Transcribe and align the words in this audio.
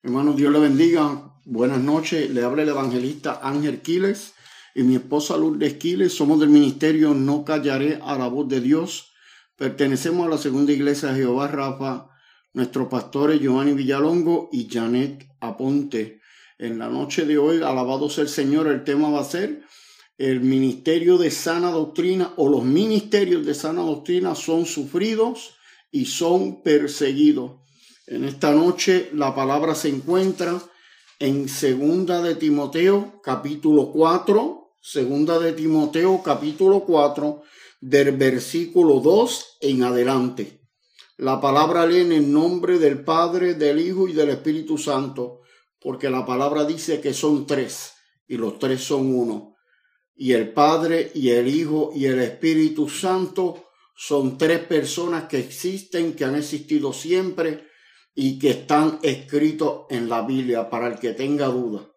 Hermano, 0.00 0.32
Dios 0.32 0.52
le 0.52 0.60
bendiga. 0.60 1.34
Buenas 1.44 1.80
noches. 1.80 2.30
Le 2.30 2.44
habla 2.44 2.62
el 2.62 2.68
evangelista 2.68 3.40
Ángel 3.42 3.82
Quiles 3.82 4.34
y 4.72 4.84
mi 4.84 4.94
esposa 4.94 5.36
Lourdes 5.36 5.74
Quiles. 5.74 6.14
Somos 6.14 6.38
del 6.38 6.50
ministerio 6.50 7.14
No 7.14 7.44
Callaré 7.44 7.98
a 8.00 8.16
la 8.16 8.28
Voz 8.28 8.46
de 8.46 8.60
Dios. 8.60 9.12
Pertenecemos 9.56 10.24
a 10.24 10.30
la 10.30 10.38
Segunda 10.38 10.70
Iglesia 10.70 11.08
de 11.08 11.16
Jehová 11.16 11.48
Rafa. 11.48 12.10
Nuestros 12.52 12.86
pastores 12.86 13.40
Giovanni 13.40 13.72
Villalongo 13.72 14.50
y 14.52 14.68
Janet 14.70 15.26
Aponte. 15.40 16.20
En 16.58 16.78
la 16.78 16.88
noche 16.88 17.26
de 17.26 17.36
hoy, 17.36 17.56
alabado 17.56 18.08
sea 18.08 18.22
el 18.22 18.30
Señor, 18.30 18.68
el 18.68 18.84
tema 18.84 19.10
va 19.10 19.22
a 19.22 19.24
ser 19.24 19.64
el 20.16 20.40
ministerio 20.40 21.18
de 21.18 21.32
sana 21.32 21.72
doctrina 21.72 22.34
o 22.36 22.48
los 22.48 22.64
ministerios 22.64 23.44
de 23.44 23.54
sana 23.54 23.82
doctrina 23.82 24.36
son 24.36 24.64
sufridos 24.64 25.56
y 25.90 26.04
son 26.04 26.62
perseguidos. 26.62 27.67
En 28.10 28.24
esta 28.24 28.52
noche 28.52 29.10
la 29.12 29.34
palabra 29.34 29.74
se 29.74 29.90
encuentra 29.90 30.58
en 31.18 31.46
Segunda 31.46 32.22
de 32.22 32.36
Timoteo 32.36 33.20
capítulo 33.22 33.92
4, 33.92 34.76
Segunda 34.80 35.38
de 35.38 35.52
Timoteo 35.52 36.22
capítulo 36.22 36.84
4 36.86 37.42
del 37.82 38.12
versículo 38.16 39.00
2 39.00 39.58
en 39.60 39.82
adelante. 39.82 40.62
La 41.18 41.38
palabra 41.38 41.84
lee 41.84 42.00
en 42.00 42.12
el 42.12 42.32
nombre 42.32 42.78
del 42.78 43.04
Padre, 43.04 43.52
del 43.52 43.78
Hijo 43.78 44.08
y 44.08 44.14
del 44.14 44.30
Espíritu 44.30 44.78
Santo, 44.78 45.40
porque 45.78 46.08
la 46.08 46.24
palabra 46.24 46.64
dice 46.64 47.02
que 47.02 47.12
son 47.12 47.46
tres 47.46 47.92
y 48.26 48.38
los 48.38 48.58
tres 48.58 48.82
son 48.82 49.14
uno. 49.14 49.56
Y 50.16 50.32
el 50.32 50.54
Padre 50.54 51.12
y 51.14 51.28
el 51.28 51.46
Hijo 51.46 51.92
y 51.94 52.06
el 52.06 52.20
Espíritu 52.20 52.88
Santo 52.88 53.66
son 53.94 54.38
tres 54.38 54.60
personas 54.60 55.24
que 55.24 55.38
existen, 55.38 56.14
que 56.14 56.24
han 56.24 56.36
existido 56.36 56.94
siempre 56.94 57.67
y 58.20 58.36
que 58.36 58.50
están 58.50 58.98
escritos 59.02 59.86
en 59.90 60.08
la 60.08 60.22
Biblia 60.22 60.68
para 60.68 60.88
el 60.88 60.98
que 60.98 61.12
tenga 61.12 61.46
duda. 61.46 61.88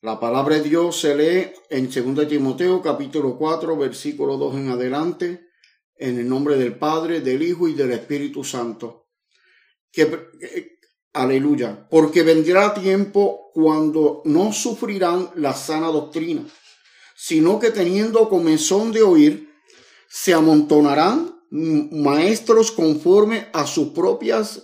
La 0.00 0.18
palabra 0.18 0.56
de 0.56 0.62
Dios 0.62 0.98
se 0.98 1.14
lee 1.14 1.52
en 1.68 1.90
2 2.16 2.26
Timoteo 2.26 2.80
capítulo 2.80 3.36
4 3.36 3.76
versículo 3.76 4.38
2 4.38 4.54
en 4.54 4.68
adelante 4.70 5.48
en 5.96 6.18
el 6.18 6.26
nombre 6.26 6.56
del 6.56 6.78
Padre, 6.78 7.20
del 7.20 7.42
Hijo 7.42 7.68
y 7.68 7.74
del 7.74 7.92
Espíritu 7.92 8.42
Santo. 8.42 9.10
Aleluya, 11.12 11.86
porque 11.90 12.22
vendrá 12.22 12.72
tiempo 12.72 13.50
cuando 13.52 14.22
no 14.24 14.50
sufrirán 14.54 15.28
la 15.34 15.52
sana 15.52 15.88
doctrina, 15.88 16.42
sino 17.14 17.60
que 17.60 17.70
teniendo 17.70 18.30
comenzón 18.30 18.92
de 18.92 19.02
oír, 19.02 19.52
se 20.08 20.32
amontonarán 20.32 21.31
maestros 21.52 22.72
conforme 22.72 23.48
a 23.52 23.66
sus 23.66 23.88
propias 23.88 24.62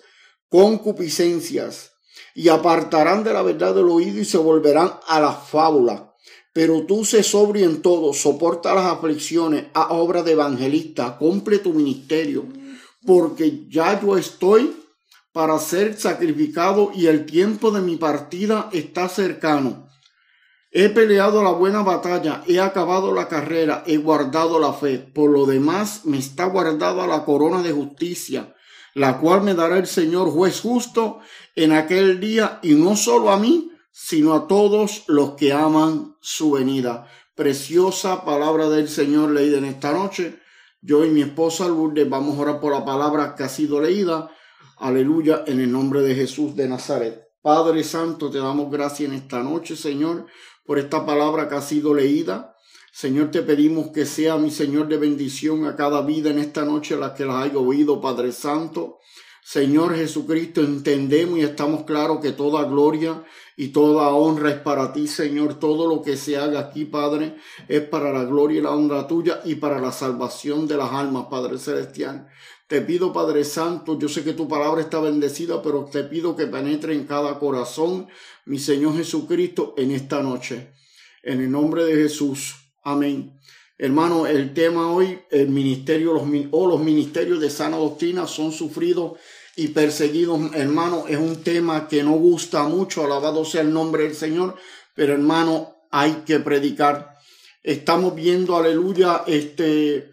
concupiscencias 0.48 1.92
y 2.34 2.48
apartarán 2.48 3.24
de 3.24 3.32
la 3.34 3.42
verdad 3.42 3.74
del 3.74 3.88
oído 3.88 4.20
y 4.20 4.24
se 4.24 4.38
volverán 4.38 4.92
a 5.06 5.20
la 5.20 5.32
fábula. 5.32 6.14
Pero 6.54 6.86
tú 6.86 7.04
se 7.04 7.22
sobrio 7.22 7.66
en 7.66 7.82
todo, 7.82 8.14
soporta 8.14 8.74
las 8.74 8.86
aflicciones, 8.86 9.66
a 9.74 9.92
obra 9.92 10.22
de 10.22 10.32
evangelista, 10.32 11.18
cumple 11.18 11.58
tu 11.58 11.74
ministerio, 11.74 12.46
porque 13.06 13.66
ya 13.68 14.00
yo 14.00 14.16
estoy 14.16 14.74
para 15.32 15.58
ser 15.58 15.98
sacrificado 15.98 16.90
y 16.94 17.06
el 17.06 17.26
tiempo 17.26 17.70
de 17.70 17.82
mi 17.82 17.96
partida 17.96 18.70
está 18.72 19.08
cercano. 19.08 19.87
He 20.70 20.90
peleado 20.90 21.42
la 21.42 21.52
buena 21.52 21.82
batalla, 21.82 22.42
he 22.46 22.60
acabado 22.60 23.14
la 23.14 23.26
carrera, 23.26 23.84
he 23.86 23.96
guardado 23.96 24.58
la 24.58 24.74
fe. 24.74 24.98
Por 24.98 25.30
lo 25.30 25.46
demás 25.46 26.04
me 26.04 26.18
está 26.18 26.44
guardada 26.44 27.06
la 27.06 27.24
corona 27.24 27.62
de 27.62 27.72
justicia, 27.72 28.54
la 28.94 29.18
cual 29.18 29.42
me 29.42 29.54
dará 29.54 29.78
el 29.78 29.86
Señor 29.86 30.30
juez 30.30 30.60
justo 30.60 31.20
en 31.56 31.72
aquel 31.72 32.20
día, 32.20 32.58
y 32.62 32.74
no 32.74 32.96
solo 32.96 33.30
a 33.30 33.38
mí, 33.38 33.72
sino 33.90 34.34
a 34.34 34.46
todos 34.46 35.04
los 35.08 35.32
que 35.32 35.54
aman 35.54 36.16
su 36.20 36.52
venida. 36.52 37.06
Preciosa 37.34 38.24
palabra 38.24 38.68
del 38.68 38.88
Señor 38.88 39.30
leída 39.30 39.58
en 39.58 39.64
esta 39.64 39.92
noche. 39.92 40.38
Yo 40.82 41.04
y 41.04 41.10
mi 41.10 41.22
esposa 41.22 41.66
Lourdes 41.66 42.08
vamos 42.08 42.36
a 42.36 42.42
orar 42.42 42.60
por 42.60 42.72
la 42.72 42.84
palabra 42.84 43.34
que 43.34 43.44
ha 43.44 43.48
sido 43.48 43.80
leída. 43.80 44.30
Aleluya, 44.76 45.44
en 45.46 45.60
el 45.60 45.72
nombre 45.72 46.02
de 46.02 46.14
Jesús 46.14 46.54
de 46.54 46.68
Nazaret. 46.68 47.28
Padre 47.40 47.82
Santo, 47.84 48.30
te 48.30 48.38
damos 48.38 48.70
gracias 48.70 49.08
en 49.08 49.14
esta 49.14 49.42
noche, 49.42 49.74
Señor, 49.74 50.26
por 50.68 50.78
esta 50.78 51.06
palabra 51.06 51.48
que 51.48 51.54
ha 51.54 51.62
sido 51.62 51.94
leída. 51.94 52.54
Señor, 52.92 53.30
te 53.30 53.40
pedimos 53.40 53.88
que 53.88 54.04
sea 54.04 54.36
mi 54.36 54.50
Señor 54.50 54.86
de 54.86 54.98
bendición 54.98 55.64
a 55.64 55.74
cada 55.76 56.02
vida 56.02 56.28
en 56.28 56.38
esta 56.38 56.66
noche, 56.66 56.92
a 56.92 56.98
la 56.98 57.14
que 57.14 57.24
las 57.24 57.36
haya 57.36 57.56
oído, 57.58 58.02
Padre 58.02 58.32
Santo. 58.32 58.98
Señor 59.42 59.96
Jesucristo, 59.96 60.60
entendemos 60.60 61.38
y 61.38 61.42
estamos 61.42 61.84
claros 61.84 62.20
que 62.20 62.32
toda 62.32 62.64
gloria 62.64 63.24
y 63.56 63.68
toda 63.68 64.08
honra 64.08 64.50
es 64.50 64.58
para 64.58 64.92
ti, 64.92 65.06
Señor. 65.06 65.58
Todo 65.58 65.88
lo 65.88 66.02
que 66.02 66.18
se 66.18 66.36
haga 66.36 66.60
aquí, 66.60 66.84
Padre, 66.84 67.36
es 67.66 67.80
para 67.80 68.12
la 68.12 68.24
gloria 68.24 68.58
y 68.58 68.62
la 68.62 68.72
honra 68.72 69.06
tuya 69.06 69.40
y 69.46 69.54
para 69.54 69.80
la 69.80 69.90
salvación 69.90 70.68
de 70.68 70.76
las 70.76 70.92
almas, 70.92 71.28
Padre 71.30 71.56
Celestial. 71.56 72.28
Te 72.68 72.82
pido, 72.82 73.14
Padre 73.14 73.44
Santo, 73.44 73.98
yo 73.98 74.10
sé 74.10 74.22
que 74.22 74.34
tu 74.34 74.46
palabra 74.46 74.82
está 74.82 75.00
bendecida, 75.00 75.62
pero 75.62 75.86
te 75.90 76.04
pido 76.04 76.36
que 76.36 76.46
penetre 76.46 76.92
en 76.92 77.06
cada 77.06 77.38
corazón, 77.38 78.08
mi 78.44 78.58
Señor 78.58 78.94
Jesucristo, 78.94 79.72
en 79.78 79.90
esta 79.90 80.22
noche. 80.22 80.74
En 81.22 81.40
el 81.40 81.50
nombre 81.50 81.86
de 81.86 81.94
Jesús. 81.94 82.56
Amén. 82.84 83.40
Hermano, 83.78 84.26
el 84.26 84.52
tema 84.52 84.92
hoy, 84.92 85.18
el 85.30 85.48
ministerio 85.48 86.12
los, 86.12 86.24
o 86.50 86.66
los 86.66 86.80
ministerios 86.80 87.40
de 87.40 87.48
sana 87.48 87.78
doctrina 87.78 88.26
son 88.26 88.52
sufridos 88.52 89.12
y 89.56 89.68
perseguidos. 89.68 90.38
Hermano, 90.54 91.06
es 91.08 91.16
un 91.16 91.42
tema 91.42 91.88
que 91.88 92.02
no 92.02 92.18
gusta 92.18 92.64
mucho, 92.64 93.02
alabado 93.02 93.46
sea 93.46 93.62
el 93.62 93.72
nombre 93.72 94.02
del 94.02 94.14
Señor, 94.14 94.56
pero 94.94 95.14
hermano, 95.14 95.74
hay 95.90 96.22
que 96.26 96.38
predicar. 96.40 97.14
Estamos 97.62 98.14
viendo, 98.14 98.58
aleluya, 98.58 99.24
este, 99.26 100.12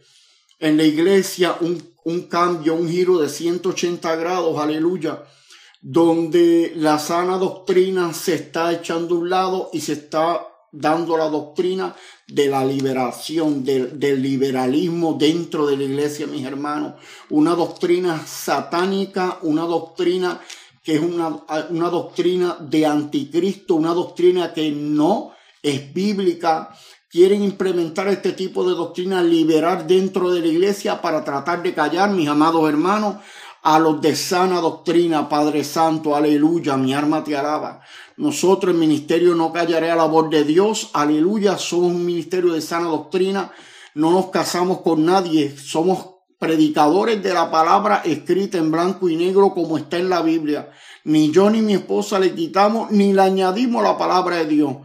en 0.60 0.78
la 0.78 0.84
iglesia 0.84 1.58
un 1.60 1.95
un 2.06 2.28
cambio, 2.28 2.76
un 2.76 2.88
giro 2.88 3.20
de 3.20 3.30
180 3.30 4.16
grados, 4.16 4.58
aleluya, 4.60 5.24
donde 5.82 6.72
la 6.76 6.98
sana 7.00 7.38
doctrina 7.38 8.14
se 8.14 8.36
está 8.36 8.72
echando 8.72 9.16
a 9.16 9.18
un 9.20 9.30
lado 9.30 9.70
y 9.74 9.82
se 9.82 9.94
está 9.94 10.48
dando 10.72 11.18
la 11.18 11.30
doctrina 11.30 11.96
de 12.28 12.48
la 12.48 12.64
liberación, 12.64 13.64
del, 13.64 14.00
del, 14.00 14.22
liberalismo 14.22 15.14
dentro 15.14 15.66
de 15.68 15.78
la 15.78 15.84
iglesia, 15.84 16.28
mis 16.28 16.46
hermanos. 16.46 16.94
Una 17.30 17.56
doctrina 17.56 18.26
satánica, 18.26 19.40
una 19.42 19.64
doctrina 19.64 20.42
que 20.84 20.96
es 20.96 21.02
una, 21.02 21.44
una 21.70 21.90
doctrina 21.90 22.58
de 22.60 22.86
anticristo, 22.86 23.76
una 23.76 23.94
doctrina 23.94 24.54
que 24.54 24.70
no 24.70 25.34
es 25.64 25.92
bíblica, 25.92 26.78
quieren 27.16 27.44
implementar 27.44 28.10
este 28.10 28.34
tipo 28.34 28.68
de 28.68 28.76
doctrina, 28.76 29.24
liberar 29.24 29.88
dentro 29.88 30.34
de 30.34 30.42
la 30.42 30.48
iglesia 30.48 31.02
para 31.02 31.24
tratar 31.24 31.64
de 31.64 31.74
callar, 31.74 32.10
mis 32.10 32.28
amados 32.28 32.68
hermanos, 32.68 33.16
a 33.64 33.80
los 33.80 34.02
de 34.02 34.18
sana 34.18 34.60
doctrina, 34.60 35.30
Padre 35.30 35.64
Santo, 35.64 36.14
aleluya, 36.14 36.76
mi 36.76 36.94
alma 36.94 37.24
te 37.24 37.38
alaba. 37.38 37.80
Nosotros, 38.18 38.74
el 38.74 38.82
ministerio, 38.82 39.34
no 39.34 39.54
callaré 39.54 39.92
a 39.92 39.96
la 39.96 40.04
voz 40.04 40.30
de 40.30 40.44
Dios, 40.44 40.90
aleluya, 40.92 41.58
somos 41.58 41.94
un 41.94 42.06
ministerio 42.06 42.52
de 42.52 42.60
sana 42.60 42.88
doctrina, 42.88 43.50
no 43.94 44.12
nos 44.12 44.26
casamos 44.26 44.82
con 44.82 45.06
nadie, 45.06 45.58
somos 45.58 46.16
predicadores 46.38 47.24
de 47.24 47.34
la 47.34 47.50
palabra 47.50 48.02
escrita 48.04 48.58
en 48.58 48.72
blanco 48.72 49.08
y 49.08 49.16
negro 49.16 49.54
como 49.54 49.78
está 49.78 49.98
en 49.98 50.10
la 50.10 50.22
Biblia. 50.22 50.70
Ni 51.06 51.32
yo 51.32 51.50
ni 51.50 51.62
mi 51.62 51.76
esposa 51.76 52.20
le 52.20 52.36
quitamos 52.36 52.92
ni 52.92 53.14
le 53.14 53.22
añadimos 53.22 53.82
la 53.84 53.98
palabra 53.98 54.36
de 54.36 54.48
Dios 54.48 54.76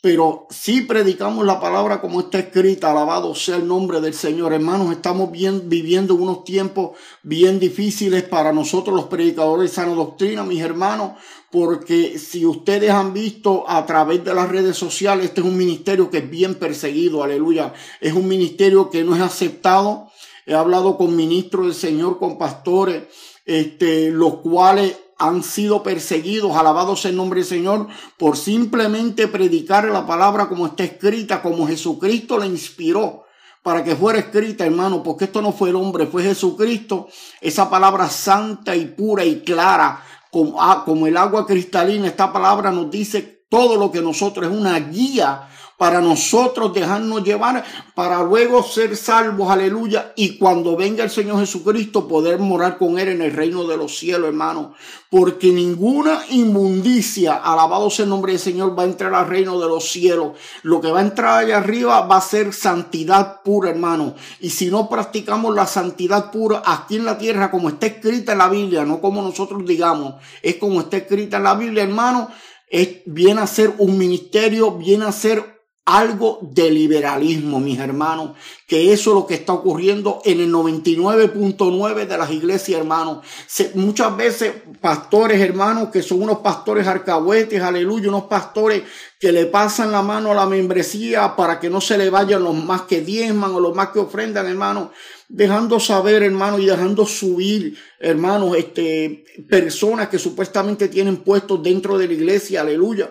pero 0.00 0.46
si 0.48 0.82
predicamos 0.82 1.44
la 1.44 1.58
palabra 1.58 2.00
como 2.00 2.20
está 2.20 2.38
escrita, 2.38 2.92
alabado 2.92 3.34
sea 3.34 3.56
el 3.56 3.66
nombre 3.66 4.00
del 4.00 4.14
Señor. 4.14 4.52
Hermanos, 4.52 4.92
estamos 4.92 5.32
bien, 5.32 5.68
viviendo 5.68 6.14
unos 6.14 6.44
tiempos 6.44 6.96
bien 7.24 7.58
difíciles 7.58 8.22
para 8.22 8.52
nosotros 8.52 8.94
los 8.94 9.06
predicadores 9.06 9.70
de 9.70 9.74
sana 9.74 9.94
doctrina, 9.94 10.44
mis 10.44 10.62
hermanos, 10.62 11.12
porque 11.50 12.16
si 12.20 12.46
ustedes 12.46 12.90
han 12.90 13.12
visto 13.12 13.68
a 13.68 13.84
través 13.86 14.22
de 14.24 14.34
las 14.34 14.48
redes 14.48 14.76
sociales, 14.76 15.26
este 15.26 15.40
es 15.40 15.46
un 15.46 15.56
ministerio 15.56 16.10
que 16.10 16.18
es 16.18 16.30
bien 16.30 16.54
perseguido, 16.54 17.24
aleluya. 17.24 17.72
Es 18.00 18.12
un 18.12 18.28
ministerio 18.28 18.90
que 18.90 19.02
no 19.02 19.16
es 19.16 19.22
aceptado. 19.22 20.12
He 20.46 20.54
hablado 20.54 20.96
con 20.96 21.16
ministros 21.16 21.66
del 21.66 21.74
Señor, 21.74 22.20
con 22.20 22.38
pastores, 22.38 23.02
este, 23.44 24.12
los 24.12 24.36
cuales 24.36 24.96
han 25.18 25.42
sido 25.42 25.82
perseguidos, 25.82 26.56
alabados 26.56 27.04
el 27.04 27.16
nombre 27.16 27.40
del 27.40 27.48
Señor, 27.48 27.88
por 28.16 28.36
simplemente 28.36 29.26
predicar 29.26 29.84
la 29.86 30.06
palabra 30.06 30.48
como 30.48 30.66
está 30.66 30.84
escrita, 30.84 31.42
como 31.42 31.66
Jesucristo 31.66 32.38
la 32.38 32.46
inspiró 32.46 33.24
para 33.62 33.84
que 33.84 33.96
fuera 33.96 34.20
escrita, 34.20 34.64
hermano, 34.64 35.02
porque 35.02 35.24
esto 35.24 35.42
no 35.42 35.52
fue 35.52 35.70
el 35.70 35.76
hombre, 35.76 36.06
fue 36.06 36.22
Jesucristo, 36.22 37.08
esa 37.40 37.68
palabra 37.68 38.08
santa 38.08 38.74
y 38.76 38.86
pura 38.86 39.24
y 39.24 39.40
clara, 39.40 40.02
como, 40.30 40.62
ah, 40.62 40.84
como 40.84 41.06
el 41.06 41.16
agua 41.16 41.46
cristalina, 41.46 42.06
esta 42.06 42.32
palabra 42.32 42.70
nos 42.70 42.90
dice 42.90 43.44
todo 43.50 43.76
lo 43.76 43.90
que 43.90 44.00
nosotros 44.00 44.50
es 44.50 44.56
una 44.56 44.78
guía 44.78 45.48
para 45.78 46.00
nosotros 46.00 46.74
dejarnos 46.74 47.22
llevar, 47.22 47.64
para 47.94 48.20
luego 48.24 48.64
ser 48.64 48.96
salvos, 48.96 49.48
aleluya, 49.48 50.12
y 50.16 50.36
cuando 50.36 50.76
venga 50.76 51.04
el 51.04 51.10
Señor 51.10 51.38
Jesucristo 51.38 52.08
poder 52.08 52.40
morar 52.40 52.78
con 52.78 52.98
Él 52.98 53.10
en 53.10 53.22
el 53.22 53.32
reino 53.32 53.62
de 53.62 53.76
los 53.76 53.96
cielos, 53.96 54.26
hermano, 54.26 54.74
porque 55.08 55.52
ninguna 55.52 56.20
inmundicia, 56.30 57.36
alabado 57.36 57.90
sea 57.90 58.02
el 58.02 58.10
nombre 58.10 58.32
del 58.32 58.40
Señor, 58.40 58.76
va 58.76 58.82
a 58.82 58.86
entrar 58.86 59.14
al 59.14 59.28
reino 59.28 59.60
de 59.60 59.68
los 59.68 59.88
cielos. 59.88 60.32
Lo 60.62 60.80
que 60.80 60.90
va 60.90 60.98
a 60.98 61.02
entrar 61.02 61.44
allá 61.44 61.58
arriba 61.58 62.00
va 62.00 62.16
a 62.16 62.22
ser 62.22 62.52
santidad 62.52 63.42
pura, 63.44 63.70
hermano, 63.70 64.16
y 64.40 64.50
si 64.50 64.72
no 64.72 64.88
practicamos 64.88 65.54
la 65.54 65.68
santidad 65.68 66.32
pura 66.32 66.60
aquí 66.66 66.96
en 66.96 67.04
la 67.04 67.18
tierra, 67.18 67.52
como 67.52 67.68
está 67.68 67.86
escrita 67.86 68.32
en 68.32 68.38
la 68.38 68.48
Biblia, 68.48 68.84
no 68.84 69.00
como 69.00 69.22
nosotros 69.22 69.64
digamos, 69.64 70.16
es 70.42 70.56
como 70.56 70.80
está 70.80 70.96
escrita 70.96 71.36
en 71.36 71.44
la 71.44 71.54
Biblia, 71.54 71.84
hermano, 71.84 72.28
es, 72.68 72.98
viene 73.06 73.42
a 73.42 73.46
ser 73.46 73.74
un 73.78 73.96
ministerio, 73.96 74.72
viene 74.72 75.04
a 75.04 75.12
ser 75.12 75.57
algo 75.88 76.38
de 76.42 76.70
liberalismo, 76.70 77.60
mis 77.60 77.78
hermanos, 77.78 78.32
que 78.66 78.92
eso 78.92 79.10
es 79.10 79.14
lo 79.14 79.26
que 79.26 79.32
está 79.32 79.54
ocurriendo 79.54 80.20
en 80.26 80.40
el 80.40 80.52
99.9 80.52 82.06
de 82.06 82.18
las 82.18 82.30
iglesias, 82.30 82.78
hermanos. 82.78 83.24
muchas 83.72 84.14
veces 84.14 84.52
pastores, 84.82 85.40
hermanos, 85.40 85.88
que 85.88 86.02
son 86.02 86.20
unos 86.20 86.40
pastores 86.40 86.86
arcahuetes, 86.86 87.62
aleluya, 87.62 88.10
unos 88.10 88.24
pastores 88.24 88.82
que 89.18 89.32
le 89.32 89.46
pasan 89.46 89.90
la 89.90 90.02
mano 90.02 90.32
a 90.32 90.34
la 90.34 90.44
membresía 90.44 91.34
para 91.34 91.58
que 91.58 91.70
no 91.70 91.80
se 91.80 91.96
le 91.96 92.10
vayan 92.10 92.44
los 92.44 92.54
más 92.54 92.82
que 92.82 93.00
diezman 93.00 93.52
o 93.52 93.58
los 93.58 93.74
más 93.74 93.88
que 93.88 94.00
ofrendan, 94.00 94.46
hermanos, 94.46 94.90
dejando 95.26 95.80
saber, 95.80 96.22
hermanos, 96.22 96.60
y 96.60 96.66
dejando 96.66 97.06
subir, 97.06 97.78
hermanos, 97.98 98.58
este, 98.58 99.24
personas 99.48 100.10
que 100.10 100.18
supuestamente 100.18 100.88
tienen 100.88 101.16
puestos 101.16 101.62
dentro 101.62 101.96
de 101.96 102.08
la 102.08 102.12
iglesia, 102.12 102.60
aleluya 102.60 103.10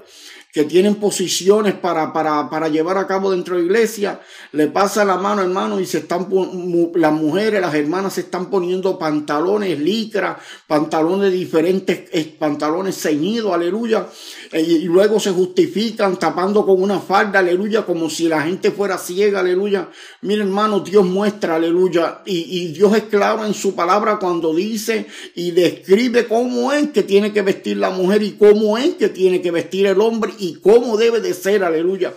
que 0.58 0.64
tienen 0.64 0.96
posiciones 0.96 1.76
para, 1.76 2.12
para, 2.12 2.50
para 2.50 2.68
llevar 2.68 2.98
a 2.98 3.06
cabo 3.06 3.30
dentro 3.30 3.56
de 3.56 3.62
la 3.62 3.66
iglesia, 3.68 4.22
le 4.54 4.66
pasa 4.66 5.06
la 5.06 5.16
mano, 5.16 5.44
hermano, 5.44 5.80
y 5.80 5.86
se 5.86 6.00
están, 6.00 6.28
las 6.96 7.14
mujeres, 7.14 7.62
las 7.62 7.76
hermanas 7.76 8.14
se 8.14 8.22
están 8.22 8.50
poniendo 8.50 8.98
pantalones 8.98 9.78
licra, 9.80 10.40
pantalones 10.66 11.32
diferentes, 11.32 12.10
pantalones 12.40 13.00
ceñidos, 13.00 13.54
aleluya, 13.54 14.08
y 14.54 14.84
luego 14.86 15.20
se 15.20 15.32
justifican 15.32 16.18
tapando 16.18 16.66
con 16.66 16.82
una 16.82 17.00
falda, 17.00 17.40
aleluya, 17.40 17.86
como 17.86 18.10
si 18.10 18.28
la 18.28 18.42
gente 18.42 18.72
fuera 18.72 18.98
ciega, 18.98 19.42
aleluya. 19.42 19.90
Mira, 20.22 20.44
hermano, 20.44 20.80
Dios 20.80 21.06
muestra, 21.06 21.56
aleluya, 21.56 22.22
y, 22.26 22.62
y 22.62 22.68
Dios 22.74 22.96
es 22.96 23.04
claro 23.04 23.46
en 23.46 23.54
su 23.54 23.76
palabra 23.76 24.20
cuando 24.20 24.54
dice 24.54 25.08
y 25.36 25.52
describe 25.52 26.28
cómo 26.28 26.72
es 26.72 26.90
que 26.92 27.04
tiene 27.04 27.34
que 27.34 27.42
vestir 27.42 27.78
la 27.78 27.90
mujer 27.90 28.24
y 28.24 28.32
cómo 28.32 28.78
es 28.78 28.96
que 28.96 29.10
tiene 29.10 29.42
que 29.42 29.52
vestir 29.52 29.86
el 29.86 30.00
hombre 30.02 30.34
y 30.38 30.56
cómo 30.56 30.98
debe 30.98 31.20
de 31.20 31.34
ser, 31.34 31.64
aleluya. 31.64 32.14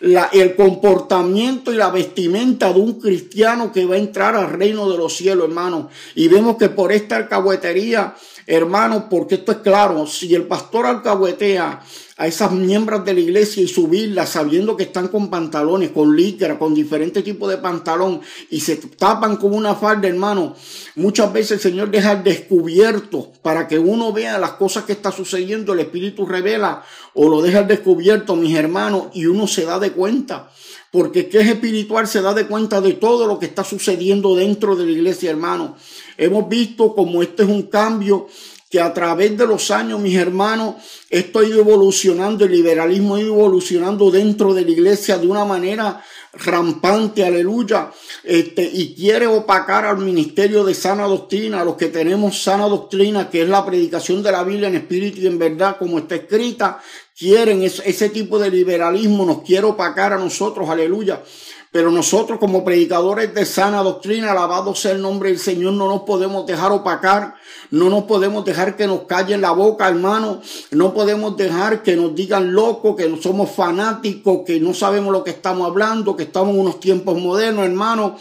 La, 0.00 0.30
el 0.32 0.56
comportamiento 0.56 1.72
y 1.72 1.76
la 1.76 1.90
vestimenta 1.90 2.72
de 2.72 2.80
un 2.80 2.98
cristiano 2.98 3.70
que 3.70 3.84
va 3.84 3.96
a 3.96 3.98
entrar 3.98 4.34
al 4.34 4.50
reino 4.50 4.90
de 4.90 4.96
los 4.96 5.14
cielos, 5.14 5.48
hermano. 5.48 5.90
Y 6.14 6.28
vemos 6.28 6.56
que 6.56 6.70
por 6.70 6.90
esta 6.90 7.16
alcahuetería, 7.16 8.14
hermano, 8.46 9.08
porque 9.10 9.36
esto 9.36 9.52
es 9.52 9.58
claro, 9.58 10.06
si 10.06 10.34
el 10.34 10.44
pastor 10.44 10.86
alcahuetea 10.86 11.82
a 12.20 12.26
esas 12.26 12.52
miembros 12.52 13.02
de 13.06 13.14
la 13.14 13.20
iglesia 13.20 13.62
y 13.62 13.66
subirlas 13.66 14.28
sabiendo 14.28 14.76
que 14.76 14.82
están 14.82 15.08
con 15.08 15.30
pantalones, 15.30 15.88
con 15.88 16.14
licra, 16.14 16.58
con 16.58 16.74
diferentes 16.74 17.24
tipos 17.24 17.48
de 17.48 17.56
pantalón 17.56 18.20
y 18.50 18.60
se 18.60 18.76
tapan 18.76 19.38
con 19.38 19.54
una 19.54 19.74
falda, 19.74 20.06
hermano. 20.06 20.54
Muchas 20.96 21.32
veces 21.32 21.52
el 21.52 21.60
Señor 21.60 21.90
deja 21.90 22.16
descubierto 22.16 23.32
para 23.40 23.66
que 23.66 23.78
uno 23.78 24.12
vea 24.12 24.38
las 24.38 24.50
cosas 24.52 24.84
que 24.84 24.92
está 24.92 25.10
sucediendo, 25.10 25.72
el 25.72 25.80
Espíritu 25.80 26.26
revela 26.26 26.84
o 27.14 27.26
lo 27.26 27.40
deja 27.40 27.62
descubierto, 27.62 28.36
mis 28.36 28.54
hermanos, 28.54 29.06
y 29.14 29.24
uno 29.24 29.46
se 29.46 29.64
da 29.64 29.78
de 29.78 29.92
cuenta. 29.92 30.50
Porque 30.92 31.30
que 31.30 31.38
es 31.38 31.48
espiritual 31.48 32.06
se 32.06 32.20
da 32.20 32.34
de 32.34 32.46
cuenta 32.46 32.82
de 32.82 32.92
todo 32.92 33.26
lo 33.26 33.38
que 33.38 33.46
está 33.46 33.64
sucediendo 33.64 34.36
dentro 34.36 34.76
de 34.76 34.84
la 34.84 34.92
iglesia, 34.92 35.30
hermano. 35.30 35.74
Hemos 36.18 36.50
visto 36.50 36.94
como 36.94 37.22
este 37.22 37.44
es 37.44 37.48
un 37.48 37.62
cambio 37.62 38.26
que 38.70 38.80
a 38.80 38.94
través 38.94 39.36
de 39.36 39.46
los 39.48 39.72
años, 39.72 39.98
mis 39.98 40.16
hermanos, 40.16 40.76
esto 41.10 41.40
ha 41.40 41.44
ido 41.44 41.58
evolucionando, 41.58 42.44
el 42.44 42.52
liberalismo 42.52 43.16
ha 43.16 43.20
ido 43.20 43.34
evolucionando 43.34 44.12
dentro 44.12 44.54
de 44.54 44.64
la 44.64 44.70
iglesia 44.70 45.18
de 45.18 45.26
una 45.26 45.44
manera 45.44 46.00
rampante, 46.32 47.24
aleluya, 47.24 47.90
este, 48.22 48.62
y 48.62 48.94
quiere 48.94 49.26
opacar 49.26 49.84
al 49.84 49.98
ministerio 49.98 50.62
de 50.62 50.74
sana 50.74 51.04
doctrina, 51.06 51.62
a 51.62 51.64
los 51.64 51.74
que 51.74 51.88
tenemos 51.88 52.44
sana 52.44 52.68
doctrina, 52.68 53.28
que 53.28 53.42
es 53.42 53.48
la 53.48 53.66
predicación 53.66 54.22
de 54.22 54.30
la 54.30 54.44
Biblia 54.44 54.68
en 54.68 54.76
espíritu 54.76 55.20
y 55.20 55.26
en 55.26 55.40
verdad, 55.40 55.76
como 55.76 55.98
está 55.98 56.14
escrita, 56.14 56.80
quieren 57.18 57.64
ese, 57.64 57.82
ese 57.90 58.08
tipo 58.10 58.38
de 58.38 58.50
liberalismo, 58.50 59.26
nos 59.26 59.42
quiere 59.42 59.66
opacar 59.66 60.12
a 60.12 60.18
nosotros, 60.18 60.70
aleluya. 60.70 61.20
Pero 61.72 61.92
nosotros 61.92 62.40
como 62.40 62.64
predicadores 62.64 63.32
de 63.32 63.46
sana 63.46 63.82
doctrina, 63.82 64.32
alabado 64.32 64.74
sea 64.74 64.90
el 64.90 65.02
nombre 65.02 65.28
del 65.28 65.38
Señor, 65.38 65.74
no 65.74 65.86
nos 65.86 66.02
podemos 66.02 66.44
dejar 66.44 66.72
opacar, 66.72 67.34
no 67.70 67.88
nos 67.88 68.04
podemos 68.04 68.44
dejar 68.44 68.76
que 68.76 68.88
nos 68.88 69.02
callen 69.02 69.40
la 69.40 69.52
boca, 69.52 69.88
hermano, 69.88 70.42
no 70.72 70.92
podemos 70.92 71.36
dejar 71.36 71.84
que 71.84 71.94
nos 71.94 72.12
digan 72.12 72.52
locos, 72.52 72.96
que 72.96 73.08
no 73.08 73.22
somos 73.22 73.50
fanáticos, 73.50 74.40
que 74.44 74.58
no 74.58 74.74
sabemos 74.74 75.12
lo 75.12 75.22
que 75.22 75.30
estamos 75.30 75.64
hablando, 75.64 76.16
que 76.16 76.24
estamos 76.24 76.54
en 76.54 76.60
unos 76.60 76.80
tiempos 76.80 77.16
modernos, 77.18 77.64
hermano. 77.64 78.16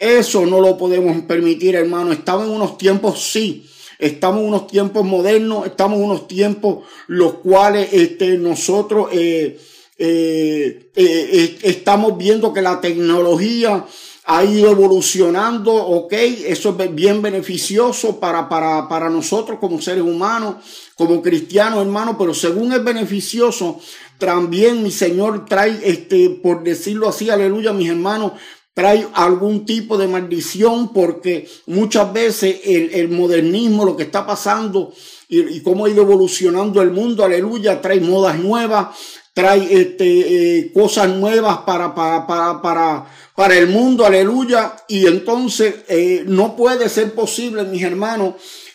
Eso 0.00 0.44
no 0.44 0.60
lo 0.60 0.76
podemos 0.76 1.22
permitir, 1.22 1.76
hermano. 1.76 2.10
Estamos 2.10 2.46
en 2.46 2.52
unos 2.52 2.78
tiempos, 2.78 3.20
sí, 3.20 3.68
Estamos 3.98 4.42
en 4.42 4.46
unos 4.46 4.68
tiempos 4.68 5.04
modernos, 5.04 5.66
estamos 5.66 5.98
en 5.98 6.04
unos 6.04 6.28
tiempos 6.28 6.84
los 7.08 7.34
cuales 7.34 7.92
este, 7.92 8.38
nosotros 8.38 9.08
eh, 9.10 9.58
eh, 9.98 10.90
eh, 10.94 11.58
estamos 11.62 12.16
viendo 12.16 12.52
que 12.52 12.62
la 12.62 12.80
tecnología 12.80 13.84
ha 14.30 14.44
ido 14.44 14.70
evolucionando, 14.70 15.74
ok, 15.74 16.12
eso 16.12 16.76
es 16.78 16.94
bien 16.94 17.22
beneficioso 17.22 18.20
para, 18.20 18.48
para, 18.48 18.86
para 18.86 19.08
nosotros 19.08 19.58
como 19.58 19.80
seres 19.80 20.02
humanos, 20.02 20.56
como 20.96 21.22
cristianos, 21.22 21.80
hermanos, 21.80 22.16
pero 22.18 22.34
según 22.34 22.72
es 22.74 22.84
beneficioso, 22.84 23.80
también 24.18 24.82
mi 24.82 24.90
Señor 24.90 25.46
trae, 25.46 25.80
este, 25.82 26.28
por 26.28 26.62
decirlo 26.62 27.08
así, 27.08 27.30
aleluya, 27.30 27.72
mis 27.72 27.88
hermanos, 27.88 28.32
trae 28.74 29.08
algún 29.14 29.64
tipo 29.64 29.98
de 29.98 30.06
maldición 30.06 30.92
porque 30.92 31.48
muchas 31.66 32.12
veces 32.12 32.60
el, 32.64 33.08
modernismo, 33.08 33.84
lo 33.84 33.96
que 33.96 34.04
está 34.04 34.24
pasando 34.24 34.92
y, 35.28 35.62
cómo 35.62 35.86
ha 35.86 35.90
ido 35.90 36.02
evolucionando 36.02 36.80
el 36.80 36.92
mundo, 36.92 37.24
aleluya, 37.24 37.80
trae 37.80 38.00
modas 38.00 38.38
nuevas, 38.38 38.96
trae 39.38 39.68
este, 39.72 40.58
eh, 40.58 40.72
cosas 40.74 41.08
nuevas 41.10 41.58
para, 41.58 41.94
para, 41.94 42.26
para, 42.26 42.60
para, 42.60 43.06
para 43.36 43.56
el 43.56 43.68
mundo, 43.68 44.04
aleluya. 44.04 44.74
Y 44.88 45.06
entonces 45.06 45.76
eh, 45.86 46.24
no 46.26 46.56
puede 46.56 46.88
ser 46.88 47.14
posible, 47.14 47.62
mis 47.62 47.84
hermanos, 47.84 48.34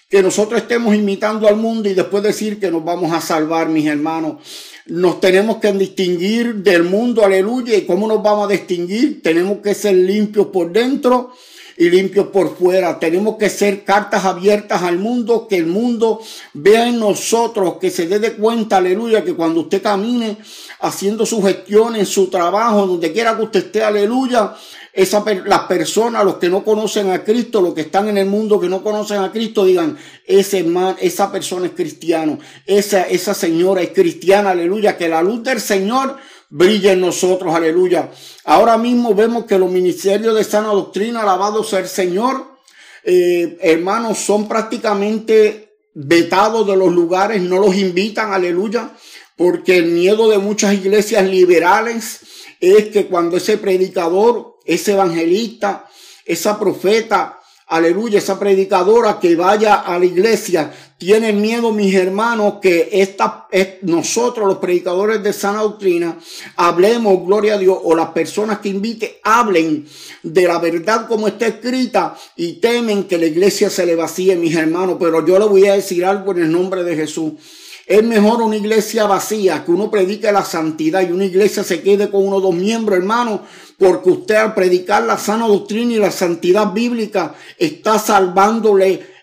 que 0.09 0.23
nosotros 0.23 0.61
estemos 0.61 0.95
imitando 0.95 1.49
al 1.49 1.57
mundo 1.57 1.89
y 1.89 1.93
después 1.93 2.23
decir 2.23 2.61
que 2.61 2.71
nos 2.71 2.81
vamos 2.85 3.11
a 3.11 3.19
salvar, 3.19 3.67
mis 3.67 3.87
hermanos. 3.87 4.35
Nos 4.85 5.19
tenemos 5.19 5.57
que 5.57 5.73
distinguir 5.73 6.55
del 6.55 6.83
mundo, 6.83 7.25
aleluya. 7.25 7.75
¿Y 7.75 7.81
cómo 7.81 8.07
nos 8.07 8.23
vamos 8.23 8.47
a 8.47 8.53
distinguir? 8.53 9.21
Tenemos 9.21 9.57
que 9.57 9.75
ser 9.75 9.95
limpios 9.95 10.47
por 10.47 10.71
dentro 10.71 11.33
y 11.77 11.89
limpios 11.89 12.27
por 12.27 12.55
fuera. 12.55 12.99
Tenemos 12.99 13.37
que 13.37 13.49
ser 13.49 13.83
cartas 13.83 14.25
abiertas 14.25 14.83
al 14.83 14.97
mundo, 14.97 15.47
que 15.47 15.57
el 15.57 15.65
mundo 15.65 16.21
vea 16.53 16.87
en 16.87 16.99
nosotros, 16.99 17.77
que 17.79 17.89
se 17.89 18.07
dé 18.07 18.19
de 18.19 18.33
cuenta, 18.33 18.77
aleluya, 18.77 19.23
que 19.23 19.33
cuando 19.33 19.61
usted 19.61 19.81
camine 19.81 20.37
haciendo 20.79 21.25
su 21.25 21.41
gestión 21.41 21.95
en 21.95 22.05
su 22.05 22.27
trabajo, 22.27 22.87
donde 22.87 23.11
quiera 23.11 23.35
que 23.35 23.43
usted 23.43 23.65
esté, 23.65 23.83
aleluya, 23.83 24.55
esa, 24.93 25.23
las 25.45 25.61
personas, 25.61 26.23
los 26.23 26.35
que 26.35 26.49
no 26.49 26.63
conocen 26.63 27.09
a 27.09 27.23
Cristo, 27.23 27.61
los 27.61 27.73
que 27.73 27.81
están 27.81 28.09
en 28.09 28.19
el 28.19 28.27
mundo 28.27 28.59
que 28.59 28.69
no 28.69 28.83
conocen 28.83 29.21
a 29.21 29.31
Cristo, 29.31 29.65
digan, 29.65 29.97
ese 30.25 30.63
man, 30.63 30.95
esa 30.99 31.31
persona 31.31 31.65
es 31.65 31.71
cristiano, 31.71 32.37
esa, 32.67 33.01
esa 33.03 33.33
señora 33.33 33.81
es 33.81 33.89
cristiana, 33.89 34.51
aleluya, 34.51 34.95
que 34.95 35.09
la 35.09 35.23
luz 35.23 35.41
del 35.41 35.59
Señor 35.59 36.17
brilla 36.53 36.91
en 36.91 37.01
nosotros, 37.01 37.55
aleluya. 37.55 38.11
Ahora 38.43 38.77
mismo 38.77 39.15
vemos 39.15 39.45
que 39.45 39.57
los 39.57 39.71
ministerios 39.71 40.35
de 40.35 40.43
sana 40.43 40.67
doctrina, 40.67 41.21
alabado 41.21 41.63
sea 41.63 41.79
el 41.79 41.87
Señor, 41.87 42.45
eh, 43.03 43.57
hermanos, 43.59 44.19
son 44.19 44.47
prácticamente 44.47 45.73
vetados 45.95 46.67
de 46.67 46.77
los 46.77 46.93
lugares, 46.93 47.41
no 47.41 47.57
los 47.57 47.75
invitan, 47.75 48.33
aleluya, 48.33 48.91
porque 49.35 49.77
el 49.77 49.85
miedo 49.85 50.29
de 50.29 50.37
muchas 50.37 50.75
iglesias 50.75 51.27
liberales 51.27 52.19
es 52.59 52.89
que 52.89 53.07
cuando 53.07 53.37
ese 53.37 53.57
predicador, 53.57 54.59
ese 54.63 54.91
evangelista, 54.91 55.89
esa 56.23 56.59
profeta, 56.59 57.39
aleluya, 57.75 58.19
esa 58.19 58.37
predicadora 58.37 59.19
que 59.19 59.35
vaya 59.35 59.75
a 59.75 59.97
la 59.97 60.05
iglesia, 60.05 60.71
tiene 60.97 61.33
miedo, 61.33 61.71
mis 61.71 61.93
hermanos, 61.95 62.55
que 62.61 62.87
esta, 62.91 63.47
nosotros, 63.81 64.47
los 64.47 64.59
predicadores 64.59 65.23
de 65.23 65.33
sana 65.33 65.61
doctrina, 65.61 66.17
hablemos, 66.55 67.25
gloria 67.25 67.55
a 67.55 67.57
Dios, 67.57 67.77
o 67.83 67.95
las 67.95 68.09
personas 68.09 68.59
que 68.59 68.69
invite, 68.69 69.19
hablen 69.23 69.87
de 70.21 70.43
la 70.43 70.59
verdad 70.59 71.07
como 71.07 71.27
está 71.27 71.47
escrita 71.47 72.15
y 72.35 72.53
temen 72.53 73.05
que 73.05 73.17
la 73.17 73.25
iglesia 73.25 73.69
se 73.69 73.85
le 73.85 73.95
vacíe, 73.95 74.35
mis 74.35 74.55
hermanos. 74.55 74.97
Pero 74.99 75.25
yo 75.25 75.39
le 75.39 75.45
voy 75.45 75.65
a 75.65 75.73
decir 75.73 76.05
algo 76.05 76.31
en 76.31 76.43
el 76.43 76.51
nombre 76.51 76.83
de 76.83 76.95
Jesús. 76.95 77.33
Es 77.85 78.01
mejor 78.03 78.41
una 78.41 78.55
iglesia 78.55 79.05
vacía 79.05 79.65
que 79.65 79.71
uno 79.71 79.91
predique 79.91 80.31
la 80.31 80.45
santidad 80.45 81.01
y 81.01 81.11
una 81.11 81.25
iglesia 81.25 81.63
se 81.63 81.81
quede 81.81 82.09
con 82.09 82.25
uno 82.25 82.37
o 82.37 82.41
dos 82.41 82.55
miembros, 82.55 82.97
hermano, 82.97 83.41
porque 83.77 84.09
usted 84.09 84.35
al 84.35 84.53
predicar 84.53 85.03
la 85.03 85.17
sana 85.17 85.47
doctrina 85.47 85.93
y 85.93 85.97
la 85.97 86.11
santidad 86.11 86.71
bíblica 86.71 87.35
está 87.57 87.99
salvándole 87.99 89.13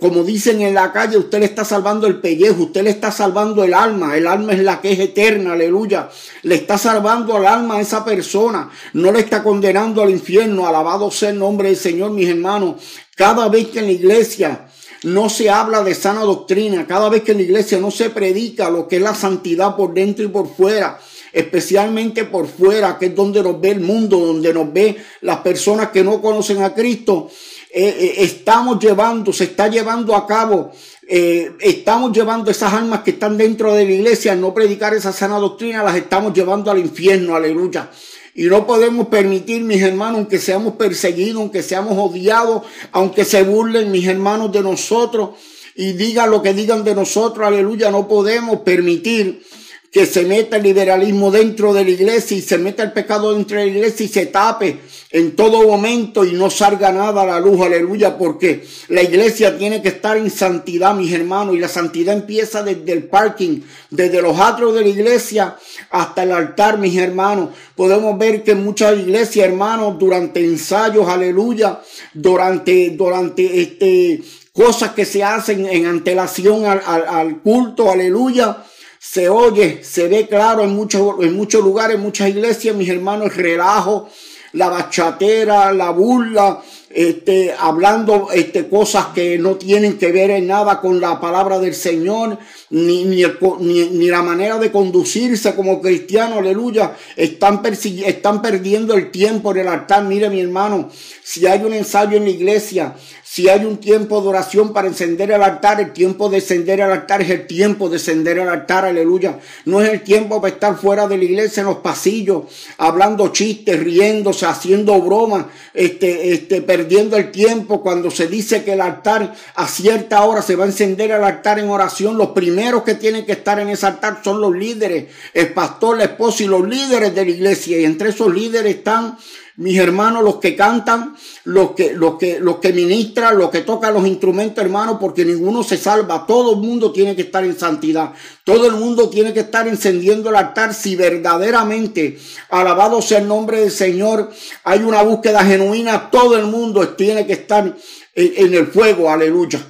como 0.00 0.24
dicen 0.24 0.62
en 0.62 0.74
la 0.74 0.92
calle, 0.92 1.16
usted 1.16 1.38
le 1.38 1.44
está 1.44 1.64
salvando 1.64 2.08
el 2.08 2.20
pellejo, 2.20 2.64
usted 2.64 2.82
le 2.82 2.90
está 2.90 3.12
salvando 3.12 3.62
el 3.62 3.72
alma, 3.72 4.16
el 4.16 4.26
alma 4.26 4.52
es 4.52 4.60
la 4.60 4.80
que 4.80 4.92
es 4.92 4.98
eterna, 4.98 5.52
aleluya. 5.52 6.08
Le 6.42 6.56
está 6.56 6.76
salvando 6.76 7.36
al 7.36 7.46
alma 7.46 7.76
a 7.76 7.80
esa 7.80 8.04
persona, 8.04 8.68
no 8.94 9.12
le 9.12 9.20
está 9.20 9.44
condenando 9.44 10.02
al 10.02 10.10
infierno, 10.10 10.66
alabado 10.66 11.10
sea 11.10 11.30
el 11.30 11.38
nombre 11.38 11.68
del 11.68 11.76
Señor, 11.76 12.10
mis 12.10 12.28
hermanos. 12.28 12.82
Cada 13.14 13.48
vez 13.48 13.68
que 13.68 13.78
en 13.78 13.86
la 13.86 13.92
iglesia 13.92 14.66
no 15.04 15.28
se 15.28 15.50
habla 15.50 15.82
de 15.82 15.94
sana 15.94 16.22
doctrina, 16.22 16.86
cada 16.86 17.08
vez 17.08 17.22
que 17.22 17.32
en 17.32 17.38
la 17.38 17.44
iglesia 17.44 17.78
no 17.78 17.90
se 17.90 18.10
predica 18.10 18.70
lo 18.70 18.86
que 18.86 18.96
es 18.96 19.02
la 19.02 19.14
santidad 19.14 19.76
por 19.76 19.94
dentro 19.94 20.24
y 20.24 20.28
por 20.28 20.48
fuera, 20.54 20.98
especialmente 21.32 22.24
por 22.24 22.46
fuera, 22.46 22.98
que 22.98 23.06
es 23.06 23.14
donde 23.14 23.42
nos 23.42 23.60
ve 23.60 23.70
el 23.70 23.80
mundo, 23.80 24.18
donde 24.18 24.52
nos 24.52 24.72
ve 24.72 24.96
las 25.22 25.38
personas 25.38 25.90
que 25.90 26.04
no 26.04 26.20
conocen 26.20 26.62
a 26.62 26.74
Cristo, 26.74 27.30
eh, 27.72 27.96
eh, 27.98 28.14
estamos 28.24 28.78
llevando, 28.80 29.32
se 29.32 29.44
está 29.44 29.68
llevando 29.68 30.16
a 30.16 30.26
cabo, 30.26 30.72
eh, 31.06 31.52
estamos 31.60 32.12
llevando 32.12 32.50
esas 32.50 32.72
almas 32.72 33.00
que 33.00 33.12
están 33.12 33.36
dentro 33.36 33.72
de 33.74 33.84
la 33.84 33.92
iglesia, 33.92 34.34
no 34.34 34.52
predicar 34.52 34.92
esa 34.92 35.12
sana 35.12 35.38
doctrina, 35.38 35.82
las 35.82 35.96
estamos 35.96 36.34
llevando 36.34 36.70
al 36.70 36.78
infierno, 36.78 37.36
aleluya. 37.36 37.88
Y 38.34 38.44
no 38.44 38.66
podemos 38.66 39.08
permitir, 39.08 39.62
mis 39.62 39.82
hermanos, 39.82 40.18
aunque 40.18 40.38
seamos 40.38 40.74
perseguidos, 40.74 41.40
aunque 41.40 41.62
seamos 41.62 41.98
odiados, 41.98 42.62
aunque 42.92 43.24
se 43.24 43.42
burlen, 43.42 43.90
mis 43.90 44.06
hermanos, 44.06 44.52
de 44.52 44.62
nosotros. 44.62 45.30
Y 45.74 45.92
digan 45.92 46.30
lo 46.30 46.42
que 46.42 46.54
digan 46.54 46.84
de 46.84 46.94
nosotros, 46.94 47.46
aleluya, 47.46 47.90
no 47.90 48.06
podemos 48.06 48.60
permitir 48.60 49.42
que 49.90 50.06
se 50.06 50.24
meta 50.24 50.56
el 50.56 50.62
liberalismo 50.62 51.32
dentro 51.32 51.74
de 51.74 51.84
la 51.84 51.90
iglesia 51.90 52.36
y 52.36 52.42
se 52.42 52.58
meta 52.58 52.84
el 52.84 52.92
pecado 52.92 53.34
dentro 53.34 53.58
de 53.58 53.66
la 53.66 53.72
iglesia 53.72 54.06
y 54.06 54.08
se 54.08 54.26
tape 54.26 54.78
en 55.10 55.34
todo 55.34 55.66
momento 55.66 56.24
y 56.24 56.32
no 56.32 56.48
salga 56.48 56.92
nada 56.92 57.22
a 57.22 57.26
la 57.26 57.40
luz, 57.40 57.60
aleluya, 57.60 58.16
porque 58.16 58.64
la 58.88 59.02
iglesia 59.02 59.58
tiene 59.58 59.82
que 59.82 59.88
estar 59.88 60.16
en 60.16 60.30
santidad, 60.30 60.94
mis 60.94 61.12
hermanos, 61.12 61.56
y 61.56 61.58
la 61.58 61.68
santidad 61.68 62.14
empieza 62.14 62.62
desde 62.62 62.92
el 62.92 63.04
parking, 63.04 63.62
desde 63.90 64.22
los 64.22 64.38
atrios 64.38 64.74
de 64.74 64.82
la 64.82 64.88
iglesia 64.88 65.56
hasta 65.90 66.22
el 66.22 66.30
altar, 66.30 66.78
mis 66.78 66.96
hermanos. 66.96 67.48
Podemos 67.74 68.16
ver 68.16 68.44
que 68.44 68.54
muchas 68.54 68.96
iglesias, 68.96 69.48
hermanos, 69.48 69.98
durante 69.98 70.44
ensayos, 70.44 71.08
aleluya, 71.08 71.80
durante, 72.14 72.90
durante 72.90 73.60
este, 73.60 74.22
cosas 74.52 74.92
que 74.92 75.04
se 75.04 75.24
hacen 75.24 75.66
en 75.66 75.86
antelación 75.86 76.66
al, 76.66 76.80
al 76.86 77.40
culto, 77.40 77.90
aleluya, 77.90 78.64
se 79.02 79.30
oye, 79.30 79.82
se 79.82 80.08
ve 80.08 80.28
claro 80.28 80.62
en 80.62 80.76
muchos, 80.76 81.14
en 81.20 81.34
muchos 81.34 81.64
lugares, 81.64 81.96
en 81.96 82.02
muchas 82.02 82.28
iglesias, 82.28 82.76
mis 82.76 82.90
hermanos, 82.90 83.28
el 83.28 83.34
relajo, 83.34 84.10
la 84.52 84.68
bachatera, 84.68 85.72
la 85.72 85.88
burla, 85.88 86.62
este, 86.90 87.54
hablando 87.56 88.28
este, 88.32 88.68
cosas 88.68 89.06
que 89.14 89.38
no 89.38 89.54
tienen 89.54 89.96
que 89.96 90.10
ver 90.10 90.30
en 90.30 90.48
nada 90.48 90.80
con 90.80 91.00
la 91.00 91.20
palabra 91.20 91.60
del 91.60 91.74
Señor, 91.74 92.38
ni, 92.70 93.04
ni, 93.04 94.06
la 94.08 94.22
manera 94.22 94.58
de 94.58 94.72
conducirse 94.72 95.54
como 95.54 95.80
cristiano, 95.80 96.38
aleluya. 96.38 96.96
Están, 97.16 97.62
están 97.64 98.42
perdiendo 98.42 98.94
el 98.94 99.10
tiempo 99.12 99.52
en 99.52 99.58
el 99.58 99.68
altar. 99.68 100.04
Mire 100.04 100.30
mi 100.30 100.40
hermano, 100.40 100.90
si 101.22 101.46
hay 101.46 101.62
un 101.62 101.72
ensayo 101.72 102.16
en 102.16 102.24
la 102.24 102.30
iglesia, 102.30 102.94
si 103.32 103.48
hay 103.48 103.64
un 103.64 103.76
tiempo 103.76 104.20
de 104.20 104.26
oración 104.26 104.72
para 104.72 104.88
encender 104.88 105.30
el 105.30 105.40
altar, 105.40 105.80
el 105.80 105.92
tiempo 105.92 106.28
de 106.28 106.38
encender 106.38 106.80
el 106.80 106.90
altar 106.90 107.22
es 107.22 107.30
el 107.30 107.46
tiempo 107.46 107.88
de 107.88 107.98
encender 107.98 108.38
el 108.38 108.48
altar, 108.48 108.84
aleluya. 108.84 109.38
No 109.66 109.80
es 109.80 109.88
el 109.88 110.02
tiempo 110.02 110.40
para 110.40 110.54
estar 110.54 110.76
fuera 110.76 111.06
de 111.06 111.16
la 111.16 111.22
iglesia 111.22 111.60
en 111.60 111.68
los 111.68 111.76
pasillos, 111.76 112.42
hablando 112.76 113.28
chistes, 113.28 113.78
riéndose, 113.78 114.46
haciendo 114.46 115.00
bromas, 115.00 115.46
este, 115.72 116.32
este, 116.32 116.60
perdiendo 116.80 117.18
el 117.18 117.30
tiempo 117.30 117.82
cuando 117.82 118.10
se 118.10 118.26
dice 118.26 118.64
que 118.64 118.72
el 118.72 118.80
altar 118.80 119.34
a 119.54 119.68
cierta 119.68 120.24
hora 120.24 120.40
se 120.40 120.56
va 120.56 120.64
a 120.64 120.68
encender 120.68 121.10
el 121.10 121.22
altar 121.22 121.58
en 121.58 121.68
oración. 121.68 122.16
Los 122.16 122.28
primeros 122.28 122.84
que 122.84 122.94
tienen 122.94 123.26
que 123.26 123.32
estar 123.32 123.60
en 123.60 123.68
ese 123.68 123.84
altar 123.84 124.22
son 124.24 124.40
los 124.40 124.56
líderes, 124.56 125.08
el 125.34 125.52
pastor, 125.52 125.98
la 125.98 126.04
esposa 126.04 126.42
y 126.42 126.46
los 126.46 126.66
líderes 126.66 127.14
de 127.14 127.24
la 127.26 127.30
iglesia. 127.30 127.78
Y 127.78 127.84
entre 127.84 128.08
esos 128.10 128.34
líderes 128.34 128.76
están 128.76 129.18
mis 129.60 129.76
hermanos, 129.76 130.24
los 130.24 130.36
que 130.36 130.56
cantan, 130.56 131.14
los 131.44 131.72
que, 131.72 131.92
los 131.92 132.16
que, 132.16 132.40
los 132.40 132.56
que 132.56 132.72
ministran, 132.72 133.36
los 133.36 133.50
que 133.50 133.60
tocan 133.60 133.92
los 133.92 134.06
instrumentos, 134.06 134.64
hermanos, 134.64 134.96
porque 134.98 135.22
ninguno 135.22 135.62
se 135.62 135.76
salva. 135.76 136.24
Todo 136.26 136.54
el 136.54 136.60
mundo 136.60 136.92
tiene 136.92 137.14
que 137.14 137.22
estar 137.22 137.44
en 137.44 137.58
santidad. 137.58 138.14
Todo 138.42 138.66
el 138.66 138.72
mundo 138.72 139.10
tiene 139.10 139.34
que 139.34 139.40
estar 139.40 139.68
encendiendo 139.68 140.30
el 140.30 140.36
altar 140.36 140.72
si 140.72 140.96
verdaderamente, 140.96 142.18
alabado 142.48 143.02
sea 143.02 143.18
el 143.18 143.28
nombre 143.28 143.60
del 143.60 143.70
Señor, 143.70 144.30
hay 144.64 144.78
una 144.78 145.02
búsqueda 145.02 145.44
genuina. 145.44 146.08
Todo 146.10 146.38
el 146.38 146.46
mundo 146.46 146.88
tiene 146.96 147.26
que 147.26 147.34
estar 147.34 147.76
en, 148.14 148.32
en 148.36 148.54
el 148.54 148.66
fuego. 148.68 149.10
Aleluya. 149.10 149.60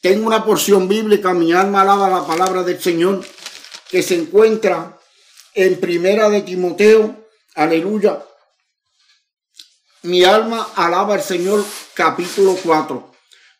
Tengo 0.00 0.26
una 0.26 0.46
porción 0.46 0.88
bíblica, 0.88 1.34
mi 1.34 1.52
alma 1.52 1.82
alaba 1.82 2.08
la 2.08 2.26
palabra 2.26 2.62
del 2.62 2.80
Señor, 2.80 3.22
que 3.90 4.02
se 4.02 4.14
encuentra 4.14 4.98
en 5.52 5.78
Primera 5.78 6.30
de 6.30 6.40
Timoteo. 6.40 7.26
Aleluya 7.54 8.18
mi 10.06 10.22
alma 10.22 10.68
alaba 10.76 11.14
al 11.14 11.22
Señor, 11.22 11.64
capítulo 11.94 12.56
4. 12.62 13.12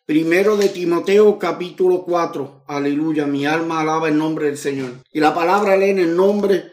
Primero 0.07 0.57
de 0.57 0.69
Timoteo, 0.69 1.39
capítulo 1.39 2.05
4. 2.05 2.65
Aleluya, 2.69 3.27
mi 3.27 3.45
alma 3.45 3.81
alaba 3.81 4.09
el 4.09 4.17
nombre 4.17 4.47
del 4.47 4.57
Señor. 4.57 4.93
Y 5.13 5.19
la 5.21 5.35
palabra 5.35 5.77
lee 5.77 5.91
en 5.91 5.99
el 5.99 6.17
nombre 6.17 6.73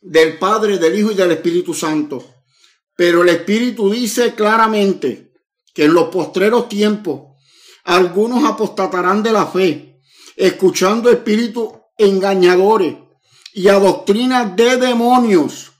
del 0.00 0.38
Padre, 0.38 0.78
del 0.78 0.98
Hijo 0.98 1.10
y 1.10 1.14
del 1.14 1.32
Espíritu 1.32 1.74
Santo. 1.74 2.24
Pero 2.96 3.22
el 3.22 3.28
Espíritu 3.28 3.90
dice 3.90 4.34
claramente 4.34 5.32
que 5.74 5.84
en 5.84 5.92
los 5.92 6.08
postreros 6.08 6.68
tiempos 6.68 7.34
algunos 7.84 8.44
apostatarán 8.44 9.22
de 9.22 9.32
la 9.32 9.46
fe, 9.46 10.00
escuchando 10.36 11.10
espíritus 11.10 11.68
engañadores 11.98 12.96
y 13.52 13.68
a 13.68 13.74
doctrinas 13.74 14.56
de 14.56 14.78
demonios 14.78 15.73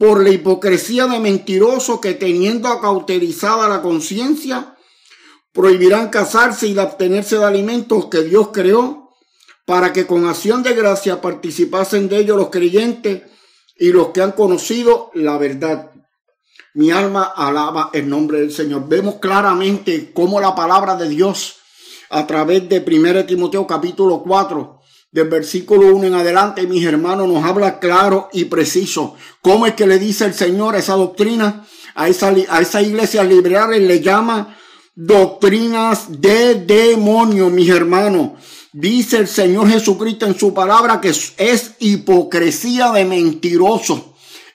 por 0.00 0.24
la 0.24 0.30
hipocresía 0.30 1.06
de 1.08 1.20
mentirosos 1.20 2.00
que 2.00 2.14
teniendo 2.14 2.68
acauterizada 2.68 3.68
la 3.68 3.82
conciencia, 3.82 4.74
prohibirán 5.52 6.08
casarse 6.08 6.68
y 6.68 6.72
de 6.72 6.80
abstenerse 6.80 7.36
de 7.36 7.44
alimentos 7.44 8.06
que 8.06 8.22
Dios 8.22 8.48
creó, 8.50 9.10
para 9.66 9.92
que 9.92 10.06
con 10.06 10.26
acción 10.26 10.62
de 10.62 10.72
gracia 10.72 11.20
participasen 11.20 12.08
de 12.08 12.16
ellos 12.16 12.38
los 12.38 12.48
creyentes 12.48 13.24
y 13.76 13.92
los 13.92 14.08
que 14.08 14.22
han 14.22 14.32
conocido 14.32 15.10
la 15.12 15.36
verdad. 15.36 15.90
Mi 16.72 16.90
alma 16.90 17.34
alaba 17.36 17.90
el 17.92 18.08
nombre 18.08 18.40
del 18.40 18.52
Señor. 18.52 18.88
Vemos 18.88 19.16
claramente 19.16 20.12
cómo 20.14 20.40
la 20.40 20.54
palabra 20.54 20.96
de 20.96 21.10
Dios 21.10 21.56
a 22.08 22.26
través 22.26 22.66
de 22.70 22.78
1 22.78 23.26
Timoteo 23.26 23.66
capítulo 23.66 24.22
4 24.22 24.79
del 25.12 25.28
versículo 25.28 25.94
1 25.94 26.06
en 26.06 26.14
adelante, 26.14 26.66
mis 26.66 26.84
hermanos, 26.84 27.28
nos 27.28 27.44
habla 27.44 27.80
claro 27.80 28.28
y 28.32 28.44
preciso 28.44 29.16
cómo 29.42 29.66
es 29.66 29.74
que 29.74 29.86
le 29.86 29.98
dice 29.98 30.24
el 30.24 30.34
Señor 30.34 30.76
esa 30.76 30.94
doctrina, 30.94 31.66
a 31.96 32.08
esa, 32.08 32.28
a 32.28 32.60
esa 32.60 32.80
iglesia 32.80 33.24
liberal, 33.24 33.70
le 33.70 34.00
llama 34.00 34.56
doctrinas 34.94 36.20
de 36.20 36.54
demonio, 36.54 37.50
mis 37.50 37.68
hermanos. 37.68 38.32
Dice 38.72 39.16
el 39.16 39.26
Señor 39.26 39.68
Jesucristo 39.68 40.26
en 40.26 40.38
su 40.38 40.54
palabra 40.54 41.00
que 41.00 41.08
es 41.08 41.74
hipocresía 41.80 42.92
de 42.92 43.04
mentirosos. 43.04 44.09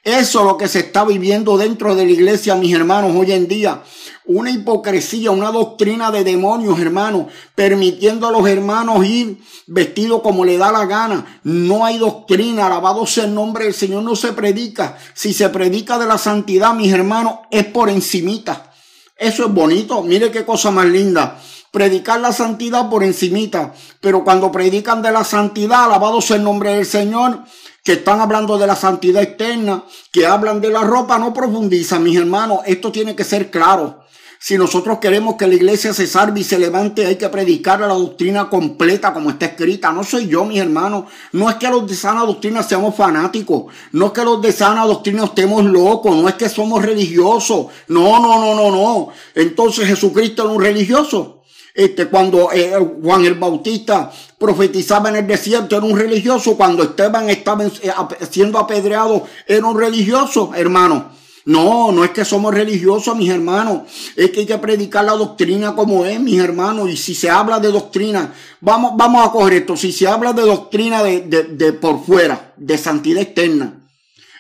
Eso 0.06 0.40
es 0.40 0.46
lo 0.46 0.56
que 0.56 0.70
se 0.70 0.80
está 0.80 1.04
viviendo 1.04 1.58
dentro 1.58 1.96
de 1.96 2.06
la 2.06 2.12
iglesia, 2.12 2.56
mis 2.56 2.74
hermanos, 2.74 3.12
hoy 3.14 3.34
en 3.34 3.50
día 3.50 3.84
una 4.28 4.50
hipocresía, 4.50 5.32
una 5.32 5.52
doctrina 5.52 6.12
de 6.12 6.24
demonios, 6.24 6.80
hermanos, 6.80 7.28
permitiendo 7.54 8.28
a 8.28 8.32
los 8.32 8.48
hermanos 8.48 9.06
ir 9.06 9.38
vestidos 9.68 10.22
como 10.22 10.44
le 10.46 10.58
da 10.58 10.72
la 10.72 10.86
gana. 10.86 11.40
No 11.44 11.86
hay 11.86 11.98
doctrina, 11.98 12.66
alabado 12.66 13.06
sea 13.06 13.26
el 13.26 13.36
nombre 13.36 13.66
del 13.66 13.74
Señor, 13.74 14.04
no 14.04 14.16
se 14.16 14.34
predica. 14.34 14.98
Si 15.14 15.34
se 15.34 15.50
predica 15.50 16.00
de 16.00 16.08
la 16.08 16.18
santidad, 16.18 16.74
mis 16.74 16.92
hermanos, 16.92 17.40
es 17.52 17.66
por 17.66 17.90
encimita. 17.90 18.72
Eso 19.16 19.46
es 19.46 19.54
bonito, 19.54 20.02
mire 20.02 20.32
qué 20.32 20.44
cosa 20.44 20.72
más 20.72 20.88
linda. 20.88 21.40
Predicar 21.72 22.20
la 22.20 22.32
santidad 22.32 22.90
por 22.90 23.04
encimita, 23.04 23.74
pero 24.00 24.24
cuando 24.24 24.52
predican 24.52 25.02
de 25.02 25.12
la 25.12 25.24
santidad, 25.24 25.84
alabado 25.86 26.22
sea 26.22 26.38
el 26.38 26.44
nombre 26.44 26.74
del 26.74 26.86
Señor, 26.86 27.44
que 27.86 27.94
están 27.94 28.20
hablando 28.20 28.58
de 28.58 28.66
la 28.66 28.76
santidad 28.76 29.22
externa, 29.22 29.84
que 30.12 30.26
hablan 30.26 30.60
de 30.60 30.72
la 30.72 30.82
ropa, 30.82 31.20
no 31.20 31.32
profundizan, 31.32 32.02
mis 32.02 32.18
hermanos. 32.18 32.62
Esto 32.66 32.92
tiene 32.92 33.16
que 33.16 33.24
ser 33.24 33.52
claro. 33.52 34.04
Si 34.40 34.58
nosotros 34.58 34.98
queremos 34.98 35.36
que 35.36 35.46
la 35.46 35.54
iglesia 35.54 35.94
se 35.94 36.08
salve 36.08 36.40
y 36.40 36.44
se 36.44 36.58
levante, 36.58 37.06
hay 37.06 37.16
que 37.16 37.30
predicar 37.30 37.82
la 37.82 37.88
doctrina 37.90 38.50
completa 38.50 39.14
como 39.14 39.30
está 39.30 39.46
escrita. 39.46 39.92
No 39.92 40.04
soy 40.04 40.28
yo, 40.28 40.46
mis 40.46 40.60
hermanos. 40.60 41.06
No 41.32 41.48
es 41.48 41.58
que 41.58 41.70
los 41.70 41.88
de 41.88 41.96
sana 41.96 42.26
doctrina 42.26 42.64
seamos 42.64 42.96
fanáticos. 42.96 43.72
No 43.92 44.08
es 44.08 44.12
que 44.14 44.24
los 44.24 44.42
de 44.42 44.52
sana 44.52 44.84
doctrina 44.86 45.24
estemos 45.24 45.64
locos. 45.64 46.16
No 46.16 46.28
es 46.28 46.36
que 46.36 46.50
somos 46.50 46.84
religiosos. 46.84 47.68
No, 47.88 48.20
no, 48.20 48.40
no, 48.40 48.56
no, 48.56 48.72
no. 48.72 49.10
Entonces 49.36 49.88
Jesucristo 49.88 50.44
era 50.44 50.52
un 50.52 50.62
religioso. 50.62 51.35
Este, 51.76 52.08
cuando 52.08 52.54
eh, 52.54 52.74
Juan 53.04 53.26
el 53.26 53.34
Bautista 53.34 54.10
profetizaba 54.38 55.10
en 55.10 55.18
el 55.18 55.28
desierto, 55.28 55.76
era 55.76 55.86
un 55.86 56.00
religioso. 56.00 56.56
Cuando 56.56 56.84
Esteban 56.84 57.30
estaba 57.30 57.66
eh, 57.66 57.92
siendo 58.32 58.58
apedreado, 58.60 59.26
era 59.46 59.68
un 59.68 59.78
religioso, 59.78 60.52
hermano. 60.56 61.12
No, 61.44 61.92
no 61.92 62.06
es 62.06 62.12
que 62.12 62.24
somos 62.24 62.54
religiosos, 62.54 63.18
mis 63.18 63.30
hermanos. 63.30 63.82
Es 64.16 64.32
que 64.32 64.40
hay 64.40 64.46
que 64.46 64.58
predicar 64.58 65.04
la 65.04 65.12
doctrina 65.12 65.76
como 65.76 66.06
es, 66.06 66.18
mis 66.18 66.40
hermanos. 66.40 66.90
Y 66.90 66.96
si 66.96 67.14
se 67.14 67.30
habla 67.30 67.60
de 67.60 67.72
doctrina, 67.74 68.34
vamos, 68.62 68.94
vamos 68.96 69.28
a 69.28 69.32
coger 69.32 69.54
esto. 69.56 69.76
Si 69.76 69.92
se 69.92 70.08
habla 70.08 70.32
de 70.32 70.44
doctrina 70.44 71.04
de, 71.04 71.22
de, 71.22 71.44
de 71.44 71.74
por 71.74 72.04
fuera, 72.06 72.54
de 72.56 72.78
santidad 72.78 73.22
externa, 73.22 73.86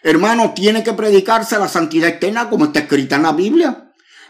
hermano, 0.04 0.54
tiene 0.56 0.86
que 0.86 0.94
predicarse 0.94 1.60
la 1.60 1.68
santidad 1.68 2.08
externa 2.08 2.50
como 2.50 2.66
está 2.66 2.80
escrita 2.80 3.18
en 3.18 3.24
la 3.24 3.34
Biblia. 3.34 3.85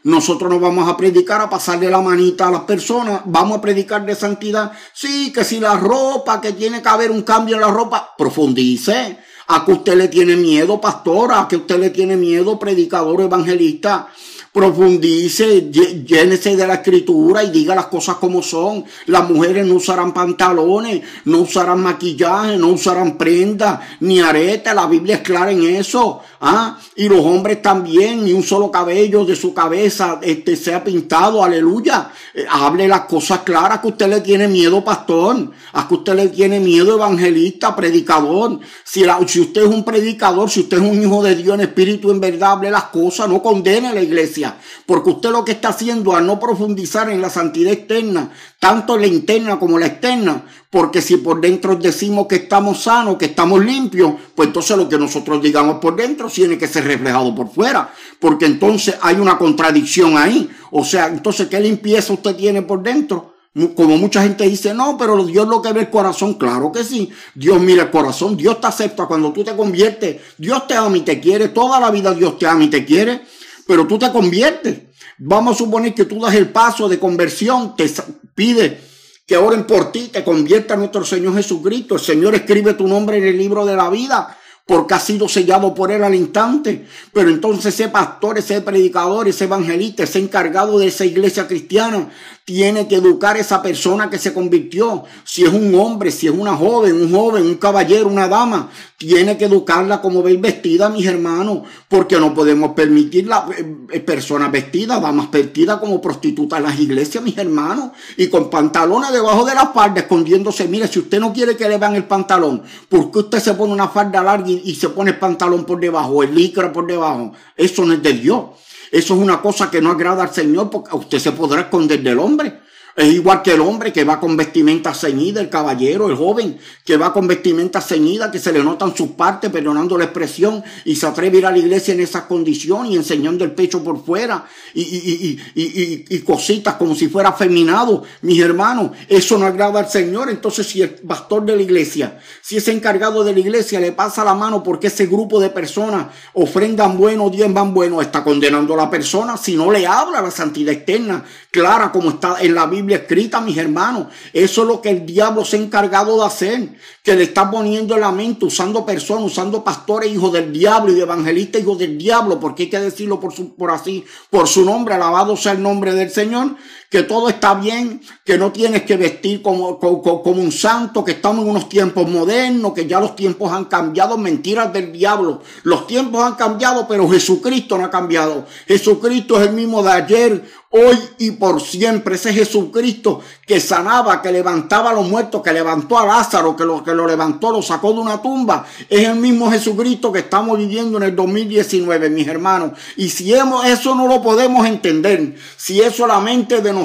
Nosotros 0.06 0.52
no 0.52 0.60
vamos 0.60 0.88
a 0.88 0.96
predicar 0.96 1.42
a 1.42 1.50
pasarle 1.50 1.90
la 1.90 2.00
manita 2.00 2.48
a 2.48 2.52
las 2.52 2.62
personas, 2.62 3.22
vamos 3.26 3.58
a 3.58 3.62
predicar 3.62 4.06
de 4.06 4.14
santidad. 4.14 4.72
Sí, 4.94 5.34
que 5.34 5.44
si 5.44 5.60
la 5.60 5.78
ropa, 5.78 6.40
que 6.40 6.54
tiene 6.54 6.84
que 6.84 6.90
haber 6.90 7.10
un 7.10 7.24
cambio 7.24 7.56
en 7.56 7.62
la 7.62 7.72
ropa, 7.72 8.14
profundice. 8.16 9.18
¿A 9.48 9.66
que 9.66 9.72
usted 9.72 9.96
le 9.96 10.08
tiene 10.08 10.36
miedo, 10.36 10.80
pastora? 10.80 11.40
¿A 11.40 11.48
que 11.48 11.56
usted 11.56 11.80
le 11.80 11.90
tiene 11.90 12.18
miedo, 12.18 12.60
predicador, 12.60 13.20
evangelista? 13.22 14.10
Profundice, 14.56 15.70
llénese 15.70 16.56
de 16.56 16.66
la 16.66 16.76
escritura 16.76 17.44
y 17.44 17.50
diga 17.50 17.76
las 17.76 17.88
cosas 17.88 18.16
como 18.16 18.42
son. 18.42 18.86
Las 19.08 19.30
mujeres 19.30 19.66
no 19.66 19.76
usarán 19.76 20.14
pantalones, 20.14 21.02
no 21.26 21.40
usarán 21.40 21.82
maquillaje, 21.82 22.58
no 22.58 22.70
usarán 22.70 23.18
prendas, 23.18 23.82
ni 24.00 24.22
arete. 24.22 24.74
La 24.74 24.88
Biblia 24.88 25.16
es 25.16 25.22
clara 25.24 25.52
en 25.52 25.62
eso. 25.62 26.22
¿ah? 26.40 26.80
Y 26.96 27.10
los 27.10 27.20
hombres 27.20 27.62
también, 27.62 28.24
ni 28.24 28.32
un 28.32 28.44
solo 28.44 28.72
cabello 28.72 29.26
de 29.26 29.36
su 29.36 29.54
cabeza 29.54 30.20
este, 30.22 30.56
sea 30.56 30.82
pintado. 30.82 31.44
Aleluya. 31.44 32.12
Eh, 32.34 32.46
hable 32.50 32.88
las 32.88 33.02
cosas 33.02 33.40
claras 33.40 33.80
que 33.80 33.90
usted 33.90 34.08
le 34.08 34.22
tiene 34.22 34.48
miedo, 34.48 34.86
pastor. 34.86 35.52
A 35.74 35.86
que 35.86 35.96
usted 35.96 36.16
le 36.16 36.30
tiene 36.30 36.62
miedo, 36.62 36.96
evangelista, 36.96 37.76
predicador. 37.76 38.62
Si, 38.86 39.04
si 39.28 39.42
usted 39.42 39.64
es 39.64 39.68
un 39.68 39.84
predicador, 39.84 40.50
si 40.50 40.62
usted 40.62 40.78
es 40.78 40.90
un 40.90 41.04
hijo 41.04 41.22
de 41.22 41.36
Dios 41.36 41.56
en 41.56 41.62
espíritu, 41.62 42.10
en 42.10 42.22
verdad, 42.22 42.54
hable 42.54 42.72
las 42.72 42.86
cosas, 42.86 43.28
no 43.28 43.44
condene 43.44 43.90
a 43.90 43.94
la 43.94 44.02
iglesia. 44.02 44.45
Porque 44.86 45.10
usted 45.10 45.32
lo 45.32 45.44
que 45.44 45.54
está 45.54 45.70
haciendo 45.70 46.16
al 46.16 46.26
no 46.26 46.40
profundizar 46.40 47.10
en 47.10 47.22
la 47.22 47.30
santidad 47.30 47.74
externa, 47.74 48.32
tanto 48.60 48.98
la 48.98 49.08
interna 49.08 49.60
como 49.60 49.80
la 49.80 49.88
externa, 49.88 50.44
porque 50.70 51.02
si 51.02 51.18
por 51.18 51.40
dentro 51.40 51.76
decimos 51.76 52.28
que 52.28 52.36
estamos 52.36 52.84
sanos, 52.84 53.18
que 53.18 53.26
estamos 53.26 53.64
limpios, 53.64 54.14
pues 54.36 54.48
entonces 54.48 54.76
lo 54.76 54.90
que 54.90 54.98
nosotros 54.98 55.42
digamos 55.42 55.78
por 55.78 55.96
dentro 55.96 56.30
tiene 56.30 56.58
que 56.58 56.68
ser 56.68 56.84
reflejado 56.84 57.34
por 57.34 57.50
fuera, 57.50 57.94
porque 58.20 58.46
entonces 58.46 58.96
hay 59.02 59.16
una 59.16 59.38
contradicción 59.38 60.18
ahí. 60.18 60.50
O 60.72 60.84
sea, 60.84 61.08
entonces, 61.08 61.48
¿qué 61.48 61.60
limpieza 61.60 62.12
usted 62.12 62.36
tiene 62.36 62.62
por 62.62 62.84
dentro? 62.84 63.36
Como 63.74 63.98
mucha 63.98 64.22
gente 64.22 64.44
dice, 64.50 64.74
no, 64.74 64.98
pero 64.98 65.24
Dios 65.24 65.48
lo 65.48 65.62
que 65.62 65.72
ve 65.72 65.82
el 65.82 65.90
corazón, 65.90 66.34
claro 66.34 66.74
que 66.74 66.84
sí. 66.84 67.10
Dios 67.34 67.62
mira 67.62 67.84
el 67.84 67.90
corazón, 67.90 68.36
Dios 68.36 68.60
te 68.60 68.68
acepta 68.68 69.06
cuando 69.06 69.32
tú 69.32 69.46
te 69.46 69.56
conviertes, 69.56 70.18
Dios 70.38 70.68
te 70.68 70.74
ama 70.74 70.98
y 70.98 71.02
te 71.02 71.22
quiere, 71.22 71.48
toda 71.48 71.80
la 71.80 71.90
vida 71.90 72.14
Dios 72.14 72.38
te 72.38 72.48
ama 72.48 72.66
y 72.66 72.70
te 72.70 72.84
quiere 72.84 73.22
pero 73.68 73.88
tú 73.88 73.98
te 73.98 74.12
conviertes. 74.12 74.80
Vamos 75.18 75.56
a 75.56 75.58
suponer 75.58 75.94
que 75.94 76.06
tú 76.06 76.20
das 76.20 76.36
el 76.36 76.50
paso 76.50 76.90
de 76.90 77.00
conversión, 77.00 77.76
te 77.76 77.90
pide 78.34 78.80
que 79.26 79.38
oren 79.38 79.66
por 79.66 79.92
ti, 79.92 80.10
te 80.12 80.24
convierta 80.24 80.76
a 80.76 80.78
nuestro 80.78 81.04
Señor 81.04 81.36
Jesucristo. 81.36 81.96
El 81.96 82.02
Señor 82.02 82.36
escribe 82.36 82.74
tu 82.74 82.88
nombre 82.88 83.18
en 83.18 83.26
el 83.26 83.38
libro 83.38 83.66
de 83.66 83.76
la 83.76 83.90
vida 83.90 84.38
porque 84.66 84.96
ha 84.96 85.00
sido 85.00 85.30
sellado 85.30 85.74
por 85.74 85.92
él 85.92 86.04
al 86.04 86.16
instante. 86.16 86.88
Pero 87.14 87.30
entonces 87.30 87.74
ese 87.74 87.90
pastor, 87.90 88.38
ese 88.38 88.62
predicador, 88.62 89.28
ese 89.28 89.46
evangelista, 89.46 90.04
ese 90.04 90.20
encargado 90.20 90.80
de 90.80 90.88
esa 90.88 91.06
iglesia 91.06 91.48
cristiana, 91.48 92.10
tiene 92.46 92.88
que 92.88 92.96
educar 92.96 93.36
a 93.36 93.40
esa 93.40 93.62
persona 93.64 94.10
que 94.10 94.20
se 94.20 94.32
convirtió. 94.32 95.04
Si 95.24 95.44
es 95.44 95.50
un 95.52 95.74
hombre, 95.74 96.12
si 96.12 96.28
es 96.28 96.34
una 96.34 96.56
joven, 96.56 96.96
un 96.96 97.12
joven, 97.12 97.44
un 97.44 97.56
caballero, 97.56 98.08
una 98.08 98.28
dama, 98.28 98.70
tiene 98.98 99.36
que 99.36 99.46
educarla 99.46 100.00
como 100.00 100.22
veis 100.22 100.40
vestida, 100.40 100.90
mis 100.90 101.08
hermanos, 101.08 101.64
porque 101.90 102.20
no 102.20 102.36
podemos 102.36 102.74
permitir 102.74 103.28
la 103.28 103.48
eh, 103.92 104.00
personas 104.00 104.52
vestidas, 104.52 105.02
damas 105.02 105.32
vestidas 105.32 105.80
como 105.80 106.00
prostitutas 106.00 106.60
en 106.60 106.66
las 106.66 106.80
iglesias, 106.80 107.24
mis 107.24 107.36
hermanos, 107.38 107.90
y 108.16 108.28
con 108.28 108.52
pantalones 108.52 109.12
debajo 109.12 109.44
de 109.44 109.56
la 109.56 109.72
falda, 109.74 110.02
escondiéndose. 110.02 110.68
Mire, 110.68 110.88
si 110.88 111.00
usted 111.00 111.20
no 111.20 111.34
quiere 111.34 111.58
que 111.58 111.68
le 111.68 111.80
vean 111.80 111.96
el 111.96 112.06
pantalón, 112.06 112.62
¿por 112.88 113.12
qué 113.12 113.20
usted 113.20 113.40
se 113.40 113.56
pone 113.56 113.74
una 113.74 113.88
falda 113.88 114.22
larga 114.22 114.50
y, 114.50 114.55
se 114.76 114.90
pone 114.90 115.12
el 115.12 115.20
pantalón 115.20 115.66
por 115.66 115.80
debajo, 115.80 116.24
el 116.24 116.34
licra 116.34 116.72
por 116.72 116.88
debajo? 116.88 117.34
Eso 117.56 117.86
no 117.86 117.94
es 117.94 118.04
de 118.04 118.14
Dios. 118.14 118.44
Eso 118.92 119.16
es 119.16 119.20
una 119.20 119.42
cosa 119.42 119.70
que 119.70 119.82
no 119.82 119.92
agrada 119.92 120.24
al 120.24 120.34
Señor 120.34 120.70
porque 120.70 120.96
usted 120.96 121.20
se 121.20 121.32
podrá 121.32 121.62
esconder 121.62 122.02
del 122.02 122.20
hombre. 122.20 122.62
Es 122.96 123.14
igual 123.14 123.42
que 123.42 123.52
el 123.52 123.60
hombre 123.60 123.92
que 123.92 124.06
va 124.06 124.22
con 124.22 124.38
vestimenta 124.38 124.94
ceñida, 124.94 125.42
el 125.42 125.50
caballero, 125.50 126.08
el 126.08 126.16
joven, 126.16 126.58
que 126.86 126.96
va 126.96 127.12
con 127.12 127.28
vestimenta 127.28 127.82
ceñida, 127.82 128.32
que 128.32 128.40
se 128.40 128.54
le 128.54 128.64
notan 128.64 128.96
sus 128.96 129.10
partes, 129.10 129.52
perdonando 129.52 129.98
la 129.98 130.06
expresión, 130.06 130.64
y 130.86 130.96
se 130.96 131.06
atreve 131.06 131.36
a 131.36 131.40
ir 131.40 131.46
a 131.48 131.52
la 131.52 131.58
iglesia 131.58 131.94
en 131.94 132.00
esa 132.00 132.26
condición 132.26 132.86
y 132.86 132.96
enseñando 132.96 133.44
el 133.44 133.52
pecho 133.52 133.84
por 133.84 134.06
fuera 134.06 134.46
y, 134.74 134.82
y, 134.82 135.40
y, 135.56 136.06
y, 136.10 136.20
cositas 136.20 136.76
como 136.76 136.96
si 136.96 137.10
fuera 137.10 137.30
afeminado. 137.30 138.04
Mis 138.22 138.40
hermanos, 138.40 138.92
eso 139.10 139.38
no 139.38 139.46
agrada 139.46 139.82
al 139.82 139.90
Señor. 139.90 140.30
Entonces, 140.30 140.66
si 140.66 140.82
el 140.82 140.92
pastor 140.92 141.44
de 141.44 141.58
la 141.58 141.64
iglesia, 141.64 142.20
si 142.42 142.56
ese 142.56 142.72
encargado 142.72 143.26
de 143.26 143.34
la 143.34 143.40
iglesia 143.42 143.82
le 143.82 143.92
pasa 143.92 144.24
la 144.24 144.36
mano 144.36 144.64
porque 144.64 144.88
ese 144.88 145.08
grupo 145.08 145.42
de 145.42 145.50
personas 145.50 146.08
ofrendan 146.32 146.98
bueno, 146.98 147.30
van 147.50 147.74
bueno, 147.74 148.02
está 148.02 148.24
condenando 148.24 148.74
a 148.76 148.78
la 148.78 148.90
persona 148.90 149.36
si 149.36 149.58
no 149.58 149.70
le 149.70 149.86
habla 149.86 150.22
la 150.22 150.32
santidad 150.32 150.74
externa, 150.74 151.26
clara 151.52 151.92
como 151.92 152.12
está 152.12 152.38
en 152.40 152.56
la 152.56 152.66
Biblia 152.68 152.85
escrita, 152.94 153.42
mis 153.42 153.58
hermanos. 153.58 154.08
Eso 154.32 154.62
es 154.62 154.68
lo 154.68 154.82
que 154.82 154.90
el 154.90 155.06
diablo 155.06 155.44
se 155.44 155.58
ha 155.58 155.60
encargado 155.60 156.20
de 156.20 156.26
hacer, 156.26 156.70
que 157.04 157.16
le 157.16 157.24
está 157.24 157.50
poniendo 157.50 157.96
en 157.96 158.02
la 158.02 158.12
mente, 158.12 158.46
usando 158.46 158.86
personas, 158.86 159.26
usando 159.26 159.64
pastores, 159.64 160.12
hijos 160.12 160.32
del 160.34 160.54
diablo 160.54 160.96
y 160.96 161.00
evangelistas, 161.00 161.62
hijos 161.62 161.80
del 161.80 161.98
diablo, 161.98 162.40
porque 162.40 162.64
hay 162.64 162.70
que 162.70 162.80
decirlo 162.80 163.20
por, 163.20 163.34
su, 163.34 163.56
por 163.56 163.72
así, 163.72 164.06
por 164.30 164.48
su 164.48 164.64
nombre, 164.64 164.96
alabado 164.96 165.36
sea 165.36 165.54
el 165.54 165.62
nombre 165.62 165.94
del 165.94 166.10
Señor, 166.10 166.56
que 166.96 167.04
todo 167.04 167.28
está 167.28 167.56
bien, 167.56 168.00
que 168.24 168.38
no 168.38 168.54
tienes 168.54 168.84
que 168.84 168.96
vestir 168.96 169.42
como, 169.42 169.72
un 169.72 170.52
santo, 170.54 171.04
que 171.04 171.12
estamos 171.12 171.44
en 171.44 171.52
unos 171.52 171.68
tiempos 171.68 172.08
modernos, 172.08 172.72
que 172.72 172.88
ya 172.88 173.02
los 173.02 173.18
tiempos 173.18 173.52
han 173.52 173.66
cambiado, 173.66 174.18
mentiras 174.18 174.72
del 174.72 174.94
diablo. 174.94 175.42
Los 175.64 175.88
tiempos 175.88 176.24
han 176.24 176.36
cambiado, 176.36 176.88
pero 176.88 177.10
Jesucristo 177.10 177.78
no 177.78 177.84
ha 177.84 177.90
cambiado. 177.90 178.46
Jesucristo 178.66 179.42
es 179.42 179.50
el 179.50 179.56
mismo 179.56 179.84
de 179.84 179.92
ayer, 179.92 180.46
hoy 180.70 180.98
y 181.20 181.32
por 181.32 181.62
siempre. 181.62 182.16
Ese 182.16 182.34
Jesucristo 182.34 183.22
que 183.46 183.60
sanaba, 183.60 184.22
que 184.22 184.32
levantaba 184.32 184.92
a 184.92 184.94
los 184.94 185.08
muertos, 185.08 185.42
que 185.42 185.54
levantó 185.54 185.98
a 185.98 186.06
Lázaro, 186.06 186.56
que 186.56 186.66
lo, 186.66 186.84
que 186.84 186.94
lo 186.94 187.08
levantó, 187.08 187.52
lo 187.52 187.62
sacó 187.62 187.94
de 187.94 188.00
una 188.00 188.22
tumba. 188.22 188.66
Es 188.90 189.08
el 189.08 189.16
mismo 189.16 189.52
Jesucristo 189.52 190.12
que 190.12 190.20
estamos 190.20 190.58
viviendo 190.58 190.98
en 190.98 191.04
el 191.04 191.16
2019, 191.16 192.10
mis 192.10 192.28
hermanos. 192.28 192.72
Y 192.98 193.10
si 193.10 193.34
hemos, 193.34 193.66
eso 193.66 193.96
no 193.96 194.08
lo 194.08 194.22
podemos 194.22 194.66
entender, 194.66 195.36
si 195.58 195.82
es 195.82 195.96
solamente 195.96 196.62
de 196.62 196.74
nosotros, 196.74 196.85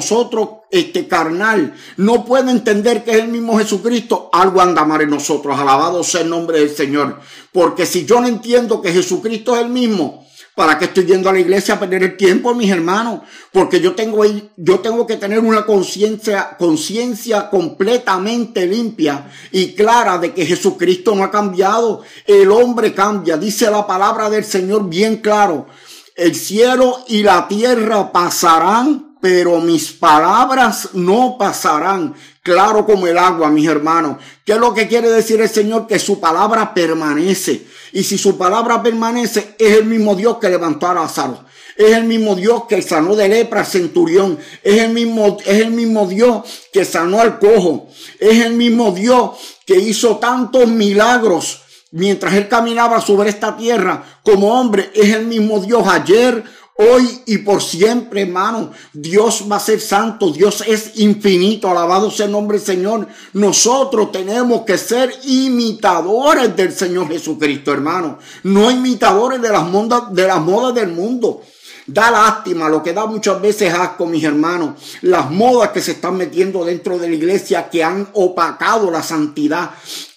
este 0.71 1.07
carnal, 1.07 1.75
no 1.97 2.25
puede 2.25 2.51
entender 2.51 3.03
que 3.03 3.11
es 3.11 3.17
el 3.17 3.27
mismo 3.27 3.57
Jesucristo, 3.57 4.29
algo 4.33 4.61
anda 4.61 4.85
mal 4.85 5.01
en 5.01 5.09
nosotros. 5.09 5.59
Alabado 5.59 6.03
sea 6.03 6.21
el 6.21 6.29
nombre 6.29 6.59
del 6.59 6.69
Señor. 6.69 7.19
Porque 7.51 7.85
si 7.85 8.05
yo 8.05 8.21
no 8.21 8.27
entiendo 8.27 8.81
que 8.81 8.93
Jesucristo 8.93 9.55
es 9.55 9.61
el 9.61 9.69
mismo, 9.69 10.21
¿Para 10.53 10.77
qué 10.77 10.85
estoy 10.85 11.05
yendo 11.05 11.29
a 11.29 11.33
la 11.33 11.39
iglesia 11.39 11.75
a 11.75 11.79
perder 11.79 12.03
el 12.03 12.17
tiempo, 12.17 12.53
mis 12.53 12.69
hermanos? 12.69 13.21
Porque 13.53 13.79
yo 13.79 13.95
tengo, 13.95 14.23
yo 14.57 14.79
tengo 14.79 15.07
que 15.07 15.15
tener 15.15 15.39
una 15.39 15.65
conciencia, 15.65 16.57
conciencia 16.57 17.49
completamente 17.49 18.67
limpia 18.67 19.31
y 19.51 19.73
clara 19.73 20.17
de 20.17 20.33
que 20.33 20.45
Jesucristo 20.45 21.15
no 21.15 21.23
ha 21.23 21.31
cambiado. 21.31 22.01
El 22.27 22.51
hombre 22.51 22.93
cambia. 22.93 23.37
Dice 23.37 23.71
la 23.71 23.87
palabra 23.87 24.29
del 24.29 24.43
Señor 24.43 24.89
bien 24.89 25.17
claro. 25.17 25.67
El 26.15 26.35
cielo 26.35 27.05
y 27.07 27.23
la 27.23 27.47
tierra 27.47 28.11
pasarán, 28.11 29.10
pero 29.21 29.61
mis 29.61 29.91
palabras 29.91 30.89
no 30.93 31.37
pasarán. 31.37 32.15
Claro 32.43 32.85
como 32.85 33.05
el 33.05 33.17
agua, 33.17 33.49
mis 33.51 33.67
hermanos. 33.67 34.17
¿Qué 34.43 34.53
es 34.53 34.57
lo 34.57 34.73
que 34.73 34.87
quiere 34.87 35.09
decir 35.09 35.39
el 35.39 35.49
Señor? 35.49 35.85
Que 35.85 35.99
su 35.99 36.19
palabra 36.19 36.73
permanece. 36.73 37.67
Y 37.93 38.03
si 38.03 38.17
su 38.17 38.37
palabra 38.37 38.81
permanece, 38.81 39.55
es 39.59 39.77
el 39.77 39.85
mismo 39.85 40.15
Dios 40.15 40.37
que 40.39 40.49
levantó 40.49 40.87
a 40.87 40.95
Lázaro. 40.95 41.45
Es 41.77 41.95
el 41.95 42.05
mismo 42.05 42.35
Dios 42.35 42.63
que 42.67 42.81
sanó 42.81 43.15
de 43.15 43.29
lepra 43.29 43.63
centurión. 43.63 44.39
Es 44.63 44.81
el 44.81 44.91
mismo, 44.91 45.37
es 45.45 45.61
el 45.61 45.71
mismo 45.71 46.07
Dios 46.07 46.41
que 46.73 46.83
sanó 46.83 47.21
al 47.21 47.37
cojo. 47.37 47.89
Es 48.19 48.43
el 48.43 48.53
mismo 48.53 48.91
Dios 48.91 49.31
que 49.65 49.77
hizo 49.77 50.17
tantos 50.17 50.67
milagros 50.67 51.61
mientras 51.91 52.33
él 52.33 52.47
caminaba 52.47 53.01
sobre 53.01 53.29
esta 53.29 53.55
tierra 53.55 54.03
como 54.23 54.59
hombre. 54.59 54.91
Es 54.93 55.13
el 55.13 55.27
mismo 55.27 55.59
Dios 55.59 55.87
ayer, 55.87 56.43
hoy 56.75 57.21
y 57.25 57.39
por 57.39 57.61
siempre, 57.61 58.21
hermano. 58.21 58.71
Dios 58.93 59.45
va 59.51 59.57
a 59.57 59.59
ser 59.59 59.79
santo, 59.79 60.31
Dios 60.31 60.63
es 60.67 60.97
infinito, 60.99 61.69
alabado 61.69 62.11
sea 62.11 62.25
el 62.25 62.31
nombre 62.31 62.57
del 62.57 62.65
Señor. 62.65 63.07
Nosotros 63.33 64.11
tenemos 64.11 64.61
que 64.61 64.77
ser 64.77 65.13
imitadores 65.23 66.55
del 66.55 66.73
Señor 66.73 67.07
Jesucristo, 67.07 67.71
hermano. 67.71 68.19
No 68.43 68.71
imitadores 68.71 69.41
de 69.41 69.49
las 69.49 69.67
modas, 69.67 70.13
de 70.13 70.27
las 70.27 70.41
modas 70.41 70.75
del 70.75 70.89
mundo. 70.89 71.41
Da 71.87 72.11
lástima, 72.11 72.69
lo 72.69 72.83
que 72.83 72.93
da 72.93 73.05
muchas 73.05 73.41
veces 73.41 73.73
asco, 73.73 74.05
mis 74.05 74.23
hermanos, 74.23 74.79
las 75.01 75.29
modas 75.31 75.71
que 75.71 75.81
se 75.81 75.91
están 75.91 76.15
metiendo 76.15 76.63
dentro 76.63 76.97
de 76.99 77.09
la 77.09 77.15
iglesia 77.15 77.69
que 77.69 77.83
han 77.83 78.07
opacado 78.13 78.91
la 78.91 79.01
santidad, 79.01 79.71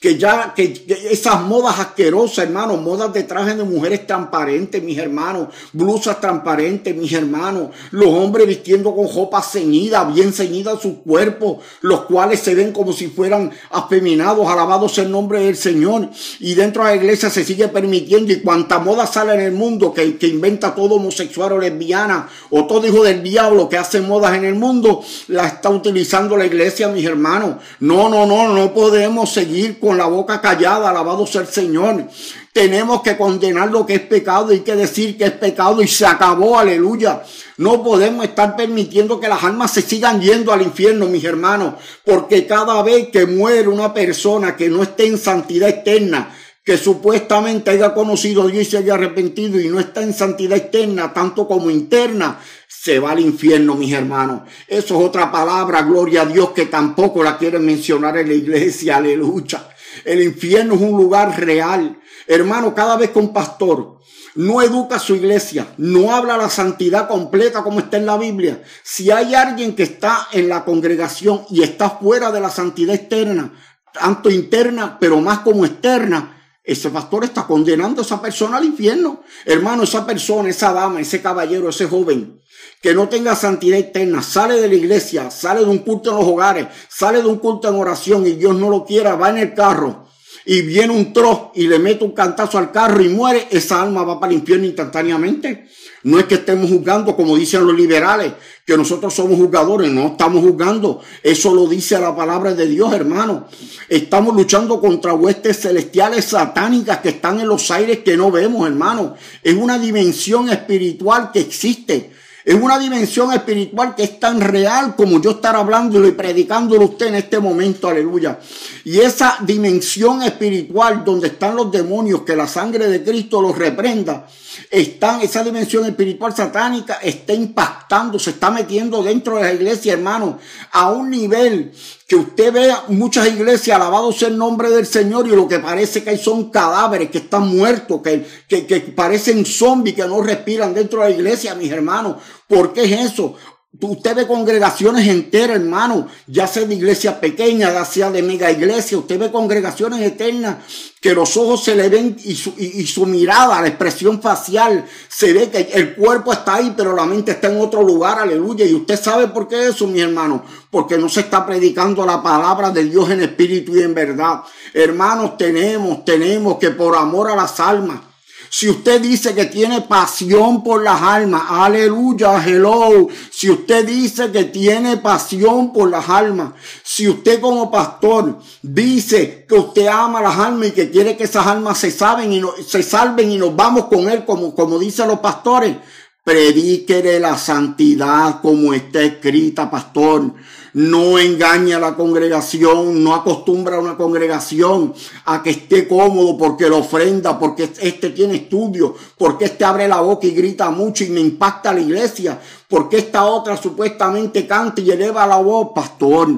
que 0.04 0.18
ya, 0.18 0.52
que, 0.54 0.84
esas 1.10 1.40
modas 1.40 1.78
asquerosas, 1.78 2.44
hermanos, 2.44 2.78
modas 2.78 3.10
de 3.14 3.22
traje 3.22 3.54
de 3.54 3.64
mujeres 3.64 4.06
transparentes, 4.06 4.82
mis 4.82 4.98
hermanos, 4.98 5.48
blusas 5.72 6.20
transparentes, 6.20 6.94
mis 6.94 7.10
hermanos, 7.14 7.70
los 7.90 8.08
hombres 8.08 8.46
vistiendo 8.46 8.94
con 8.94 9.08
ropa 9.08 9.40
ceñida, 9.40 10.04
bien 10.04 10.34
ceñida 10.34 10.78
su 10.78 11.00
cuerpo, 11.00 11.60
los 11.80 12.02
cuales 12.02 12.40
se 12.40 12.54
ven 12.54 12.72
como 12.72 12.92
si 12.92 13.06
fueran 13.06 13.50
afeminados, 13.70 14.46
alabados 14.46 14.98
el 14.98 15.10
nombre 15.10 15.40
del 15.40 15.56
Señor, 15.56 16.10
y 16.38 16.52
dentro 16.52 16.84
de 16.84 16.90
la 16.90 16.96
iglesia 16.96 17.30
se 17.30 17.42
sigue 17.42 17.68
permitiendo, 17.68 18.30
y 18.30 18.40
cuanta 18.40 18.80
moda 18.80 19.06
sale 19.06 19.32
en 19.32 19.40
el 19.40 19.52
mundo 19.52 19.94
que, 19.94 20.18
que 20.18 20.26
inventa 20.26 20.74
todo 20.74 20.96
homosexual 20.96 21.52
o 21.52 21.58
lesbiana, 21.58 22.28
o 22.50 22.66
todo 22.66 22.86
hijo 22.86 23.02
del 23.02 23.22
diablo 23.22 23.70
que 23.70 23.78
hace 23.78 24.02
modas 24.02 24.36
en 24.36 24.44
el 24.44 24.54
mundo, 24.54 25.02
la 25.28 25.46
está 25.46 25.70
utilizando 25.70 26.36
la 26.36 26.44
iglesia, 26.44 26.88
mis 26.88 27.06
hermanos. 27.06 27.54
No, 27.80 28.10
no, 28.10 28.26
no, 28.26 28.54
no 28.54 28.74
podemos 28.74 29.32
seguir 29.32 29.80
con 29.80 29.93
la 29.98 30.06
boca 30.06 30.40
callada, 30.40 30.90
alabado 30.90 31.26
sea 31.26 31.42
el 31.42 31.46
Señor. 31.46 32.06
Tenemos 32.52 33.02
que 33.02 33.16
condenar 33.16 33.70
lo 33.70 33.84
que 33.84 33.94
es 33.94 34.00
pecado 34.00 34.52
y 34.52 34.60
que 34.60 34.76
decir 34.76 35.16
que 35.16 35.24
es 35.24 35.32
pecado 35.32 35.82
y 35.82 35.88
se 35.88 36.06
acabó, 36.06 36.58
aleluya. 36.58 37.22
No 37.56 37.82
podemos 37.82 38.24
estar 38.24 38.56
permitiendo 38.56 39.20
que 39.20 39.28
las 39.28 39.42
almas 39.44 39.72
se 39.72 39.82
sigan 39.82 40.20
yendo 40.20 40.52
al 40.52 40.62
infierno, 40.62 41.06
mis 41.06 41.24
hermanos, 41.24 41.74
porque 42.04 42.46
cada 42.46 42.82
vez 42.82 43.08
que 43.08 43.26
muere 43.26 43.68
una 43.68 43.92
persona 43.92 44.56
que 44.56 44.68
no 44.68 44.82
esté 44.82 45.06
en 45.06 45.18
santidad 45.18 45.68
eterna, 45.68 46.34
que 46.64 46.78
supuestamente 46.78 47.70
haya 47.70 47.92
conocido 47.92 48.42
a 48.42 48.46
Dios 48.46 48.62
y 48.66 48.70
se 48.70 48.78
haya 48.78 48.94
arrepentido 48.94 49.60
y 49.60 49.68
no 49.68 49.78
está 49.78 50.02
en 50.02 50.14
santidad 50.14 50.56
externa, 50.56 51.12
tanto 51.12 51.46
como 51.46 51.70
interna, 51.70 52.40
se 52.66 52.98
va 52.98 53.12
al 53.12 53.20
infierno, 53.20 53.74
mis 53.74 53.92
hermanos. 53.92 54.42
Eso 54.66 54.98
es 54.98 55.06
otra 55.06 55.30
palabra, 55.30 55.82
gloria 55.82 56.22
a 56.22 56.26
Dios, 56.26 56.50
que 56.50 56.66
tampoco 56.66 57.22
la 57.22 57.36
quieren 57.38 57.64
mencionar 57.64 58.16
en 58.18 58.28
la 58.28 58.34
iglesia, 58.34 58.96
aleluya. 58.96 59.68
El 60.04 60.22
infierno 60.22 60.74
es 60.74 60.80
un 60.80 60.96
lugar 60.96 61.40
real. 61.40 61.98
Hermano, 62.26 62.74
cada 62.74 62.96
vez 62.96 63.10
que 63.10 63.18
un 63.18 63.32
pastor 63.32 63.98
no 64.34 64.60
educa 64.62 64.96
a 64.96 65.00
su 65.00 65.14
iglesia, 65.14 65.74
no 65.78 66.14
habla 66.14 66.36
la 66.36 66.50
santidad 66.50 67.08
completa 67.08 67.62
como 67.62 67.80
está 67.80 67.96
en 67.96 68.06
la 68.06 68.16
Biblia, 68.16 68.62
si 68.82 69.10
hay 69.10 69.34
alguien 69.34 69.76
que 69.76 69.84
está 69.84 70.28
en 70.32 70.48
la 70.48 70.64
congregación 70.64 71.44
y 71.50 71.62
está 71.62 71.90
fuera 71.90 72.32
de 72.32 72.40
la 72.40 72.50
santidad 72.50 72.94
externa, 72.94 73.52
tanto 73.92 74.30
interna, 74.30 74.98
pero 74.98 75.20
más 75.20 75.40
como 75.40 75.64
externa, 75.64 76.43
ese 76.64 76.88
pastor 76.88 77.24
está 77.24 77.46
condenando 77.46 78.00
a 78.00 78.04
esa 78.04 78.22
persona 78.22 78.56
al 78.56 78.64
infierno. 78.64 79.22
Hermano, 79.44 79.82
esa 79.82 80.06
persona, 80.06 80.48
esa 80.48 80.72
dama, 80.72 81.00
ese 81.00 81.20
caballero, 81.20 81.68
ese 81.68 81.86
joven, 81.86 82.40
que 82.80 82.94
no 82.94 83.08
tenga 83.08 83.36
santidad 83.36 83.78
eterna, 83.78 84.22
sale 84.22 84.60
de 84.60 84.68
la 84.68 84.74
iglesia, 84.74 85.30
sale 85.30 85.60
de 85.60 85.66
un 85.66 85.78
culto 85.80 86.10
en 86.10 86.16
los 86.16 86.26
hogares, 86.26 86.68
sale 86.88 87.20
de 87.20 87.28
un 87.28 87.38
culto 87.38 87.68
en 87.68 87.74
oración 87.74 88.26
y 88.26 88.32
Dios 88.32 88.56
no 88.56 88.70
lo 88.70 88.86
quiera, 88.86 89.14
va 89.14 89.28
en 89.28 89.38
el 89.38 89.54
carro 89.54 90.03
y 90.46 90.62
viene 90.62 90.92
un 90.92 91.12
troz 91.12 91.50
y 91.54 91.66
le 91.66 91.78
mete 91.78 92.04
un 92.04 92.12
cantazo 92.12 92.58
al 92.58 92.70
carro 92.70 93.02
y 93.02 93.08
muere, 93.08 93.48
esa 93.50 93.82
alma 93.82 94.04
va 94.04 94.20
para 94.20 94.32
el 94.32 94.38
infierno 94.38 94.66
instantáneamente. 94.66 95.68
No 96.04 96.18
es 96.18 96.26
que 96.26 96.34
estemos 96.34 96.70
juzgando, 96.70 97.16
como 97.16 97.34
dicen 97.34 97.66
los 97.66 97.74
liberales, 97.74 98.34
que 98.66 98.76
nosotros 98.76 99.14
somos 99.14 99.38
juzgadores, 99.38 99.90
no 99.90 100.08
estamos 100.08 100.42
juzgando. 100.42 101.00
Eso 101.22 101.54
lo 101.54 101.66
dice 101.66 101.98
la 101.98 102.14
palabra 102.14 102.54
de 102.54 102.66
Dios, 102.66 102.92
hermano. 102.92 103.48
Estamos 103.88 104.36
luchando 104.36 104.80
contra 104.80 105.14
huestes 105.14 105.60
celestiales 105.60 106.26
satánicas 106.26 106.98
que 106.98 107.08
están 107.08 107.40
en 107.40 107.48
los 107.48 107.70
aires 107.70 108.00
que 108.00 108.18
no 108.18 108.30
vemos, 108.30 108.66
hermano. 108.66 109.14
Es 109.42 109.54
una 109.54 109.78
dimensión 109.78 110.50
espiritual 110.50 111.30
que 111.32 111.40
existe. 111.40 112.10
Es 112.44 112.54
una 112.54 112.78
dimensión 112.78 113.32
espiritual 113.32 113.94
que 113.94 114.02
es 114.02 114.20
tan 114.20 114.38
real 114.38 114.94
como 114.96 115.18
yo 115.18 115.30
estar 115.30 115.56
hablándolo 115.56 116.06
y 116.06 116.12
predicándolo 116.12 116.82
a 116.82 116.84
usted 116.84 117.06
en 117.06 117.14
este 117.14 117.38
momento, 117.38 117.88
aleluya. 117.88 118.38
Y 118.84 119.00
esa 119.00 119.38
dimensión 119.40 120.22
espiritual 120.22 121.04
donde 121.06 121.28
están 121.28 121.56
los 121.56 121.72
demonios, 121.72 122.20
que 122.20 122.36
la 122.36 122.46
sangre 122.46 122.88
de 122.88 123.02
Cristo 123.02 123.40
los 123.40 123.56
reprenda, 123.56 124.26
están, 124.70 125.22
esa 125.22 125.42
dimensión 125.42 125.86
espiritual 125.86 126.36
satánica 126.36 126.98
está 127.02 127.32
impactando, 127.32 128.18
se 128.18 128.30
está 128.30 128.50
metiendo 128.50 129.02
dentro 129.02 129.36
de 129.36 129.44
la 129.44 129.52
iglesia, 129.54 129.94
hermano, 129.94 130.38
a 130.72 130.90
un 130.90 131.08
nivel 131.08 131.72
que 132.06 132.16
usted 132.16 132.52
vea 132.52 132.84
muchas 132.88 133.26
iglesias, 133.28 133.76
alabados 133.76 134.18
sea 134.18 134.28
el 134.28 134.36
nombre 134.36 134.68
del 134.70 134.86
Señor, 134.86 135.26
y 135.26 135.30
lo 135.30 135.48
que 135.48 135.58
parece 135.58 136.04
que 136.04 136.10
hay 136.10 136.18
son 136.18 136.50
cadáveres 136.50 137.10
que 137.10 137.18
están 137.18 137.48
muertos, 137.48 138.02
que, 138.02 138.26
que, 138.46 138.66
que 138.66 138.80
parecen 138.80 139.46
zombies, 139.46 139.96
que 139.96 140.06
no 140.06 140.20
respiran 140.20 140.74
dentro 140.74 141.02
de 141.02 141.10
la 141.10 141.14
iglesia, 141.14 141.54
mis 141.54 141.72
hermanos. 141.72 142.16
¿Por 142.46 142.72
qué 142.72 142.84
es 142.84 143.12
eso? 143.12 143.36
Usted 143.80 144.14
ve 144.14 144.26
congregaciones 144.28 145.08
enteras, 145.08 145.56
hermano, 145.56 146.06
ya 146.28 146.46
sea 146.46 146.64
de 146.64 146.76
iglesia 146.76 147.20
pequeña, 147.20 147.72
ya 147.72 147.84
sea 147.84 148.10
de 148.10 148.22
mega 148.22 148.50
iglesia, 148.50 148.96
usted 148.96 149.18
ve 149.18 149.32
congregaciones 149.32 150.00
eternas 150.00 150.58
que 151.00 151.12
los 151.12 151.36
ojos 151.36 151.64
se 151.64 151.74
le 151.74 151.88
ven 151.88 152.16
y 152.24 152.36
su, 152.36 152.54
y, 152.56 152.86
su, 152.86 153.04
mirada, 153.04 153.60
la 153.60 153.66
expresión 153.66 154.22
facial, 154.22 154.86
se 155.08 155.32
ve 155.32 155.50
que 155.50 155.70
el 155.74 155.96
cuerpo 155.96 156.32
está 156.32 156.54
ahí, 156.54 156.72
pero 156.76 156.94
la 156.94 157.04
mente 157.04 157.32
está 157.32 157.48
en 157.48 157.60
otro 157.60 157.82
lugar, 157.82 158.20
aleluya. 158.20 158.64
Y 158.64 158.74
usted 158.74 158.98
sabe 158.98 159.28
por 159.28 159.48
qué 159.48 159.68
eso, 159.68 159.86
mi 159.88 160.00
hermano, 160.00 160.44
porque 160.70 160.96
no 160.96 161.08
se 161.08 161.20
está 161.20 161.44
predicando 161.44 162.06
la 162.06 162.22
palabra 162.22 162.70
de 162.70 162.84
Dios 162.84 163.10
en 163.10 163.22
espíritu 163.22 163.76
y 163.76 163.82
en 163.82 163.92
verdad. 163.92 164.42
Hermanos, 164.72 165.36
tenemos, 165.36 166.04
tenemos 166.04 166.58
que 166.58 166.70
por 166.70 166.96
amor 166.96 167.30
a 167.30 167.36
las 167.36 167.58
almas, 167.60 168.00
si 168.48 168.68
usted 168.68 169.00
dice 169.00 169.34
que 169.34 169.46
tiene 169.46 169.80
pasión 169.82 170.62
por 170.62 170.82
las 170.82 171.00
almas, 171.00 171.42
aleluya, 171.48 172.42
hello. 172.44 173.08
Si 173.30 173.50
usted 173.50 173.86
dice 173.86 174.30
que 174.30 174.44
tiene 174.44 174.96
pasión 174.98 175.72
por 175.72 175.90
las 175.90 176.08
almas, 176.08 176.52
si 176.82 177.08
usted 177.08 177.40
como 177.40 177.70
pastor 177.70 178.38
dice 178.62 179.44
que 179.48 179.54
usted 179.54 179.86
ama 179.86 180.20
las 180.20 180.38
almas 180.38 180.68
y 180.68 180.72
que 180.72 180.90
quiere 180.90 181.16
que 181.16 181.24
esas 181.24 181.46
almas 181.46 181.78
se 181.78 181.90
salven 181.90 182.32
y 182.32 182.40
no, 182.40 182.52
se 182.66 182.82
salven 182.82 183.30
y 183.30 183.36
nos 183.36 183.54
vamos 183.56 183.86
con 183.86 184.08
él 184.08 184.24
como, 184.24 184.54
como 184.54 184.78
dicen 184.78 185.08
los 185.08 185.20
pastores, 185.20 185.76
predíquele 186.22 187.20
la 187.20 187.36
santidad 187.36 188.40
como 188.40 188.72
está 188.72 189.02
escrita, 189.02 189.70
pastor 189.70 190.32
no 190.74 191.18
engaña 191.18 191.76
a 191.76 191.80
la 191.80 191.94
congregación, 191.94 193.02
no 193.02 193.14
acostumbra 193.14 193.76
a 193.76 193.80
una 193.80 193.96
congregación 193.96 194.92
a 195.24 195.42
que 195.42 195.50
esté 195.50 195.88
cómodo 195.88 196.36
porque 196.36 196.68
lo 196.68 196.78
ofrenda, 196.78 197.38
porque 197.38 197.70
este 197.80 198.10
tiene 198.10 198.36
estudio, 198.36 198.94
porque 199.16 199.46
este 199.46 199.64
abre 199.64 199.88
la 199.88 200.00
boca 200.00 200.26
y 200.26 200.32
grita 200.32 200.70
mucho 200.70 201.04
y 201.04 201.10
me 201.10 201.20
impacta 201.20 201.72
la 201.72 201.80
iglesia, 201.80 202.40
porque 202.74 202.96
esta 202.96 203.26
otra 203.26 203.56
supuestamente 203.56 204.48
canta 204.48 204.80
y 204.80 204.90
eleva 204.90 205.28
la 205.28 205.36
voz, 205.36 205.68
pastor, 205.72 206.28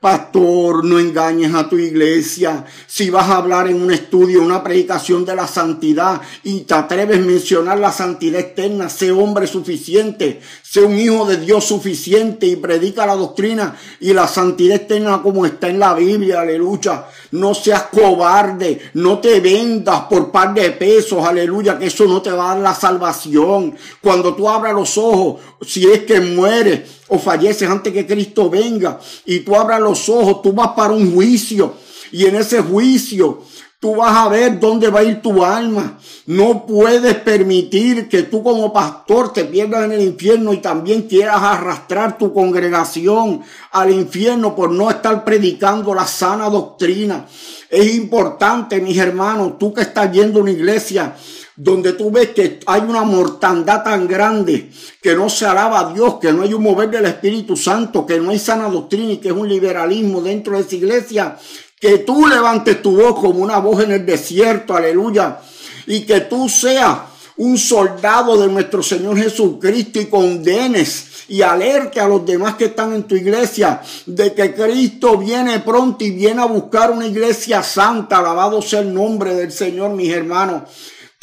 pastor, 0.00 0.84
no 0.84 0.98
engañes 0.98 1.54
a 1.54 1.68
tu 1.68 1.78
iglesia. 1.78 2.66
Si 2.86 3.10
vas 3.10 3.30
a 3.30 3.36
hablar 3.36 3.68
en 3.68 3.80
un 3.80 3.92
estudio, 3.92 4.42
una 4.42 4.62
predicación 4.62 5.24
de 5.24 5.36
la 5.36 5.46
santidad 5.46 6.20
y 6.42 6.62
te 6.62 6.74
atreves 6.74 7.18
a 7.18 7.22
mencionar 7.22 7.78
la 7.78 7.92
santidad 7.92 8.40
externa, 8.40 8.88
sé 8.90 9.12
hombre 9.12 9.46
suficiente, 9.46 10.40
sé 10.62 10.82
un 10.82 10.98
hijo 10.98 11.24
de 11.26 11.36
Dios 11.36 11.64
suficiente 11.64 12.46
y 12.46 12.56
predica 12.56 13.06
la 13.06 13.14
doctrina 13.14 13.76
y 14.00 14.12
la 14.12 14.26
santidad 14.26 14.76
externa 14.76 15.22
como 15.22 15.46
está 15.46 15.68
en 15.68 15.78
la 15.78 15.94
Biblia, 15.94 16.40
aleluya. 16.40 17.06
No 17.30 17.54
seas 17.54 17.84
cobarde, 17.84 18.90
no 18.94 19.20
te 19.20 19.40
vendas 19.40 20.02
por 20.02 20.30
par 20.30 20.52
de 20.52 20.70
pesos, 20.72 21.24
aleluya, 21.24 21.78
que 21.78 21.86
eso 21.86 22.04
no 22.04 22.20
te 22.20 22.30
va 22.30 22.50
a 22.50 22.54
dar 22.54 22.62
la 22.62 22.74
salvación. 22.74 23.74
Cuando 24.02 24.34
tú 24.34 24.48
abras 24.48 24.74
los 24.74 24.98
ojos, 24.98 25.40
si 25.62 25.83
es 25.92 26.04
que 26.04 26.20
mueres 26.20 26.80
o 27.08 27.18
falleces 27.18 27.68
antes 27.68 27.92
que 27.92 28.06
Cristo 28.06 28.48
venga 28.48 28.98
y 29.24 29.40
tú 29.40 29.56
abras 29.56 29.80
los 29.80 30.08
ojos, 30.08 30.42
tú 30.42 30.52
vas 30.52 30.70
para 30.76 30.92
un 30.92 31.12
juicio 31.12 31.74
y 32.12 32.26
en 32.26 32.36
ese 32.36 32.60
juicio 32.60 33.42
tú 33.84 33.96
vas 33.96 34.16
a 34.16 34.30
ver 34.30 34.58
dónde 34.58 34.88
va 34.88 35.00
a 35.00 35.04
ir 35.04 35.20
tu 35.20 35.44
alma. 35.44 35.98
No 36.24 36.64
puedes 36.64 37.16
permitir 37.16 38.08
que 38.08 38.22
tú 38.22 38.42
como 38.42 38.72
pastor 38.72 39.30
te 39.30 39.44
pierdas 39.44 39.84
en 39.84 39.92
el 39.92 40.00
infierno 40.00 40.54
y 40.54 40.58
también 40.58 41.02
quieras 41.02 41.42
arrastrar 41.42 42.16
tu 42.16 42.32
congregación 42.32 43.42
al 43.72 43.90
infierno 43.90 44.56
por 44.56 44.70
no 44.70 44.88
estar 44.88 45.22
predicando 45.22 45.94
la 45.94 46.06
sana 46.06 46.48
doctrina. 46.48 47.26
Es 47.68 47.94
importante, 47.94 48.80
mis 48.80 48.96
hermanos, 48.96 49.58
tú 49.58 49.74
que 49.74 49.82
estás 49.82 50.10
yendo 50.12 50.38
a 50.38 50.42
una 50.44 50.52
iglesia 50.52 51.14
donde 51.56 51.92
tú 51.92 52.10
ves 52.10 52.30
que 52.30 52.60
hay 52.66 52.80
una 52.80 53.02
mortandad 53.02 53.84
tan 53.84 54.08
grande, 54.08 54.70
que 55.00 55.14
no 55.14 55.28
se 55.28 55.46
alaba 55.46 55.80
a 55.80 55.92
Dios, 55.92 56.14
que 56.20 56.32
no 56.32 56.42
hay 56.42 56.52
un 56.52 56.62
mover 56.62 56.90
del 56.90 57.06
Espíritu 57.06 57.56
Santo, 57.56 58.04
que 58.04 58.18
no 58.18 58.30
hay 58.30 58.38
sana 58.38 58.68
doctrina 58.68 59.12
y 59.12 59.18
que 59.18 59.28
es 59.28 59.34
un 59.34 59.48
liberalismo 59.48 60.20
dentro 60.20 60.56
de 60.56 60.62
esa 60.62 60.74
iglesia, 60.74 61.38
que 61.78 61.98
tú 61.98 62.26
levantes 62.26 62.82
tu 62.82 62.96
voz 62.96 63.20
como 63.20 63.40
una 63.40 63.58
voz 63.58 63.84
en 63.84 63.92
el 63.92 64.06
desierto, 64.06 64.74
aleluya, 64.74 65.38
y 65.86 66.00
que 66.00 66.22
tú 66.22 66.48
seas 66.48 66.98
un 67.36 67.58
soldado 67.58 68.40
de 68.40 68.48
nuestro 68.48 68.82
Señor 68.82 69.16
Jesucristo 69.16 70.00
y 70.00 70.06
condenes 70.06 71.14
y 71.28 71.42
alerte 71.42 72.00
a 72.00 72.08
los 72.08 72.24
demás 72.24 72.54
que 72.54 72.66
están 72.66 72.92
en 72.92 73.04
tu 73.04 73.16
iglesia 73.16 73.80
de 74.06 74.34
que 74.34 74.54
Cristo 74.54 75.18
viene 75.18 75.60
pronto 75.60 76.04
y 76.04 76.10
viene 76.10 76.42
a 76.42 76.46
buscar 76.46 76.90
una 76.90 77.06
iglesia 77.06 77.62
santa. 77.62 78.18
Alabado 78.18 78.60
sea 78.62 78.80
el 78.80 78.92
nombre 78.92 79.34
del 79.34 79.50
Señor, 79.50 79.90
mis 79.92 80.12
hermanos. 80.12 80.62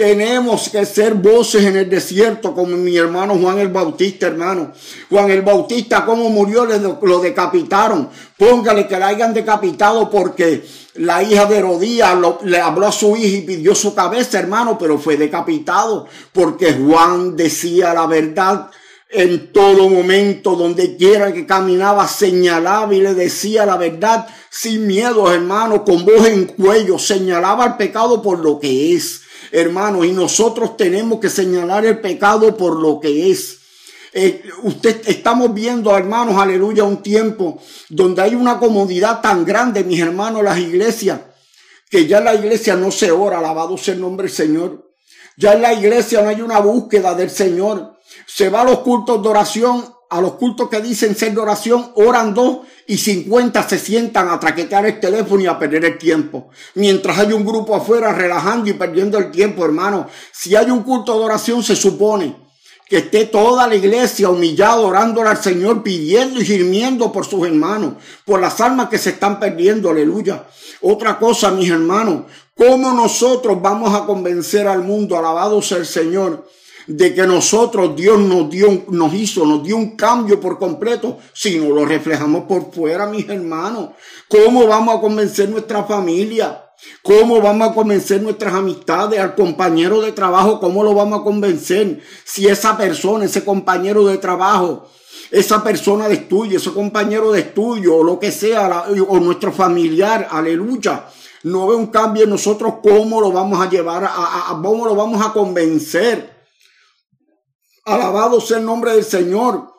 Tenemos 0.02 0.70
que 0.70 0.84
ser 0.84 1.14
voces 1.14 1.64
en 1.64 1.76
el 1.76 1.88
desierto, 1.88 2.56
como 2.56 2.76
mi 2.76 2.98
hermano 2.98 3.38
Juan 3.38 3.60
el 3.60 3.68
Bautista, 3.68 4.26
hermano. 4.26 4.74
Juan 5.12 5.30
el 5.30 5.44
Bautista, 5.44 6.04
como 6.08 6.28
murió, 6.32 6.66
lo 6.66 7.20
decapitaron. 7.20 8.10
Póngale 8.36 8.88
que 8.88 8.98
la 8.98 9.10
hayan 9.10 9.32
decapitado 9.32 10.10
porque 10.10 10.66
la 10.96 11.22
hija 11.22 11.46
de 11.46 11.58
Herodías 11.58 12.18
le 12.42 12.60
habló 12.60 12.88
a 12.88 12.92
su 12.92 13.16
hija 13.16 13.38
y 13.38 13.42
pidió 13.42 13.76
su 13.76 13.94
cabeza, 13.94 14.40
hermano, 14.40 14.76
pero 14.76 14.98
fue 14.98 15.18
decapitado 15.18 16.08
porque 16.34 16.74
Juan 16.74 17.36
decía 17.36 17.94
la 17.94 18.08
verdad 18.08 18.72
en 19.12 19.54
todo 19.54 19.88
momento, 19.88 20.56
donde 20.56 20.96
quiera 20.96 21.32
que 21.32 21.46
caminaba, 21.46 22.08
señalaba 22.08 22.92
y 22.92 23.02
le 23.02 23.14
decía 23.14 23.68
la 23.68 23.78
verdad 23.78 24.28
sin 24.50 24.88
miedo, 24.88 25.32
hermano, 25.32 25.84
con 25.84 26.04
voz 26.06 26.28
en 26.28 26.46
cuello, 26.46 26.98
señalaba 26.98 27.66
el 27.66 27.76
pecado 27.76 28.22
por 28.22 28.40
lo 28.40 28.60
que 28.60 28.96
es, 28.96 29.21
hermano, 29.52 30.04
y 30.04 30.12
nosotros 30.12 30.78
tenemos 30.78 31.20
que 31.20 31.30
señalar 31.30 31.86
el 31.86 32.00
pecado 32.00 32.56
por 32.56 32.80
lo 32.80 33.00
que 33.00 33.32
es. 33.32 33.60
Eh, 34.14 34.44
usted 34.64 35.02
estamos 35.08 35.54
viendo, 35.54 35.96
hermanos, 35.96 36.36
aleluya, 36.38 36.84
un 36.84 37.02
tiempo 37.02 37.62
donde 37.90 38.22
hay 38.22 38.36
una 38.36 38.60
comodidad 38.60 39.22
tan 39.22 39.46
grande, 39.46 39.84
mis 39.84 40.00
hermanos, 40.00 40.44
las 40.44 40.60
iglesias, 40.60 41.22
que 41.90 42.08
ya 42.08 42.18
en 42.18 42.26
la 42.26 42.36
iglesia 42.36 42.76
no 42.76 42.92
se 42.92 43.12
ora, 43.12 43.40
alabado 43.40 43.78
sea 43.78 43.94
el 43.94 44.02
nombre 44.02 44.28
del 44.28 44.36
Señor. 44.36 44.92
Ya 45.38 45.54
en 45.54 45.62
la 45.62 45.74
iglesia 45.74 46.22
no 46.22 46.30
hay 46.30 46.42
una 46.42 46.60
búsqueda 46.60 47.16
del 47.16 47.30
Señor. 47.30 47.98
Se 48.28 48.50
va 48.50 48.62
a 48.62 48.66
los 48.66 48.80
cultos 48.80 49.24
de 49.24 49.30
oración, 49.30 49.86
a 50.12 50.20
los 50.20 50.34
cultos 50.34 50.70
que 50.70 50.82
dicen 50.82 51.16
ser 51.16 51.34
de 51.34 51.40
oración, 51.40 51.94
oran 51.96 52.34
dos 52.34 52.60
y 52.86 52.98
cincuenta 52.98 53.68
se 53.68 53.80
sientan 53.80 54.28
a 54.28 54.42
traquetear 54.42 54.86
el 54.86 55.00
teléfono 55.00 55.42
y 55.42 55.48
a 55.48 55.58
perder 55.58 55.86
el 55.86 55.98
tiempo. 55.98 56.50
Mientras 56.76 57.18
hay 57.18 57.32
un 57.32 57.46
grupo 57.46 57.74
afuera 57.74 58.12
relajando 58.12 58.70
y 58.70 58.74
perdiendo 58.74 59.18
el 59.18 59.32
tiempo, 59.32 59.64
hermano. 59.64 60.08
Si 60.34 60.54
hay 60.54 60.70
un 60.70 60.84
culto 60.84 61.18
de 61.18 61.24
oración, 61.24 61.64
se 61.64 61.78
supone 61.78 62.36
que 62.90 62.98
esté 62.98 63.24
toda 63.24 63.70
la 63.70 63.76
iglesia 63.76 64.30
humillada, 64.30 64.82
orando 64.82 65.22
al 65.22 65.42
Señor, 65.42 65.82
pidiendo 65.82 66.42
y 66.42 66.46
gimiendo 66.46 67.10
por 67.14 67.26
sus 67.26 67.48
hermanos, 67.48 67.94
por 68.26 68.42
las 68.42 68.60
almas 68.60 68.90
que 68.90 68.98
se 68.98 69.12
están 69.12 69.40
perdiendo, 69.40 69.90
aleluya. 69.90 70.44
Otra 70.82 71.18
cosa, 71.18 71.52
mis 71.52 71.70
hermanos, 71.70 72.24
¿cómo 72.54 72.92
nosotros 72.92 73.62
vamos 73.62 73.96
a 73.96 74.06
convencer 74.06 74.68
al 74.68 74.84
mundo, 74.84 75.18
alabado 75.18 75.62
sea 75.62 75.78
el 75.78 75.86
Señor, 75.86 76.46
de 76.88 77.14
que 77.14 77.26
nosotros 77.28 77.96
Dios 77.96 78.20
nos 78.20 78.50
dio, 78.50 78.86
nos 78.90 79.14
hizo, 79.14 79.46
nos 79.46 79.64
dio 79.64 79.78
un 79.78 79.96
cambio 79.96 80.40
por 80.40 80.58
completo, 80.58 81.18
si 81.34 81.58
no 81.58 81.70
lo 81.70 81.86
reflejamos 81.86 82.44
por 82.44 82.72
fuera, 82.72 83.08
mis 83.08 83.28
hermanos. 83.30 83.90
¿Cómo 84.28 84.68
vamos 84.68 84.98
a 84.98 85.02
convencer 85.02 85.50
nuestra 85.50 85.84
familia? 85.84 86.66
¿Cómo 87.04 87.42
vamos 87.42 87.70
a 87.70 87.74
convencer 87.74 88.22
nuestras 88.22 88.54
amistades 88.54 89.20
al 89.20 89.36
compañero 89.36 90.02
de 90.02 90.12
trabajo? 90.12 90.60
¿Cómo 90.60 90.84
lo 90.84 90.94
vamos 90.94 91.22
a 91.22 91.24
convencer 91.24 92.02
si 92.26 92.48
esa 92.48 92.78
persona, 92.78 93.26
ese 93.26 93.46
compañero 93.46 94.06
de 94.06 94.18
trabajo, 94.18 94.90
esa 95.30 95.64
persona 95.64 96.08
de 96.08 96.16
estudio, 96.16 96.58
ese 96.58 96.72
compañero 96.72 97.32
de 97.32 97.42
estudio 97.42 97.98
o 97.98 98.04
lo 98.04 98.20
que 98.20 98.32
sea, 98.32 98.86
o 99.08 99.20
nuestro 99.20 99.52
familiar, 99.52 100.28
aleluya, 100.32 101.06
no 101.44 101.68
ve 101.68 101.76
un 101.76 101.88
cambio 101.88 102.24
en 102.24 102.30
nosotros, 102.30 102.76
¿cómo 102.84 103.22
lo 103.22 103.32
vamos 103.32 103.60
a 103.66 103.70
llevar, 103.70 104.04
a, 104.04 104.52
a, 104.52 104.62
cómo 104.62 104.86
lo 104.86 104.96
vamos 104.96 105.26
a 105.26 105.34
convencer? 105.34 106.31
Alabado 107.86 108.40
sea 108.40 108.60
el 108.60 108.66
nombre 108.66 108.94
del 108.94 109.04
Señor, 109.04 109.72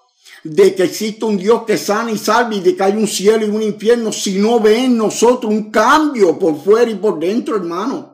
de 0.42 0.74
que 0.74 0.82
existe 0.82 1.24
un 1.24 1.36
Dios 1.36 1.62
que 1.64 1.78
sana 1.78 2.10
y 2.10 2.18
salva 2.18 2.54
y 2.54 2.60
de 2.60 2.74
que 2.74 2.82
hay 2.82 2.94
un 2.94 3.06
cielo 3.06 3.46
y 3.46 3.50
un 3.50 3.62
infierno, 3.62 4.12
si 4.12 4.38
no 4.38 4.58
ve 4.58 4.84
en 4.84 4.96
nosotros 4.96 5.52
un 5.52 5.70
cambio 5.70 6.36
por 6.36 6.60
fuera 6.60 6.90
y 6.90 6.96
por 6.96 7.20
dentro, 7.20 7.56
hermano. 7.56 8.12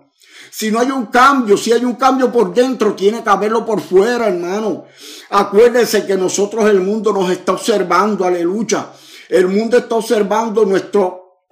Si 0.50 0.70
no 0.70 0.80
hay 0.80 0.90
un 0.90 1.06
cambio, 1.06 1.56
si 1.56 1.72
hay 1.72 1.84
un 1.84 1.94
cambio 1.94 2.30
por 2.30 2.52
dentro, 2.52 2.94
tiene 2.94 3.22
que 3.22 3.30
haberlo 3.30 3.64
por 3.64 3.80
fuera, 3.80 4.28
hermano. 4.28 4.84
Acuérdense 5.30 6.06
que 6.06 6.16
nosotros 6.16 6.68
el 6.68 6.80
mundo 6.80 7.12
nos 7.12 7.30
está 7.30 7.52
observando, 7.52 8.24
aleluya. 8.24 8.90
El 9.28 9.48
mundo 9.48 9.78
está 9.78 9.94
observando 9.94 10.64
nuestro, 10.64 11.44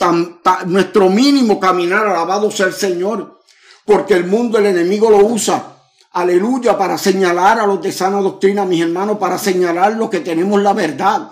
nuestro 0.66 1.08
mínimo 1.08 1.60
caminar, 1.60 2.06
alabado 2.06 2.50
sea 2.50 2.66
el 2.66 2.74
Señor. 2.74 3.40
Porque 3.84 4.14
el 4.14 4.26
mundo, 4.26 4.58
el 4.58 4.66
enemigo 4.66 5.08
lo 5.08 5.18
usa 5.18 5.75
aleluya, 6.16 6.78
para 6.78 6.96
señalar 6.96 7.60
a 7.60 7.66
los 7.66 7.82
de 7.82 7.92
sana 7.92 8.20
doctrina, 8.20 8.64
mis 8.64 8.80
hermanos, 8.80 9.18
para 9.18 9.36
señalar 9.36 9.96
lo 9.96 10.08
que 10.08 10.20
tenemos 10.20 10.62
la 10.62 10.72
verdad. 10.72 11.30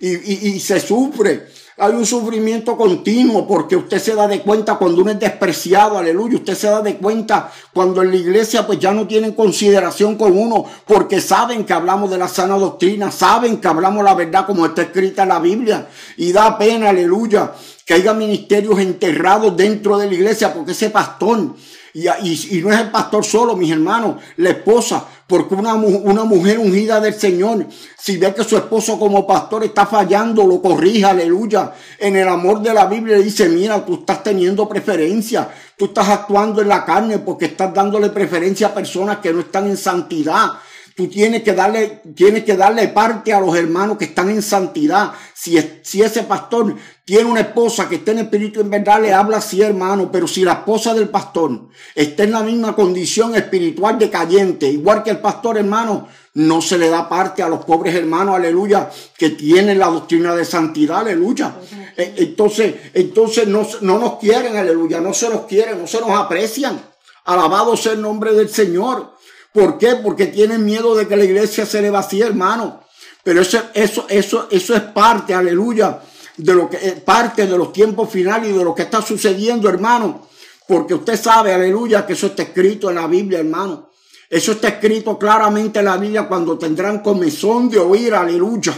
Y, 0.00 0.48
y, 0.48 0.60
se 0.60 0.80
sufre. 0.80 1.46
Hay 1.76 1.92
un 1.92 2.06
sufrimiento 2.06 2.76
continuo 2.76 3.46
porque 3.46 3.76
usted 3.76 3.98
se 3.98 4.14
da 4.14 4.26
de 4.26 4.40
cuenta 4.40 4.76
cuando 4.76 5.02
uno 5.02 5.10
es 5.10 5.20
despreciado, 5.20 5.98
aleluya. 5.98 6.36
Usted 6.36 6.54
se 6.54 6.68
da 6.68 6.80
de 6.80 6.96
cuenta 6.96 7.52
cuando 7.74 8.00
en 8.00 8.10
la 8.10 8.16
iglesia 8.16 8.66
pues 8.66 8.78
ya 8.78 8.92
no 8.92 9.06
tienen 9.06 9.32
consideración 9.32 10.16
con 10.16 10.38
uno 10.38 10.64
porque 10.86 11.20
saben 11.20 11.64
que 11.64 11.74
hablamos 11.74 12.10
de 12.10 12.16
la 12.16 12.28
sana 12.28 12.56
doctrina, 12.56 13.10
saben 13.10 13.58
que 13.58 13.68
hablamos 13.68 14.04
la 14.04 14.14
verdad 14.14 14.46
como 14.46 14.64
está 14.64 14.82
escrita 14.82 15.24
en 15.24 15.28
la 15.30 15.38
Biblia. 15.40 15.88
Y 16.16 16.32
da 16.32 16.56
pena, 16.56 16.90
aleluya, 16.90 17.52
que 17.84 17.94
haya 17.94 18.14
ministerios 18.14 18.78
enterrados 18.78 19.54
dentro 19.54 19.98
de 19.98 20.06
la 20.06 20.14
iglesia 20.14 20.54
porque 20.54 20.72
ese 20.72 20.88
pastor 20.88 21.54
y, 21.94 22.08
y, 22.08 22.60
no 22.60 22.72
es 22.72 22.80
el 22.80 22.90
pastor 22.90 23.24
solo, 23.24 23.54
mis 23.54 23.70
hermanos, 23.70 24.16
la 24.38 24.50
esposa, 24.50 25.04
porque 25.28 25.54
una, 25.54 25.74
una 25.74 26.24
mujer 26.24 26.58
ungida 26.58 26.98
del 26.98 27.14
Señor, 27.14 27.66
si 27.96 28.16
ve 28.16 28.34
que 28.34 28.42
su 28.42 28.56
esposo 28.56 28.98
como 28.98 29.24
pastor 29.24 29.62
está 29.62 29.86
fallando, 29.86 30.44
lo 30.44 30.60
corrija, 30.60 31.10
aleluya. 31.10 31.72
En 32.00 32.16
el 32.16 32.26
amor 32.26 32.60
de 32.60 32.74
la 32.74 32.86
Biblia 32.86 33.18
dice, 33.18 33.48
mira, 33.48 33.86
tú 33.86 33.94
estás 34.00 34.24
teniendo 34.24 34.68
preferencia, 34.68 35.48
tú 35.78 35.84
estás 35.84 36.08
actuando 36.08 36.60
en 36.60 36.68
la 36.68 36.84
carne 36.84 37.20
porque 37.20 37.44
estás 37.44 37.72
dándole 37.72 38.10
preferencia 38.10 38.66
a 38.66 38.74
personas 38.74 39.18
que 39.18 39.32
no 39.32 39.40
están 39.40 39.68
en 39.68 39.76
santidad. 39.76 40.48
Tú 40.96 41.08
tienes 41.08 41.42
que 41.42 41.52
darle, 41.52 42.02
tienes 42.14 42.44
que 42.44 42.56
darle 42.56 42.86
parte 42.86 43.32
a 43.32 43.40
los 43.40 43.56
hermanos 43.56 43.98
que 43.98 44.04
están 44.04 44.30
en 44.30 44.42
santidad. 44.42 45.12
Si, 45.34 45.58
si 45.82 46.02
ese 46.02 46.22
pastor 46.22 46.76
tiene 47.04 47.24
una 47.24 47.40
esposa 47.40 47.88
que 47.88 47.96
está 47.96 48.12
en 48.12 48.20
espíritu 48.20 48.60
en 48.60 48.70
verdad, 48.70 49.02
le 49.02 49.12
habla 49.12 49.38
así, 49.38 49.60
hermano. 49.60 50.12
Pero 50.12 50.28
si 50.28 50.44
la 50.44 50.52
esposa 50.52 50.94
del 50.94 51.08
pastor 51.08 51.68
está 51.96 52.22
en 52.22 52.30
la 52.30 52.44
misma 52.44 52.76
condición 52.76 53.34
espiritual 53.34 53.98
decayente, 53.98 54.68
igual 54.68 55.02
que 55.02 55.10
el 55.10 55.18
pastor, 55.18 55.58
hermano, 55.58 56.06
no 56.34 56.60
se 56.60 56.78
le 56.78 56.88
da 56.88 57.08
parte 57.08 57.42
a 57.42 57.48
los 57.48 57.64
pobres 57.64 57.94
hermanos, 57.94 58.36
aleluya, 58.36 58.88
que 59.16 59.30
tienen 59.30 59.80
la 59.80 59.86
doctrina 59.86 60.34
de 60.34 60.44
santidad, 60.44 60.98
aleluya. 60.98 61.56
E, 61.96 62.14
entonces, 62.18 62.74
entonces 62.92 63.48
no, 63.48 63.66
no 63.80 63.98
nos 63.98 64.18
quieren, 64.18 64.56
aleluya, 64.56 65.00
no 65.00 65.12
se 65.12 65.28
nos 65.28 65.42
quieren, 65.46 65.80
no 65.80 65.88
se 65.88 66.00
nos 66.00 66.10
aprecian. 66.10 66.80
Alabado 67.24 67.76
sea 67.76 67.92
el 67.92 68.02
nombre 68.02 68.32
del 68.32 68.48
Señor. 68.48 69.13
¿Por 69.54 69.78
qué? 69.78 69.94
Porque 70.02 70.26
tienen 70.26 70.64
miedo 70.64 70.96
de 70.96 71.06
que 71.06 71.16
la 71.16 71.24
iglesia 71.24 71.64
se 71.64 71.80
le 71.80 71.88
vacíe, 71.88 72.24
hermano. 72.24 72.80
Pero 73.22 73.40
eso, 73.40 73.62
eso, 73.72 74.04
eso, 74.08 74.48
eso 74.50 74.74
es 74.74 74.80
parte, 74.80 75.32
aleluya, 75.32 76.00
de 76.36 76.54
lo 76.54 76.68
que 76.68 76.76
es 76.76 76.94
parte 76.94 77.46
de 77.46 77.56
los 77.56 77.72
tiempos 77.72 78.10
finales 78.10 78.50
y 78.50 78.52
de 78.52 78.64
lo 78.64 78.74
que 78.74 78.82
está 78.82 79.00
sucediendo, 79.00 79.68
hermano. 79.68 80.26
Porque 80.66 80.94
usted 80.94 81.16
sabe, 81.16 81.54
aleluya, 81.54 82.04
que 82.04 82.14
eso 82.14 82.26
está 82.26 82.42
escrito 82.42 82.90
en 82.90 82.96
la 82.96 83.06
Biblia, 83.06 83.38
hermano. 83.38 83.90
Eso 84.28 84.50
está 84.50 84.66
escrito 84.66 85.16
claramente 85.16 85.78
en 85.78 85.84
la 85.84 85.98
Biblia 85.98 86.26
cuando 86.26 86.58
tendrán 86.58 86.98
comezón 86.98 87.70
de 87.70 87.78
oír, 87.78 88.12
aleluya. 88.12 88.74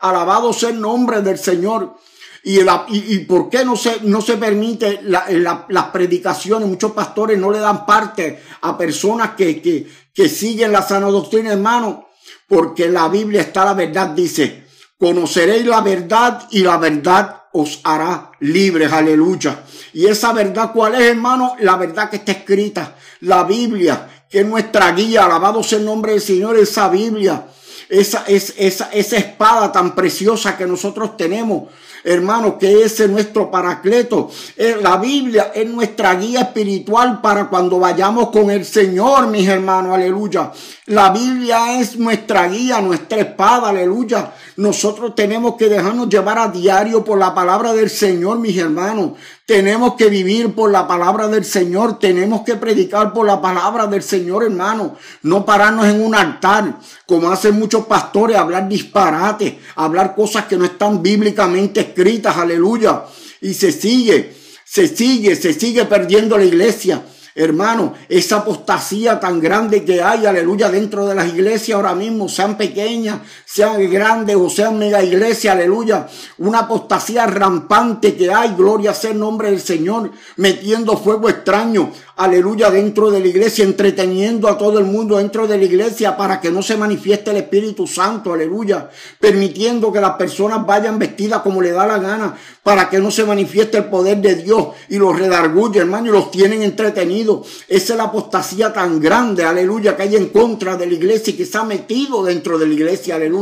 Alabado 0.00 0.52
sea 0.52 0.68
el 0.68 0.78
nombre 0.78 1.22
del 1.22 1.38
Señor. 1.38 1.96
Y, 2.44 2.60
y, 2.60 3.18
por 3.20 3.48
qué 3.48 3.64
no 3.64 3.76
se, 3.76 4.00
no 4.02 4.20
se 4.20 4.36
permite 4.36 5.00
las 5.02 5.86
predicaciones? 5.92 6.68
Muchos 6.68 6.92
pastores 6.92 7.38
no 7.38 7.50
le 7.50 7.58
dan 7.58 7.84
parte 7.84 8.42
a 8.60 8.78
personas 8.78 9.30
que, 9.36 9.60
que, 9.60 9.86
que 10.18 10.28
siguen 10.28 10.72
la 10.72 10.82
sana 10.82 11.06
doctrina, 11.06 11.52
hermano, 11.52 12.08
porque 12.48 12.88
la 12.88 13.06
Biblia 13.06 13.42
está 13.42 13.64
la 13.64 13.74
verdad, 13.74 14.08
dice, 14.08 14.66
conoceréis 14.98 15.64
la 15.64 15.80
verdad 15.80 16.48
y 16.50 16.64
la 16.64 16.76
verdad 16.76 17.44
os 17.52 17.78
hará 17.84 18.32
libres, 18.40 18.90
aleluya. 18.92 19.62
Y 19.92 20.06
esa 20.06 20.32
verdad, 20.32 20.72
¿cuál 20.74 20.96
es, 20.96 21.02
hermano? 21.02 21.54
La 21.60 21.76
verdad 21.76 22.10
que 22.10 22.16
está 22.16 22.32
escrita, 22.32 22.96
la 23.20 23.44
Biblia, 23.44 24.24
que 24.28 24.40
es 24.40 24.46
nuestra 24.46 24.90
guía, 24.90 25.24
alabado 25.24 25.62
sea 25.62 25.78
el 25.78 25.84
nombre 25.84 26.10
del 26.10 26.20
Señor, 26.20 26.56
esa 26.56 26.88
Biblia, 26.88 27.46
esa, 27.88 28.24
esa, 28.26 28.52
esa, 28.56 28.90
esa 28.92 29.16
espada 29.16 29.72
tan 29.72 29.94
preciosa 29.94 30.56
que 30.56 30.66
nosotros 30.66 31.16
tenemos, 31.16 31.64
hermano, 32.04 32.58
que 32.58 32.82
es 32.82 33.08
nuestro 33.08 33.50
paracleto. 33.50 34.30
Eh, 34.56 34.76
la 34.80 34.98
Biblia 34.98 35.52
es 35.54 35.68
nuestra 35.68 36.14
guía 36.14 36.40
espiritual 36.40 37.20
para 37.20 37.48
cuando 37.48 37.78
vayamos 37.78 38.30
con 38.30 38.50
el 38.50 38.64
Señor, 38.64 39.28
mis 39.28 39.48
hermanos, 39.48 39.94
aleluya. 39.94 40.52
La 40.86 41.10
Biblia 41.10 41.80
es 41.80 41.96
nuestra 41.96 42.48
guía, 42.48 42.80
nuestra 42.80 43.20
espada, 43.20 43.70
aleluya. 43.70 44.32
Nosotros 44.56 45.14
tenemos 45.14 45.56
que 45.56 45.68
dejarnos 45.68 46.08
llevar 46.08 46.38
a 46.38 46.48
diario 46.48 47.04
por 47.04 47.18
la 47.18 47.34
palabra 47.34 47.72
del 47.72 47.90
Señor, 47.90 48.38
mis 48.38 48.56
hermanos. 48.56 49.12
Tenemos 49.48 49.94
que 49.94 50.10
vivir 50.10 50.54
por 50.54 50.70
la 50.70 50.86
palabra 50.86 51.26
del 51.26 51.42
Señor. 51.42 51.98
Tenemos 51.98 52.42
que 52.42 52.56
predicar 52.56 53.14
por 53.14 53.24
la 53.24 53.40
palabra 53.40 53.86
del 53.86 54.02
Señor, 54.02 54.44
hermano. 54.44 54.96
No 55.22 55.46
pararnos 55.46 55.86
en 55.86 56.02
un 56.02 56.14
altar, 56.14 56.78
como 57.06 57.30
hacen 57.30 57.58
muchos 57.58 57.86
pastores, 57.86 58.36
hablar 58.36 58.68
disparates, 58.68 59.54
hablar 59.76 60.14
cosas 60.14 60.44
que 60.44 60.58
no 60.58 60.66
están 60.66 61.02
bíblicamente 61.02 61.80
escritas, 61.80 62.36
aleluya. 62.36 63.04
Y 63.40 63.54
se 63.54 63.72
sigue, 63.72 64.36
se 64.66 64.86
sigue, 64.86 65.34
se 65.34 65.54
sigue 65.54 65.86
perdiendo 65.86 66.36
la 66.36 66.44
iglesia. 66.44 67.02
Hermano, 67.34 67.94
esa 68.10 68.38
apostasía 68.38 69.18
tan 69.18 69.40
grande 69.40 69.82
que 69.82 70.02
hay, 70.02 70.26
aleluya, 70.26 70.70
dentro 70.70 71.06
de 71.06 71.14
las 71.14 71.28
iglesias 71.28 71.76
ahora 71.76 71.94
mismo, 71.94 72.28
sean 72.28 72.58
pequeñas, 72.58 73.20
sean 73.50 73.90
grandes 73.90 74.36
o 74.36 74.50
sean 74.50 74.78
mega 74.78 75.02
iglesias, 75.02 75.54
aleluya. 75.54 76.06
Una 76.36 76.60
apostasía 76.60 77.26
rampante 77.26 78.14
que 78.14 78.30
hay, 78.30 78.54
gloria 78.54 78.92
sea 78.92 79.12
el 79.12 79.18
nombre 79.18 79.50
del 79.50 79.60
Señor, 79.60 80.10
metiendo 80.36 80.98
fuego 80.98 81.30
extraño, 81.30 81.90
aleluya, 82.16 82.70
dentro 82.70 83.10
de 83.10 83.20
la 83.20 83.26
iglesia, 83.26 83.64
entreteniendo 83.64 84.48
a 84.48 84.58
todo 84.58 84.78
el 84.78 84.84
mundo 84.84 85.16
dentro 85.16 85.46
de 85.46 85.56
la 85.56 85.64
iglesia 85.64 86.14
para 86.14 86.42
que 86.42 86.50
no 86.50 86.62
se 86.62 86.76
manifieste 86.76 87.30
el 87.30 87.38
Espíritu 87.38 87.86
Santo, 87.86 88.34
aleluya, 88.34 88.90
permitiendo 89.18 89.90
que 89.90 90.00
las 90.02 90.16
personas 90.16 90.66
vayan 90.66 90.98
vestidas 90.98 91.40
como 91.40 91.62
le 91.62 91.70
da 91.70 91.86
la 91.86 91.98
gana, 91.98 92.36
para 92.62 92.90
que 92.90 92.98
no 92.98 93.10
se 93.10 93.24
manifieste 93.24 93.78
el 93.78 93.84
poder 93.86 94.18
de 94.18 94.34
Dios 94.34 94.68
y 94.90 94.98
los 94.98 95.18
redarguye, 95.18 95.80
hermano, 95.80 96.08
y 96.08 96.12
los 96.12 96.30
tienen 96.30 96.62
entretenidos. 96.62 97.48
Esa 97.66 97.94
es 97.94 97.96
la 97.96 98.04
apostasía 98.04 98.74
tan 98.74 99.00
grande, 99.00 99.44
aleluya, 99.44 99.96
que 99.96 100.02
hay 100.02 100.16
en 100.16 100.28
contra 100.28 100.76
de 100.76 100.86
la 100.86 100.92
iglesia 100.92 101.32
y 101.32 101.36
que 101.36 101.46
se 101.46 101.56
ha 101.56 101.64
metido 101.64 102.22
dentro 102.22 102.58
de 102.58 102.66
la 102.66 102.74
iglesia, 102.74 103.14
aleluya. 103.14 103.37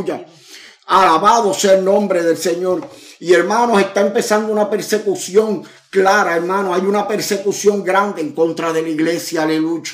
Alabado 0.87 1.53
sea 1.53 1.75
el 1.75 1.85
nombre 1.85 2.23
del 2.23 2.37
Señor. 2.37 2.89
Y 3.19 3.33
hermanos, 3.33 3.81
está 3.81 4.03
empezando 4.03 4.53
una 4.53 4.69
persecución 4.69 5.63
clara, 5.91 6.37
hermano. 6.37 6.75
Hay 6.75 6.83
una 6.83 7.09
persecución 7.09 7.83
grande 7.83 8.21
en 8.21 8.33
contra 8.33 8.73
de 8.73 8.83
la 8.83 8.89
iglesia, 8.89 9.43
aleluya. 9.43 9.93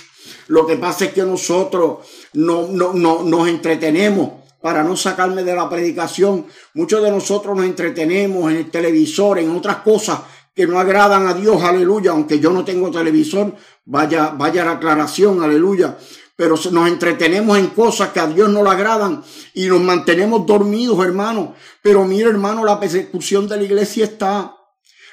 Lo 0.49 0.67
que 0.67 0.77
pasa 0.77 1.07
es 1.07 1.13
que 1.13 1.23
nosotros 1.23 1.99
no, 2.35 2.69
no, 2.69 2.93
no, 2.93 3.23
nos 3.23 3.49
entretenemos 3.49 4.43
para 4.61 4.83
no 4.83 4.97
sacarme 4.97 5.43
de 5.45 5.55
la 5.55 5.69
predicación. 5.69 6.47
Muchos 6.75 7.03
de 7.03 7.11
nosotros 7.11 7.57
nos 7.57 7.65
entretenemos 7.65 8.51
en 8.51 8.59
el 8.59 8.71
televisor, 8.71 9.39
en 9.39 9.51
otras 9.51 9.79
cosas 9.79 10.21
que 10.55 10.67
no 10.67 10.79
agradan 10.79 11.27
a 11.27 11.35
Dios, 11.35 11.63
aleluya. 11.63 12.11
Aunque 12.11 12.39
yo 12.39 12.51
no 12.51 12.65
tengo 12.65 12.91
televisor, 12.91 13.55
vaya, 13.85 14.35
vaya 14.37 14.65
la 14.65 14.73
aclaración, 14.73 15.43
aleluya. 15.43 15.97
Pero 16.43 16.57
nos 16.73 16.89
entretenemos 16.89 17.57
en 17.57 17.69
cosas 17.69 18.09
que 18.09 18.19
a 18.19 18.27
Dios 18.27 18.51
no 18.51 18.65
le 18.65 18.71
agradan 18.71 19.23
y 19.55 19.67
nos 19.67 19.81
mantenemos 19.81 20.45
dormidos, 20.45 20.99
hermano. 21.07 21.55
Pero 21.81 22.05
mira, 22.05 22.31
hermano, 22.31 22.65
la 22.65 22.81
persecución 22.81 23.47
de 23.47 23.59
la 23.59 23.63
iglesia 23.63 24.07
está. 24.07 24.57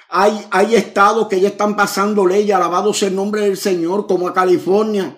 Hay, 0.10 0.48
hay 0.50 0.74
estados 0.74 1.28
que 1.28 1.40
ya 1.40 1.50
están 1.50 1.76
pasando 1.76 2.26
leyes, 2.26 2.56
alabado 2.56 2.96
sea 2.96 3.10
el 3.10 3.16
nombre 3.16 3.42
del 3.42 3.58
Señor, 3.58 4.08
como 4.08 4.28
a 4.28 4.34
California 4.34 5.16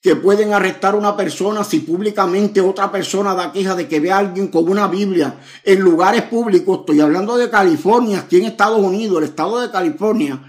que 0.00 0.14
pueden 0.14 0.52
arrestar 0.52 0.94
a 0.94 0.96
una 0.96 1.16
persona 1.16 1.64
si 1.64 1.80
públicamente 1.80 2.60
otra 2.60 2.92
persona 2.92 3.34
da 3.34 3.50
queja 3.50 3.74
de 3.74 3.88
que 3.88 3.98
ve 3.98 4.12
a 4.12 4.18
alguien 4.18 4.46
con 4.46 4.68
una 4.68 4.86
Biblia 4.86 5.40
en 5.64 5.80
lugares 5.80 6.22
públicos. 6.22 6.78
Estoy 6.80 7.00
hablando 7.00 7.36
de 7.36 7.50
California, 7.50 8.20
aquí 8.20 8.36
en 8.36 8.44
Estados 8.44 8.78
Unidos, 8.78 9.18
el 9.18 9.24
estado 9.24 9.58
de 9.58 9.72
California, 9.72 10.47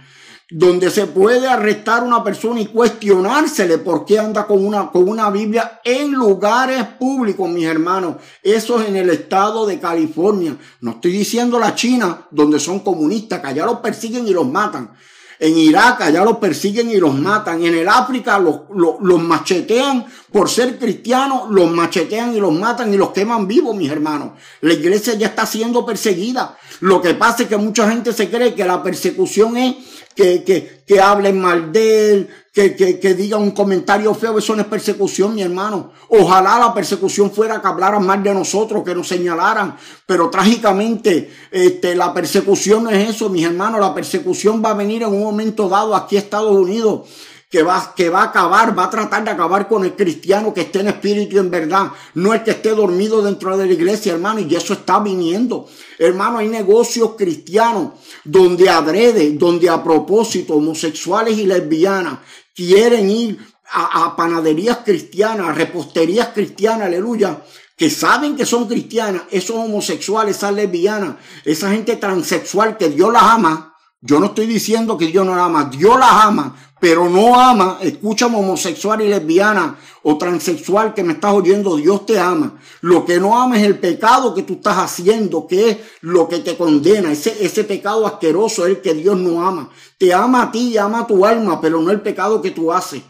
donde 0.52 0.90
se 0.90 1.06
puede 1.06 1.48
arrestar 1.48 2.04
una 2.04 2.24
persona 2.24 2.60
y 2.60 2.66
cuestionársele 2.66 3.78
por 3.78 4.04
qué 4.06 4.18
anda 4.18 4.48
con 4.48 4.66
una, 4.66 4.90
con 4.90 5.08
una 5.08 5.30
Biblia 5.30 5.80
en 5.84 6.12
lugares 6.12 6.84
públicos, 7.00 7.48
mis 7.50 7.66
hermanos. 7.66 8.16
Eso 8.42 8.82
es 8.82 8.90
en 8.90 8.96
el 8.96 9.12
estado 9.12 9.68
de 9.68 9.80
California. 9.80 10.58
No 10.82 10.92
estoy 10.92 11.12
diciendo 11.12 11.60
la 11.60 11.76
China, 11.76 12.28
donde 12.32 12.60
son 12.60 12.80
comunistas, 12.80 13.42
que 13.42 13.48
allá 13.48 13.66
los 13.66 13.80
persiguen 13.80 14.28
y 14.28 14.32
los 14.32 14.48
matan. 14.48 14.92
En 15.40 15.58
Irak 15.58 16.02
allá 16.02 16.26
los 16.26 16.38
persiguen 16.38 16.92
y 16.92 16.98
los 16.98 17.16
matan. 17.16 17.64
En 17.64 17.74
el 17.74 17.88
África 17.88 18.38
los, 18.38 18.62
los, 18.70 19.24
machetean 19.24 20.06
por 20.32 20.50
ser 20.50 20.78
cristianos, 20.78 21.50
los 21.50 21.72
machetean 21.72 22.36
y 22.36 22.40
los 22.42 22.52
matan 22.52 22.94
y 22.94 22.98
los 22.98 23.12
queman 23.12 23.48
vivos, 23.48 23.76
mis 23.76 23.90
hermanos. 23.90 24.32
La 24.62 24.74
iglesia 24.74 25.14
ya 25.14 25.28
está 25.28 25.46
siendo 25.46 25.86
perseguida. 25.86 26.58
Lo 26.82 27.02
que 27.02 27.14
pasa 27.14 27.44
es 27.44 27.50
que 27.50 27.58
mucha 27.58 27.90
gente 27.90 28.12
se 28.12 28.30
cree 28.30 28.54
que 28.54 28.66
la 28.66 28.84
persecución 28.84 29.56
es 29.56 29.76
que, 30.14 30.44
que, 30.44 30.84
que 30.86 31.00
hablen 31.00 31.40
mal 31.40 31.72
de 31.72 32.12
él, 32.12 32.30
que, 32.76 33.14
diga 33.14 33.38
un 33.38 33.52
comentario 33.52 34.14
feo, 34.14 34.38
eso 34.38 34.56
no 34.56 34.62
es 34.62 34.68
persecución, 34.68 35.34
mi 35.34 35.42
hermano. 35.42 35.92
Ojalá 36.10 36.60
la 36.60 36.74
persecución 36.74 37.32
fuera 37.32 37.62
que 37.62 37.68
hablaran 37.68 38.06
mal 38.06 38.22
de 38.22 38.34
nosotros, 38.34 38.84
que 38.84 38.94
nos 38.94 39.08
señalaran, 39.08 39.78
pero 40.06 40.30
trágicamente 40.30 41.32
este, 41.52 41.96
la 41.96 42.14
persecución 42.14 42.84
no 42.84 42.90
es 42.90 43.10
eso, 43.10 43.30
mis 43.30 43.46
hermanos. 43.46 43.80
La 43.80 43.94
persecución 43.94 44.62
va 44.64 44.72
a 44.72 44.74
venir 44.74 45.04
en 45.04 45.10
un 45.10 45.24
momento 45.24 45.70
dado 45.70 45.96
aquí 45.96 46.18
a 46.18 46.20
Estados 46.20 46.56
Unidos 46.56 47.02
que 47.50 47.64
va, 47.64 47.94
que 47.96 48.10
va 48.10 48.22
a 48.22 48.26
acabar, 48.26 48.78
va 48.78 48.84
a 48.86 48.90
tratar 48.92 49.24
de 49.24 49.32
acabar 49.32 49.68
con 49.68 49.84
el 49.84 49.96
cristiano 49.96 50.54
que 50.54 50.62
esté 50.62 50.82
en 50.82 50.90
espíritu 50.90 51.36
y 51.36 51.40
en 51.40 51.50
verdad, 51.50 51.92
no 52.14 52.34
el 52.34 52.44
que 52.44 52.52
esté 52.52 52.70
dormido 52.70 53.24
dentro 53.24 53.58
de 53.58 53.66
la 53.66 53.74
iglesia, 53.74 54.14
hermano, 54.14 54.40
y 54.40 54.56
eso 54.56 54.74
está 54.74 55.00
viniendo. 55.00 55.68
Hermano, 55.98 56.38
hay 56.38 56.48
negocios 56.48 57.16
cristianos 57.18 57.94
donde 58.24 58.70
adrede, 58.70 59.32
donde 59.32 59.68
a 59.68 59.84
propósito, 59.84 60.54
homosexuales 60.54 61.40
y 61.40 61.48
lesbianas 61.48 62.20
quieren 62.56 63.10
ir 63.10 63.40
a, 63.72 64.06
a 64.06 64.16
panaderías 64.16 64.80
cristianas, 64.86 65.48
a 65.48 65.54
reposterías 65.54 66.28
cristianas, 66.28 66.86
aleluya, 66.86 67.42
que 67.76 67.90
saben 67.90 68.36
que 68.36 68.46
son 68.46 68.68
cristianas, 68.68 69.24
esos 69.32 69.56
homosexuales, 69.56 70.38
esas 70.38 70.54
lesbianas, 70.54 71.16
esa 71.46 71.72
gente 71.72 71.96
transexual 71.96 72.78
que 72.78 72.90
Dios 72.90 73.12
las 73.12 73.24
ama, 73.24 73.70
yo 74.02 74.20
no 74.20 74.28
estoy 74.28 74.46
diciendo 74.46 74.98
que 74.98 75.08
Dios 75.08 75.26
no 75.26 75.36
la 75.36 75.46
ama, 75.46 75.66
Dios 75.66 76.00
las 76.00 76.26
ama, 76.26 76.56
pero 76.80 77.10
no 77.10 77.40
ama, 77.40 77.78
escúchame 77.82 78.38
homosexual 78.38 79.02
y 79.02 79.10
lesbiana 79.10 79.78
o 80.04 80.18
transexual 80.18 80.94
que 80.94 81.04
me 81.04 81.14
estás 81.14 81.34
oyendo, 81.34 81.76
Dios 81.76 82.06
te 82.06 82.18
ama. 82.18 82.60
Lo 82.82 83.06
que 83.06 83.20
no 83.20 83.40
ama 83.40 83.58
es 83.60 83.66
el 83.66 83.78
pecado 83.78 84.34
que 84.34 84.44
tú 84.44 84.54
estás 84.54 84.78
haciendo, 84.78 85.46
que 85.46 85.70
es 85.70 85.78
lo 86.02 86.30
que 86.30 86.40
te 86.40 86.56
condena. 86.56 87.12
Ese, 87.12 87.44
ese 87.44 87.66
pecado 87.66 88.08
asqueroso 88.08 88.66
es 88.66 88.78
el 88.78 88.82
que 88.82 88.94
Dios 88.94 89.18
no 89.18 89.46
ama. 89.46 89.70
Te 89.98 90.14
ama 90.14 90.44
a 90.44 90.52
ti 90.52 90.78
ama 90.78 91.02
a 91.02 91.08
tu 91.08 91.26
alma, 91.26 91.60
pero 91.60 91.82
no 91.82 91.92
el 91.92 92.02
pecado 92.02 92.42
que 92.42 92.52
tú 92.52 92.72
haces. 92.72 93.02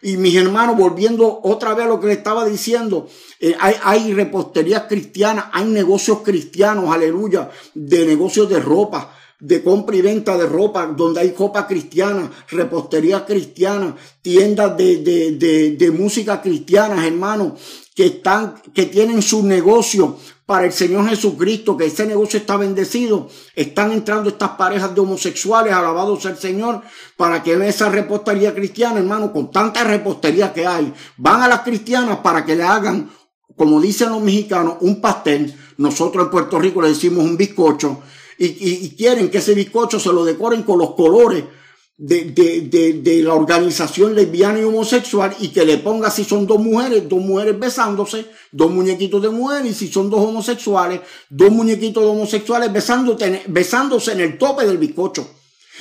Y 0.00 0.16
mis 0.16 0.34
hermanos, 0.36 0.76
volviendo 0.76 1.40
otra 1.42 1.74
vez 1.74 1.86
a 1.86 1.88
lo 1.88 2.00
que 2.00 2.06
le 2.06 2.12
estaba 2.12 2.46
diciendo, 2.46 3.08
eh, 3.40 3.56
hay, 3.58 3.74
hay 3.82 4.14
reposterías 4.14 4.84
cristianas, 4.88 5.46
hay 5.52 5.64
negocios 5.64 6.20
cristianos, 6.24 6.94
aleluya, 6.94 7.50
de 7.74 8.06
negocios 8.06 8.48
de 8.48 8.60
ropa 8.60 9.12
de 9.40 9.62
compra 9.62 9.96
y 9.96 10.02
venta 10.02 10.36
de 10.36 10.46
ropa, 10.46 10.86
donde 10.86 11.20
hay 11.20 11.32
ropa 11.32 11.66
cristiana, 11.66 12.30
repostería 12.50 13.24
cristiana, 13.24 13.96
tiendas 14.20 14.76
de, 14.76 14.96
de, 14.98 15.32
de, 15.32 15.70
de 15.76 15.90
música 15.90 16.42
cristiana, 16.42 17.06
hermanos, 17.06 17.52
que 17.94 18.06
están, 18.06 18.54
que 18.74 18.86
tienen 18.86 19.22
su 19.22 19.44
negocio 19.44 20.16
para 20.44 20.64
el 20.64 20.72
Señor 20.72 21.08
Jesucristo, 21.08 21.76
que 21.76 21.86
ese 21.86 22.06
negocio 22.06 22.38
está 22.38 22.56
bendecido. 22.56 23.28
Están 23.54 23.92
entrando 23.92 24.30
estas 24.30 24.50
parejas 24.50 24.94
de 24.94 25.00
homosexuales, 25.00 25.72
alabados 25.72 26.24
al 26.26 26.38
Señor, 26.38 26.80
para 27.16 27.42
que 27.42 27.54
vean 27.54 27.68
esa 27.68 27.90
repostería 27.90 28.54
cristiana, 28.54 28.98
hermano, 28.98 29.32
con 29.32 29.50
tanta 29.50 29.84
repostería 29.84 30.52
que 30.52 30.66
hay. 30.66 30.92
Van 31.16 31.42
a 31.42 31.48
las 31.48 31.60
cristianas 31.60 32.18
para 32.18 32.44
que 32.44 32.56
le 32.56 32.62
hagan, 32.62 33.10
como 33.56 33.80
dicen 33.80 34.10
los 34.10 34.22
mexicanos, 34.22 34.76
un 34.80 35.00
pastel. 35.00 35.54
Nosotros 35.76 36.24
en 36.24 36.30
Puerto 36.30 36.58
Rico 36.58 36.80
le 36.80 36.88
decimos 36.88 37.24
un 37.24 37.36
bizcocho 37.36 38.00
y, 38.38 38.90
quieren 38.90 39.30
que 39.30 39.38
ese 39.38 39.54
bizcocho 39.54 39.98
se 39.98 40.12
lo 40.12 40.24
decoren 40.24 40.62
con 40.62 40.78
los 40.78 40.94
colores 40.94 41.44
de, 41.96 42.26
de, 42.26 43.00
de, 43.02 43.22
la 43.22 43.34
organización 43.34 44.14
lesbiana 44.14 44.60
y 44.60 44.62
homosexual 44.62 45.34
y 45.40 45.48
que 45.48 45.64
le 45.64 45.78
ponga 45.78 46.10
si 46.10 46.24
son 46.24 46.46
dos 46.46 46.60
mujeres, 46.60 47.08
dos 47.08 47.20
mujeres 47.20 47.58
besándose, 47.58 48.26
dos 48.52 48.70
muñequitos 48.70 49.20
de 49.20 49.30
mujeres 49.30 49.72
y 49.72 49.74
si 49.74 49.92
son 49.92 50.08
dos 50.08 50.20
homosexuales, 50.20 51.00
dos 51.28 51.50
muñequitos 51.50 52.04
de 52.04 52.08
homosexuales 52.08 52.72
besándose, 52.72 53.42
besándose 53.48 54.12
en 54.12 54.20
el 54.20 54.38
tope 54.38 54.64
del 54.64 54.78
bizcocho. 54.78 55.28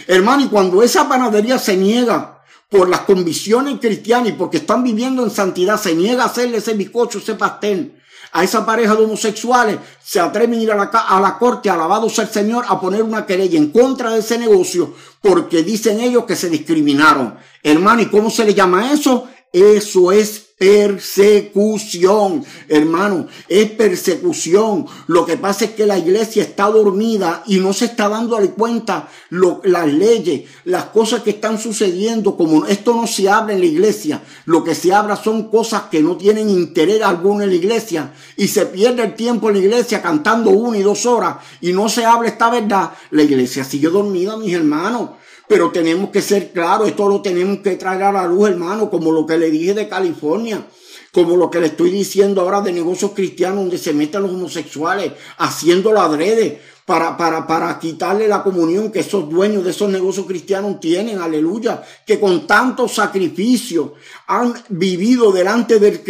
Hermano, 0.08 0.46
y 0.46 0.48
cuando 0.48 0.82
esa 0.82 1.08
panadería 1.08 1.60
se 1.60 1.78
niega 1.78 2.44
por 2.70 2.90
las 2.90 3.02
convicciones 3.02 3.80
cristianas 3.80 4.30
y 4.30 4.34
porque 4.34 4.58
están 4.58 4.84
viviendo 4.84 5.24
en 5.24 5.30
santidad, 5.30 5.80
se 5.80 5.96
niega 5.96 6.24
a 6.24 6.28
hacerle 6.28 6.58
ese 6.58 6.74
bizcocho, 6.74 7.20
ese 7.20 7.36
pastel, 7.36 7.97
a 8.32 8.44
esa 8.44 8.66
pareja 8.66 8.96
de 8.96 9.06
homosexuales 9.06 9.78
se 10.04 10.20
atreven 10.20 10.60
a 10.60 10.64
ir 10.64 10.72
a 10.72 10.76
la, 10.76 10.84
a 10.84 11.20
la 11.20 11.38
corte, 11.38 11.70
alabado 11.70 12.10
sea 12.10 12.28
Señor, 12.28 12.66
a 12.68 12.80
poner 12.80 13.04
una 13.04 13.26
querella 13.26 13.58
en 13.58 13.72
contra 13.72 14.12
de 14.12 14.20
ese 14.20 14.38
negocio 14.38 14.94
porque 15.22 15.64
dicen 15.64 16.00
ellos 16.00 16.26
que 16.26 16.36
se 16.36 16.50
discriminaron. 16.50 17.36
Hermano, 17.64 18.02
¿y 18.02 18.08
cómo 18.08 18.30
se 18.30 18.46
le 18.46 18.54
llama 18.54 18.92
eso? 18.92 19.28
Eso 19.54 20.12
es 20.12 20.48
persecución, 20.58 22.44
hermano, 22.68 23.28
es 23.48 23.70
persecución. 23.72 24.88
Lo 25.06 25.24
que 25.26 25.38
pasa 25.38 25.66
es 25.66 25.72
que 25.72 25.86
la 25.86 26.00
iglesia 26.00 26.42
está 26.42 26.66
dormida 26.66 27.44
y 27.46 27.58
no 27.58 27.74
se 27.74 27.86
está 27.86 28.10
dando 28.10 28.38
cuenta 28.56 29.08
las 29.30 29.88
leyes, 29.88 30.50
las 30.66 30.86
cosas 30.86 31.22
que 31.22 31.30
están 31.32 31.60
sucediendo. 31.60 32.36
Como 32.36 32.66
esto 32.66 32.96
no 32.96 33.06
se 33.06 33.30
habla 33.30 33.54
en 33.54 33.60
la 33.60 33.68
iglesia, 33.68 34.24
lo 34.46 34.64
que 34.64 34.74
se 34.74 34.92
habla 34.94 35.16
son 35.16 35.50
cosas 35.50 35.84
que 35.92 36.02
no 36.02 36.18
tienen 36.18 36.50
interés 36.50 37.04
alguno 37.04 37.44
en 37.44 37.50
la 37.50 37.56
iglesia 37.56 38.14
y 38.36 38.48
se 38.48 38.66
pierde 38.66 39.04
el 39.04 39.14
tiempo 39.14 39.50
en 39.50 39.56
la 39.58 39.62
iglesia 39.62 40.02
cantando 40.02 40.50
una 40.50 40.78
y 40.78 40.82
dos 40.82 41.06
horas 41.06 41.38
y 41.62 41.72
no 41.72 41.88
se 41.88 42.04
habla 42.04 42.30
esta 42.30 42.50
verdad. 42.50 42.94
La 43.12 43.22
iglesia 43.22 43.64
sigue 43.64 43.90
dormida, 43.90 44.36
mis 44.38 44.56
hermanos. 44.56 45.12
Pero 45.48 45.72
tenemos 45.72 46.10
que 46.10 46.22
ser 46.22 46.52
claros, 46.52 46.90
esto 46.90 47.08
lo 47.08 47.22
tenemos 47.22 47.60
que 47.60 47.76
traer 47.76 48.04
a 48.04 48.12
la 48.12 48.28
luz, 48.28 48.50
hermano, 48.50 48.90
como 48.90 49.12
lo 49.12 49.26
que 49.26 49.38
le 49.38 49.50
dije 49.50 49.74
de 49.74 49.88
California, 49.88 50.68
como 51.14 51.38
lo 51.38 51.50
que 51.50 51.62
le 51.62 51.68
estoy 51.68 51.90
diciendo 51.90 52.42
ahora 52.42 52.62
de 52.62 52.74
negocios 52.74 53.12
cristianos 53.16 53.60
donde 53.60 53.78
se 53.78 53.94
meten 53.94 54.24
los 54.24 54.32
homosexuales, 54.32 55.14
haciéndolo 55.38 56.02
adrede, 56.02 56.60
para, 56.88 57.18
para, 57.18 57.46
para 57.46 57.78
quitarle 57.80 58.30
la 58.30 58.42
comunión 58.42 58.94
que 58.94 59.02
esos 59.02 59.30
dueños 59.30 59.66
de 59.66 59.72
esos 59.72 59.90
negocios 59.90 60.26
cristianos 60.26 60.80
tienen, 60.80 61.20
aleluya, 61.20 61.84
que 62.06 62.18
con 62.18 62.48
tanto 62.48 62.88
sacrificio 62.88 63.96
han 64.26 64.54
vivido 64.70 65.34
delante 65.34 65.80
del, 65.80 66.02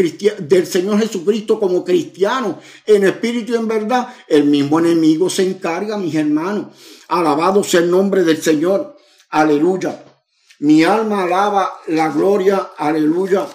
del 0.47 0.67
Señor 0.67 0.99
Jesucristo 0.99 1.59
como 1.59 1.83
cristianos, 1.83 2.57
en 2.85 3.05
espíritu 3.05 3.53
y 3.53 3.55
en 3.55 3.67
verdad, 3.67 4.09
el 4.27 4.43
mismo 4.43 4.77
enemigo 4.77 5.31
se 5.31 5.49
encarga, 5.49 5.97
mis 5.97 6.13
hermanos. 6.13 6.67
Alabado 7.07 7.63
sea 7.63 7.79
el 7.79 7.89
nombre 7.89 8.23
del 8.23 8.39
Señor, 8.39 8.96
aleluya. 9.41 10.03
Mi 10.59 10.83
alma 10.83 11.23
alaba 11.23 11.81
la 11.87 12.09
gloria, 12.09 12.71
aleluya. 12.77 13.47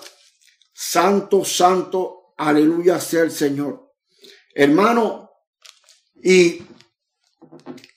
Santo, 0.72 1.44
santo, 1.44 2.34
aleluya 2.36 3.00
sea 3.00 3.22
el 3.22 3.30
Señor. 3.30 3.92
Hermano, 4.54 5.30
y 6.22 6.62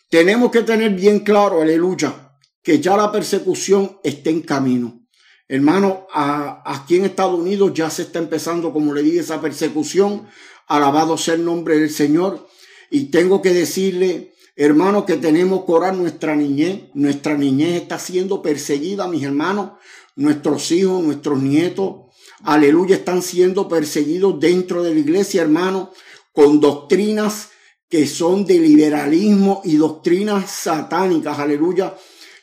tenemos 0.09 0.51
que 0.51 0.63
tener 0.63 0.91
bien 0.91 1.19
claro, 1.19 1.61
aleluya, 1.61 2.38
que 2.63 2.79
ya 2.79 2.97
la 2.97 3.11
persecución 3.11 3.99
está 4.03 4.29
en 4.29 4.41
camino. 4.41 5.01
Hermano, 5.47 6.07
aquí 6.13 6.95
en 6.95 7.05
Estados 7.05 7.39
Unidos 7.39 7.73
ya 7.73 7.89
se 7.89 8.03
está 8.03 8.19
empezando, 8.19 8.73
como 8.73 8.93
le 8.93 9.03
dije, 9.03 9.19
esa 9.19 9.39
persecución. 9.41 10.27
Alabado 10.67 11.17
sea 11.17 11.36
el 11.36 11.45
nombre 11.45 11.77
del 11.77 11.91
Señor. 11.91 12.47
Y 12.89 13.11
tengo 13.11 13.41
que 13.43 13.53
decirle, 13.53 14.34
hermano, 14.56 15.06
que 15.06 15.18
tenemos 15.18 15.66
que 15.66 15.72
orar 15.72 15.95
nuestra 15.95 16.36
niñez. 16.36 16.84
Nuestra 16.93 17.38
niñez 17.38 17.82
está 17.82 17.99
siendo 17.99 18.41
perseguida, 18.41 19.08
mis 19.08 19.24
hermanos. 19.24 19.72
Nuestros 20.16 20.72
hijos, 20.72 21.03
nuestros 21.03 21.41
nietos, 21.41 22.06
aleluya, 22.43 22.95
están 22.95 23.22
siendo 23.22 23.68
perseguidos 23.68 24.39
dentro 24.39 24.82
de 24.82 24.93
la 24.93 24.99
iglesia, 24.99 25.41
hermano, 25.41 25.91
con 26.32 26.62
doctrinas 26.62 27.49
que 27.89 28.08
son 28.08 28.45
de 28.45 28.60
liberalismo 28.60 29.62
y 29.64 29.76
doctrinas 29.78 30.49
satánicas, 30.49 31.38
aleluya. 31.39 31.95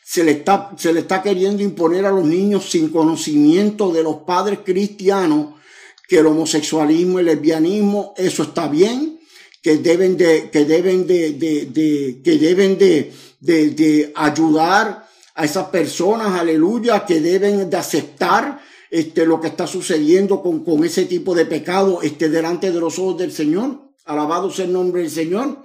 Se 0.05 0.25
le, 0.25 0.33
está, 0.33 0.73
se 0.77 0.93
le 0.93 1.01
está 1.01 1.23
queriendo 1.23 1.63
imponer 1.63 2.05
a 2.05 2.11
los 2.11 2.25
niños 2.25 2.71
sin 2.71 2.91
conocimiento 2.91 3.93
de 3.93 4.03
los 4.03 4.17
padres 4.27 4.61
cristianos 4.65 5.55
que 6.09 6.19
el 6.19 6.27
homosexualismo, 6.27 7.19
el 7.19 7.27
lesbianismo, 7.27 8.13
eso 8.17 8.43
está 8.43 8.69
bien, 8.69 9.12
que 9.63 9.79
deben 9.79 10.17
de, 10.17 10.51
que 10.51 10.65
deben 10.65 11.07
de, 11.07 11.33
de, 11.33 11.67
de 11.67 12.21
que 12.23 12.39
deben 12.39 12.79
de, 12.79 13.13
de, 13.41 13.71
de 13.71 14.13
ayudar 14.15 15.09
a 15.35 15.45
esas 15.45 15.69
personas, 15.69 16.39
aleluya, 16.39 17.07
que 17.07 17.21
deben 17.21 17.71
de 17.71 17.77
aceptar 17.77 18.61
este, 18.91 19.25
lo 19.25 19.41
que 19.41 19.49
está 19.49 19.67
sucediendo 19.67 20.43
con, 20.43 20.65
con 20.65 20.85
ese 20.85 21.07
tipo 21.07 21.35
de 21.35 21.47
pecado 21.47 22.03
este, 22.03 22.29
delante 22.29 22.71
de 22.71 22.81
los 22.81 22.99
ojos 22.99 23.19
del 23.19 23.33
Señor. 23.33 23.81
Alabado 24.05 24.51
sea 24.51 24.67
el 24.67 24.73
nombre 24.73 25.03
del 25.03 25.11
Señor. 25.11 25.59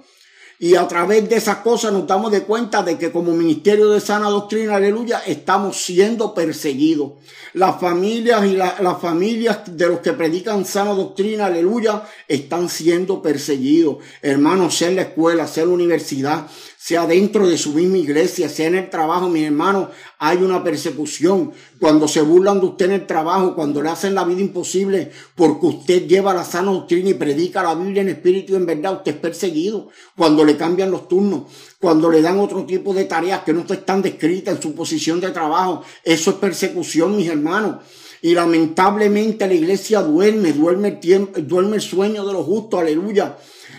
Y 0.60 0.74
a 0.74 0.88
través 0.88 1.28
de 1.28 1.36
esas 1.36 1.58
cosas 1.58 1.92
nos 1.92 2.04
damos 2.04 2.32
de 2.32 2.42
cuenta 2.42 2.82
de 2.82 2.98
que 2.98 3.12
como 3.12 3.32
ministerio 3.32 3.90
de 3.90 4.00
sana 4.00 4.28
doctrina, 4.28 4.74
aleluya, 4.74 5.22
estamos 5.24 5.76
siendo 5.76 6.34
perseguidos. 6.34 7.12
Las 7.52 7.80
familias 7.80 8.44
y 8.44 8.56
las 8.56 9.00
familias 9.00 9.60
de 9.66 9.86
los 9.86 10.00
que 10.00 10.14
predican 10.14 10.64
sana 10.64 10.94
doctrina, 10.94 11.46
aleluya, 11.46 12.02
están 12.26 12.68
siendo 12.68 13.22
perseguidos. 13.22 13.98
Hermanos, 14.20 14.74
sea 14.74 14.88
en 14.88 14.96
la 14.96 15.02
escuela, 15.02 15.46
sea 15.46 15.62
en 15.62 15.68
la 15.68 15.74
universidad, 15.76 16.48
sea 16.88 17.06
dentro 17.06 17.46
de 17.46 17.58
su 17.58 17.74
misma 17.74 17.98
iglesia, 17.98 18.48
sea 18.48 18.68
en 18.68 18.76
el 18.76 18.88
trabajo, 18.88 19.28
mi 19.28 19.44
hermano, 19.44 19.90
hay 20.18 20.38
una 20.38 20.64
persecución. 20.64 21.52
Cuando 21.78 22.08
se 22.08 22.22
burlan 22.22 22.60
de 22.60 22.66
usted 22.66 22.86
en 22.86 22.92
el 22.92 23.06
trabajo, 23.06 23.54
cuando 23.54 23.82
le 23.82 23.90
hacen 23.90 24.14
la 24.14 24.24
vida 24.24 24.40
imposible 24.40 25.10
porque 25.34 25.66
usted 25.66 26.06
lleva 26.06 26.32
la 26.32 26.46
sana 26.46 26.72
doctrina 26.72 27.10
y 27.10 27.12
predica 27.12 27.62
la 27.62 27.74
Biblia 27.74 28.00
en 28.00 28.08
espíritu 28.08 28.54
y 28.54 28.56
en 28.56 28.64
verdad, 28.64 28.94
usted 28.94 29.16
es 29.16 29.18
perseguido. 29.18 29.90
Cuando 30.16 30.46
le 30.46 30.56
cambian 30.56 30.90
los 30.90 31.08
turnos, 31.08 31.42
cuando 31.78 32.08
le 32.08 32.22
dan 32.22 32.38
otro 32.38 32.64
tipo 32.64 32.94
de 32.94 33.04
tareas 33.04 33.42
que 33.42 33.52
no 33.52 33.66
están 33.68 34.00
descritas 34.00 34.56
en 34.56 34.62
su 34.62 34.74
posición 34.74 35.20
de 35.20 35.28
trabajo, 35.28 35.82
eso 36.02 36.30
es 36.30 36.36
persecución, 36.36 37.18
mis 37.18 37.28
hermanos. 37.28 37.82
Y 38.22 38.32
lamentablemente 38.32 39.46
la 39.46 39.52
iglesia 39.52 40.00
duerme, 40.00 40.54
duerme 40.54 40.88
el 40.88 41.00
tiempo, 41.00 41.38
duerme 41.38 41.76
el 41.76 41.82
sueño 41.82 42.24
de 42.24 42.32
los 42.32 42.46
justos, 42.46 42.80
aleluya 42.80 43.36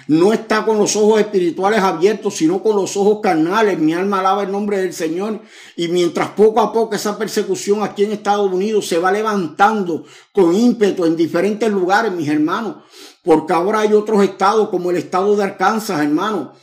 no 0.09 0.33
está 0.33 0.65
con 0.65 0.79
los 0.79 0.95
ojos 0.95 1.19
espirituales 1.19 1.81
abiertos, 1.81 2.33
sino 2.33 2.63
con 2.63 2.75
los 2.75 2.97
ojos 2.97 3.19
carnales. 3.21 3.77
Mi 3.77 3.93
alma 3.93 4.21
alaba 4.21 4.41
el 4.41 4.51
nombre 4.51 4.79
del 4.79 4.91
Señor. 4.91 5.39
Y 5.75 5.87
mientras 5.87 6.29
poco 6.29 6.61
a 6.61 6.73
poco 6.73 6.95
esa 6.95 7.15
persecución 7.15 7.83
aquí 7.83 8.05
en 8.05 8.13
Estados 8.13 8.51
Unidos 8.51 8.87
se 8.87 8.97
va 8.97 9.11
levantando 9.11 10.05
con 10.33 10.55
ímpetu 10.55 11.05
en 11.05 11.15
diferentes 11.15 11.71
lugares, 11.71 12.11
mis 12.11 12.27
hermanos, 12.27 12.77
porque 13.23 13.53
ahora 13.53 13.81
hay 13.81 13.93
otros 13.93 14.23
estados 14.23 14.69
como 14.69 14.89
el 14.89 14.97
estado 14.97 15.35
de 15.35 15.43
Arkansas, 15.43 16.01
hermano, 16.01 16.53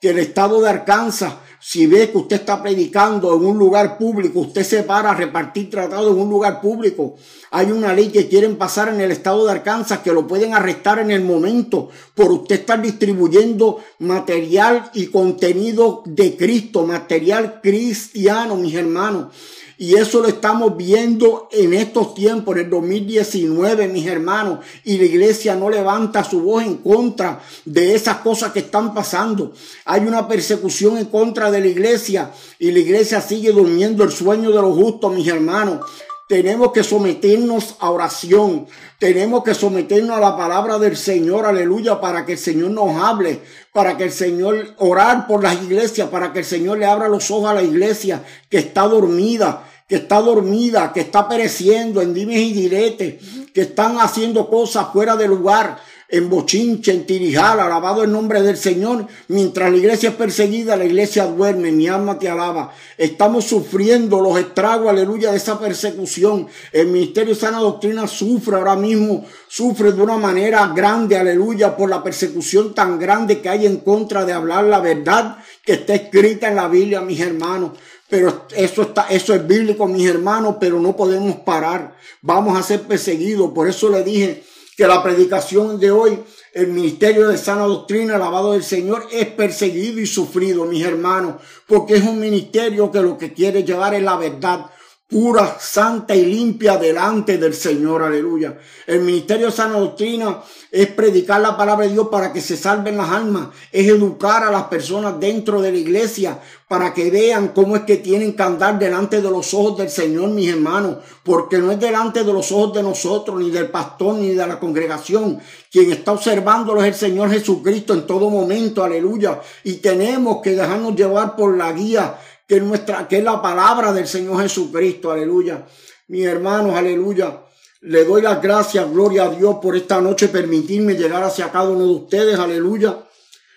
que 0.00 0.10
el 0.10 0.18
estado 0.18 0.60
de 0.60 0.68
Arkansas 0.68 1.34
si 1.60 1.86
ve 1.86 2.10
que 2.10 2.18
usted 2.18 2.36
está 2.36 2.62
predicando 2.62 3.34
en 3.34 3.44
un 3.44 3.58
lugar 3.58 3.98
público, 3.98 4.40
usted 4.40 4.62
se 4.62 4.82
para 4.84 5.10
a 5.10 5.14
repartir 5.14 5.70
tratados 5.70 6.12
en 6.12 6.22
un 6.22 6.30
lugar 6.30 6.60
público. 6.60 7.16
Hay 7.50 7.72
una 7.72 7.92
ley 7.92 8.08
que 8.08 8.28
quieren 8.28 8.56
pasar 8.56 8.88
en 8.88 9.00
el 9.00 9.10
estado 9.10 9.44
de 9.44 9.52
Arkansas 9.52 10.00
que 10.00 10.12
lo 10.12 10.26
pueden 10.26 10.54
arrestar 10.54 10.98
en 10.98 11.10
el 11.10 11.22
momento 11.22 11.88
por 12.14 12.30
usted 12.30 12.60
estar 12.60 12.80
distribuyendo 12.80 13.80
material 13.98 14.90
y 14.94 15.06
contenido 15.06 16.02
de 16.06 16.36
Cristo, 16.36 16.86
material 16.86 17.60
cristiano, 17.62 18.56
mis 18.56 18.74
hermanos. 18.74 19.34
Y 19.80 19.94
eso 19.94 20.20
lo 20.20 20.26
estamos 20.26 20.76
viendo 20.76 21.48
en 21.52 21.72
estos 21.72 22.12
tiempos, 22.12 22.56
en 22.56 22.64
el 22.64 22.70
2019, 22.70 23.86
mis 23.86 24.08
hermanos. 24.08 24.58
Y 24.82 24.98
la 24.98 25.04
iglesia 25.04 25.54
no 25.54 25.70
levanta 25.70 26.24
su 26.24 26.40
voz 26.40 26.64
en 26.64 26.78
contra 26.78 27.40
de 27.64 27.94
esas 27.94 28.16
cosas 28.16 28.50
que 28.50 28.58
están 28.58 28.92
pasando. 28.92 29.52
Hay 29.84 30.00
una 30.00 30.26
persecución 30.26 30.98
en 30.98 31.04
contra 31.04 31.52
de 31.52 31.60
la 31.60 31.68
iglesia 31.68 32.32
y 32.58 32.72
la 32.72 32.80
iglesia 32.80 33.20
sigue 33.20 33.52
durmiendo 33.52 34.02
el 34.02 34.10
sueño 34.10 34.50
de 34.50 34.60
los 34.60 34.74
justos, 34.74 35.14
mis 35.14 35.28
hermanos. 35.28 35.86
Tenemos 36.28 36.72
que 36.72 36.82
someternos 36.82 37.76
a 37.78 37.90
oración. 37.90 38.66
Tenemos 38.98 39.44
que 39.44 39.54
someternos 39.54 40.16
a 40.16 40.20
la 40.20 40.36
palabra 40.36 40.78
del 40.78 40.96
Señor, 40.96 41.46
aleluya, 41.46 42.00
para 42.00 42.26
que 42.26 42.32
el 42.32 42.38
Señor 42.38 42.72
nos 42.72 42.96
hable, 42.96 43.40
para 43.72 43.96
que 43.96 44.04
el 44.04 44.12
Señor 44.12 44.74
orar 44.78 45.26
por 45.28 45.42
las 45.42 45.54
iglesias, 45.62 46.08
para 46.08 46.32
que 46.32 46.40
el 46.40 46.44
Señor 46.44 46.78
le 46.78 46.84
abra 46.84 47.08
los 47.08 47.30
ojos 47.30 47.48
a 47.48 47.54
la 47.54 47.62
iglesia 47.62 48.24
que 48.50 48.58
está 48.58 48.82
dormida, 48.82 49.67
que 49.88 49.96
está 49.96 50.20
dormida, 50.20 50.92
que 50.92 51.00
está 51.00 51.26
pereciendo 51.26 52.02
en 52.02 52.12
dimes 52.12 52.38
y 52.38 52.52
diretes, 52.52 53.14
que 53.54 53.62
están 53.62 53.98
haciendo 53.98 54.48
cosas 54.50 54.88
fuera 54.92 55.16
de 55.16 55.26
lugar, 55.26 55.78
en 56.10 56.30
bochinche, 56.30 56.90
en 56.92 57.04
tirijal, 57.04 57.60
alabado 57.60 58.02
el 58.02 58.10
nombre 58.10 58.40
del 58.40 58.56
Señor. 58.56 59.06
Mientras 59.28 59.70
la 59.70 59.76
iglesia 59.76 60.10
es 60.10 60.14
perseguida, 60.14 60.76
la 60.76 60.86
iglesia 60.86 61.26
duerme, 61.26 61.70
mi 61.70 61.86
alma 61.86 62.18
te 62.18 62.30
alaba. 62.30 62.72
Estamos 62.96 63.44
sufriendo 63.44 64.20
los 64.20 64.38
estragos, 64.38 64.88
aleluya, 64.88 65.30
de 65.30 65.36
esa 65.36 65.60
persecución. 65.60 66.48
El 66.72 66.88
ministerio 66.88 67.34
de 67.34 67.40
sana 67.40 67.58
doctrina 67.58 68.06
sufre 68.06 68.56
ahora 68.56 68.74
mismo, 68.74 69.26
sufre 69.48 69.92
de 69.92 70.02
una 70.02 70.16
manera 70.16 70.72
grande, 70.74 71.18
aleluya, 71.18 71.76
por 71.76 71.90
la 71.90 72.02
persecución 72.02 72.74
tan 72.74 72.98
grande 72.98 73.40
que 73.40 73.50
hay 73.50 73.66
en 73.66 73.78
contra 73.78 74.24
de 74.24 74.32
hablar 74.32 74.64
la 74.64 74.80
verdad 74.80 75.38
que 75.62 75.74
está 75.74 75.94
escrita 75.94 76.48
en 76.48 76.56
la 76.56 76.68
Biblia, 76.68 77.02
mis 77.02 77.20
hermanos. 77.20 77.72
Pero 78.08 78.46
eso 78.56 78.82
está, 78.82 79.08
eso 79.10 79.34
es 79.34 79.46
bíblico, 79.46 79.86
mis 79.86 80.08
hermanos, 80.08 80.56
pero 80.58 80.80
no 80.80 80.96
podemos 80.96 81.36
parar. 81.36 81.96
Vamos 82.22 82.58
a 82.58 82.62
ser 82.62 82.82
perseguidos. 82.82 83.52
Por 83.52 83.68
eso 83.68 83.90
le 83.90 84.02
dije 84.02 84.42
que 84.76 84.86
la 84.86 85.02
predicación 85.02 85.78
de 85.78 85.90
hoy, 85.90 86.18
el 86.54 86.68
ministerio 86.68 87.28
de 87.28 87.36
sana 87.36 87.64
doctrina, 87.64 88.16
lavado 88.16 88.52
del 88.52 88.62
Señor, 88.62 89.06
es 89.12 89.26
perseguido 89.26 90.00
y 90.00 90.06
sufrido, 90.06 90.64
mis 90.64 90.84
hermanos, 90.84 91.34
porque 91.66 91.96
es 91.96 92.04
un 92.04 92.18
ministerio 92.18 92.90
que 92.90 93.02
lo 93.02 93.18
que 93.18 93.34
quiere 93.34 93.64
llevar 93.64 93.94
es 93.94 94.02
la 94.02 94.16
verdad 94.16 94.70
pura, 95.08 95.56
santa 95.58 96.14
y 96.14 96.26
limpia 96.26 96.76
delante 96.76 97.38
del 97.38 97.54
Señor, 97.54 98.02
aleluya. 98.02 98.58
El 98.86 99.00
ministerio 99.00 99.46
de 99.46 99.52
sana 99.52 99.78
doctrina 99.78 100.42
es 100.70 100.88
predicar 100.88 101.40
la 101.40 101.56
palabra 101.56 101.86
de 101.86 101.94
Dios 101.94 102.08
para 102.08 102.30
que 102.30 102.42
se 102.42 102.58
salven 102.58 102.98
las 102.98 103.08
almas, 103.08 103.48
es 103.72 103.88
educar 103.88 104.42
a 104.44 104.50
las 104.50 104.64
personas 104.64 105.18
dentro 105.18 105.62
de 105.62 105.72
la 105.72 105.78
iglesia 105.78 106.38
para 106.68 106.92
que 106.92 107.10
vean 107.10 107.48
cómo 107.54 107.74
es 107.76 107.84
que 107.84 107.96
tienen 107.96 108.36
que 108.36 108.42
andar 108.42 108.78
delante 108.78 109.22
de 109.22 109.30
los 109.30 109.54
ojos 109.54 109.78
del 109.78 109.88
Señor, 109.88 110.28
mis 110.28 110.50
hermanos, 110.50 110.98
porque 111.22 111.56
no 111.56 111.72
es 111.72 111.80
delante 111.80 112.22
de 112.22 112.32
los 112.32 112.52
ojos 112.52 112.74
de 112.74 112.82
nosotros, 112.82 113.40
ni 113.40 113.50
del 113.50 113.70
pastor, 113.70 114.16
ni 114.16 114.34
de 114.34 114.46
la 114.46 114.60
congregación. 114.60 115.40
Quien 115.72 115.90
está 115.90 116.12
observándolo 116.12 116.82
es 116.82 116.88
el 116.88 116.94
Señor 116.94 117.30
Jesucristo 117.30 117.94
en 117.94 118.06
todo 118.06 118.28
momento, 118.28 118.84
aleluya. 118.84 119.40
Y 119.64 119.74
tenemos 119.76 120.42
que 120.42 120.50
dejarnos 120.50 120.94
llevar 120.94 121.34
por 121.34 121.56
la 121.56 121.72
guía 121.72 122.18
que 122.48 122.56
es 122.56 122.62
nuestra, 122.62 123.06
que 123.06 123.18
es 123.18 123.24
la 123.24 123.42
palabra 123.42 123.92
del 123.92 124.08
Señor 124.08 124.40
Jesucristo, 124.40 125.12
aleluya. 125.12 125.66
Mis 126.08 126.24
hermanos, 126.24 126.74
aleluya. 126.74 127.42
Le 127.82 128.06
doy 128.06 128.22
las 128.22 128.40
gracias, 128.42 128.90
gloria 128.90 129.24
a 129.24 129.28
Dios, 129.28 129.58
por 129.60 129.76
esta 129.76 130.00
noche 130.00 130.28
permitirme 130.28 130.94
llegar 130.94 131.22
hacia 131.22 131.52
cada 131.52 131.68
uno 131.68 131.84
de 131.84 131.92
ustedes, 131.92 132.38
aleluya. 132.38 133.04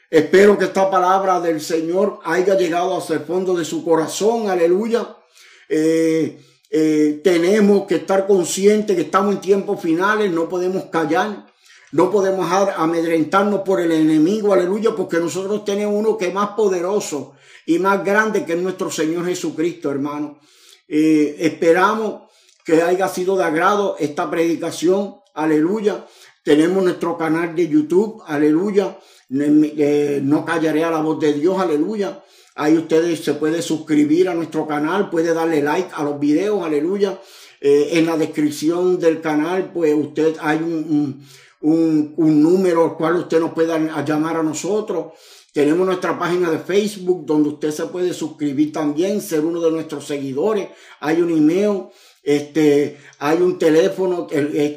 Espero 0.09 0.57
que 0.57 0.65
esta 0.65 0.91
palabra 0.91 1.39
del 1.39 1.61
Señor 1.61 2.19
haya 2.25 2.57
llegado 2.57 2.97
hasta 2.97 3.13
el 3.13 3.21
fondo 3.21 3.55
de 3.55 3.63
su 3.63 3.81
corazón, 3.85 4.49
aleluya. 4.49 5.15
Eh, 5.69 6.37
eh, 6.69 7.21
tenemos 7.23 7.87
que 7.87 7.95
estar 7.95 8.27
conscientes 8.27 8.93
que 8.93 9.03
estamos 9.03 9.35
en 9.35 9.41
tiempos 9.41 9.79
finales, 9.79 10.29
no 10.31 10.49
podemos 10.49 10.83
callar. 10.91 11.45
No 11.93 12.09
podemos 12.09 12.49
amedrentarnos 12.77 13.61
por 13.61 13.81
el 13.81 13.91
enemigo, 13.91 14.53
aleluya, 14.53 14.91
porque 14.95 15.17
nosotros 15.17 15.65
tenemos 15.65 15.93
uno 15.93 16.17
que 16.17 16.27
es 16.27 16.33
más 16.33 16.51
poderoso 16.51 17.33
y 17.71 17.79
más 17.79 18.03
grande 18.03 18.43
que 18.43 18.55
nuestro 18.57 18.91
Señor 18.91 19.25
Jesucristo, 19.25 19.89
hermano. 19.91 20.39
Eh, 20.89 21.37
esperamos 21.39 22.23
que 22.65 22.81
haya 22.81 23.07
sido 23.07 23.37
de 23.37 23.45
agrado 23.45 23.95
esta 23.97 24.29
predicación, 24.29 25.15
aleluya. 25.33 26.05
Tenemos 26.43 26.83
nuestro 26.83 27.17
canal 27.17 27.55
de 27.55 27.69
YouTube, 27.69 28.21
aleluya. 28.27 28.97
Eh, 29.29 30.19
no 30.21 30.43
callaré 30.43 30.83
a 30.83 30.91
la 30.91 30.99
voz 30.99 31.21
de 31.21 31.31
Dios, 31.31 31.61
aleluya. 31.61 32.21
Ahí 32.55 32.77
ustedes 32.77 33.23
se 33.23 33.35
puede 33.35 33.61
suscribir 33.61 34.27
a 34.27 34.33
nuestro 34.33 34.67
canal, 34.67 35.09
puede 35.09 35.33
darle 35.33 35.61
like 35.61 35.91
a 35.95 36.03
los 36.03 36.19
videos, 36.19 36.65
aleluya. 36.65 37.21
Eh, 37.61 37.91
en 37.93 38.05
la 38.05 38.17
descripción 38.17 38.99
del 38.99 39.21
canal, 39.21 39.71
pues 39.71 39.93
usted 39.95 40.35
hay 40.41 40.57
un, 40.57 41.25
un, 41.61 42.13
un 42.17 42.43
número 42.43 42.83
al 42.83 42.97
cual 42.97 43.15
usted 43.15 43.39
nos 43.39 43.53
pueda 43.53 44.03
llamar 44.03 44.35
a 44.35 44.43
nosotros. 44.43 45.13
Tenemos 45.51 45.85
nuestra 45.85 46.17
página 46.17 46.49
de 46.49 46.59
Facebook 46.59 47.25
donde 47.25 47.49
usted 47.49 47.71
se 47.71 47.85
puede 47.87 48.13
suscribir 48.13 48.71
también, 48.71 49.21
ser 49.21 49.41
uno 49.41 49.59
de 49.59 49.71
nuestros 49.71 50.05
seguidores. 50.05 50.69
Hay 51.01 51.21
un 51.21 51.29
email, 51.29 51.87
este, 52.23 52.97
hay 53.19 53.41
un 53.41 53.59
teléfono 53.59 54.27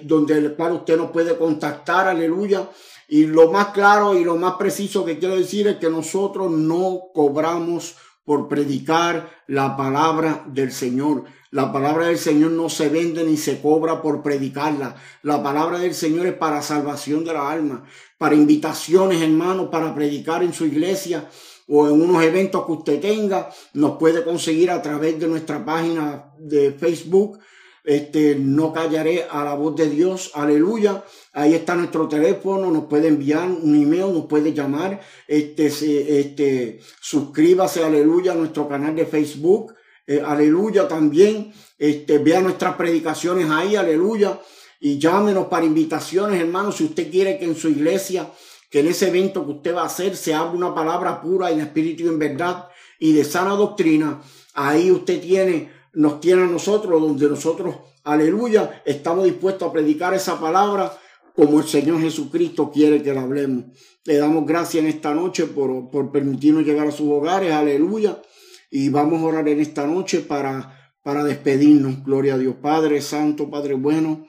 donde 0.03 0.39
el 0.39 0.55
cual 0.55 0.73
usted 0.73 0.97
nos 0.97 1.13
puede 1.13 1.37
contactar, 1.37 2.09
aleluya. 2.09 2.69
Y 3.07 3.27
lo 3.27 3.53
más 3.53 3.69
claro 3.69 4.19
y 4.19 4.25
lo 4.25 4.35
más 4.37 4.55
preciso 4.55 5.05
que 5.05 5.19
quiero 5.19 5.37
decir 5.37 5.69
es 5.69 5.77
que 5.77 5.91
nosotros 5.91 6.51
no 6.51 7.03
cobramos 7.15 7.95
por 8.25 8.49
predicar 8.49 9.31
la 9.47 9.77
palabra 9.77 10.45
del 10.47 10.73
Señor. 10.73 11.25
La 11.51 11.73
palabra 11.73 12.07
del 12.07 12.19
Señor 12.19 12.51
no 12.53 12.69
se 12.69 12.89
vende 12.89 13.23
ni 13.23 13.37
se 13.37 13.61
cobra 13.61 14.03
por 14.03 14.23
predicarla. 14.23 14.97
La 15.23 15.43
palabra 15.43 15.79
del 15.79 15.95
Señor 15.95 16.27
es 16.27 16.35
para 16.35 16.63
salvación 16.63 17.25
de 17.25 17.33
la 17.33 17.51
alma, 17.51 17.85
para 18.19 18.35
invitaciones, 18.35 19.23
hermanos, 19.23 19.69
para 19.71 19.95
predicar 19.95 20.43
en 20.43 20.53
su 20.53 20.67
iglesia 20.67 21.29
o 21.69 21.87
en 21.87 22.01
unos 22.01 22.23
eventos 22.25 22.65
que 22.67 22.73
usted 22.73 23.01
tenga. 23.01 23.51
Nos 23.75 23.99
puede 23.99 24.25
conseguir 24.25 24.71
a 24.71 24.83
través 24.83 25.19
de 25.21 25.29
nuestra 25.29 25.65
página 25.65 26.33
de 26.39 26.73
Facebook. 26.73 27.39
Este, 27.85 28.37
no 28.37 28.73
callaré 28.73 29.27
a 29.31 29.45
la 29.45 29.55
voz 29.55 29.77
de 29.77 29.91
Dios, 29.91 30.31
aleluya. 30.35 31.05
Ahí 31.35 31.55
está 31.55 31.75
nuestro 31.75 32.09
teléfono, 32.09 32.71
nos 32.71 32.85
puede 32.85 33.09
enviar 33.09 33.49
un 33.49 33.75
email, 33.75 34.13
nos 34.13 34.27
puede 34.27 34.53
llamar. 34.53 35.01
Este, 35.29 35.67
este, 35.67 36.81
suscríbase, 37.01 37.85
aleluya, 37.85 38.33
a 38.33 38.37
nuestro 38.37 38.69
canal 38.69 38.95
de 38.95 39.05
Facebook 39.05 39.75
eh, 40.07 40.23
aleluya 40.25 40.87
también. 40.87 41.53
Este, 41.79 42.19
vea 42.19 42.41
nuestras 42.41 42.77
predicaciones 42.77 43.49
ahí, 43.51 43.77
aleluya. 43.77 44.39
Y 44.81 44.99
llámenos 44.99 45.47
para 45.47 45.65
invitaciones, 45.65 46.41
hermanos, 46.41 46.77
si 46.77 46.85
usted 46.85 47.11
quiere 47.11 47.39
que 47.39 47.47
en 47.47 47.57
su 47.57 47.69
iglesia, 47.69 48.31
que 48.71 48.81
en 48.81 48.89
ese 48.89 49.09
evento 49.09 49.45
que 49.45 49.53
usted 49.53 49.75
va 49.75 49.83
a 49.83 49.87
hacer, 49.87 50.17
se 50.17 50.35
abra 50.35 50.53
una 50.53 50.75
palabra 50.75 51.23
pura 51.23 51.51
en 51.51 51.61
espíritu 51.61 52.05
y 52.05 52.09
en 52.09 52.19
verdad 52.19 52.69
y 52.99 53.13
de 53.13 53.25
sana 53.25 53.51
doctrina. 53.55 54.21
Ahí 54.55 54.91
usted 54.91 55.21
tiene, 55.21 55.71
nos 55.95 56.21
tiene 56.21 56.43
a 56.43 56.47
nosotros, 56.47 57.01
donde 57.01 57.29
nosotros, 57.29 57.75
aleluya, 58.05 58.83
estamos 58.85 59.25
dispuestos 59.25 59.69
a 59.69 59.73
predicar 59.73 60.13
esa 60.13 60.39
palabra 60.39 60.97
como 61.35 61.59
el 61.59 61.67
Señor 61.67 62.01
Jesucristo 62.01 62.71
quiere 62.71 63.03
que 63.03 63.13
la 63.13 63.23
hablemos. 63.23 63.65
Le 64.05 64.17
damos 64.17 64.47
gracias 64.47 64.85
en 64.85 64.89
esta 64.89 65.15
noche 65.15 65.47
por, 65.47 65.91
por 65.91 66.13
permitirnos 66.13 66.65
llegar 66.65 66.87
a 66.87 66.93
sus 66.93 67.11
hogares, 67.11 67.53
aleluya 67.53 68.23
y 68.71 68.89
vamos 68.89 69.23
a 69.23 69.27
orar 69.27 69.49
en 69.49 69.61
esta 69.61 69.87
noche 69.87 70.21
para, 70.21 70.95
para 71.03 71.23
despedirnos. 71.25 72.05
Gloria 72.05 72.35
a 72.35 72.39
Dios. 72.39 72.57
Padre 72.61 73.01
Santo, 73.01 73.51
Padre 73.51 73.75
bueno, 73.75 74.27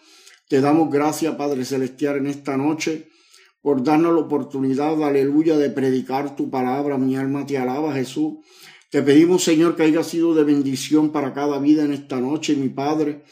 te 0.47 0.61
damos 0.61 0.91
gracias, 0.91 1.35
Padre 1.35 1.65
Celestial, 1.65 2.17
en 2.17 2.27
esta 2.27 2.57
noche 2.57 3.09
por 3.65 3.83
darnos 3.83 4.13
la 4.13 4.19
oportunidad, 4.19 5.03
aleluya, 5.03 5.57
de 5.57 5.71
predicar 5.71 6.35
tu 6.35 6.51
palabra. 6.51 6.99
Mi 6.99 7.17
alma 7.17 7.47
te 7.47 7.57
alaba, 7.57 7.95
Jesús. 7.95 8.35
Te 8.91 9.01
pedimos, 9.01 9.43
Señor, 9.43 9.75
que 9.75 9.81
haya 9.81 10.03
sido 10.03 10.35
de 10.35 10.43
bendición 10.43 11.11
para 11.11 11.33
cada 11.33 11.57
vida 11.57 11.83
en 11.83 11.91
esta 11.91 12.21
noche, 12.21 12.55
mi 12.55 12.69
Padre. 12.69 13.23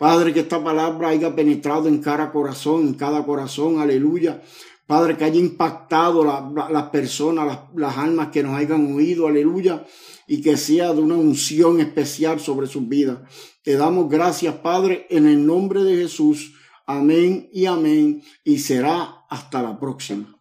Padre, 0.00 0.32
que 0.32 0.40
esta 0.40 0.64
palabra 0.64 1.10
haya 1.10 1.36
penetrado 1.36 1.86
en 1.86 1.98
cada 1.98 2.32
corazón, 2.32 2.86
en 2.86 2.94
cada 2.94 3.22
corazón, 3.26 3.80
aleluya. 3.80 4.40
Padre, 4.86 5.14
que 5.14 5.24
haya 5.24 5.38
impactado 5.38 6.24
las 6.24 6.84
personas, 6.84 7.46
las, 7.46 7.58
las, 7.76 7.98
almas 7.98 8.28
que 8.28 8.42
nos 8.42 8.56
hayan 8.56 8.94
oído, 8.94 9.28
aleluya, 9.28 9.84
y 10.26 10.40
que 10.40 10.56
sea 10.56 10.94
de 10.94 11.02
una 11.02 11.16
unción 11.16 11.80
especial 11.80 12.40
sobre 12.40 12.66
sus 12.66 12.88
vidas. 12.88 13.18
Te 13.62 13.74
damos 13.74 14.08
gracias, 14.08 14.54
Padre, 14.54 15.06
en 15.10 15.26
el 15.26 15.46
nombre 15.46 15.84
de 15.84 15.96
Jesús. 15.96 16.54
Amén 16.86 17.50
y 17.52 17.66
amén, 17.66 18.22
y 18.42 18.58
será 18.60 19.26
hasta 19.28 19.60
la 19.60 19.78
próxima. 19.78 20.39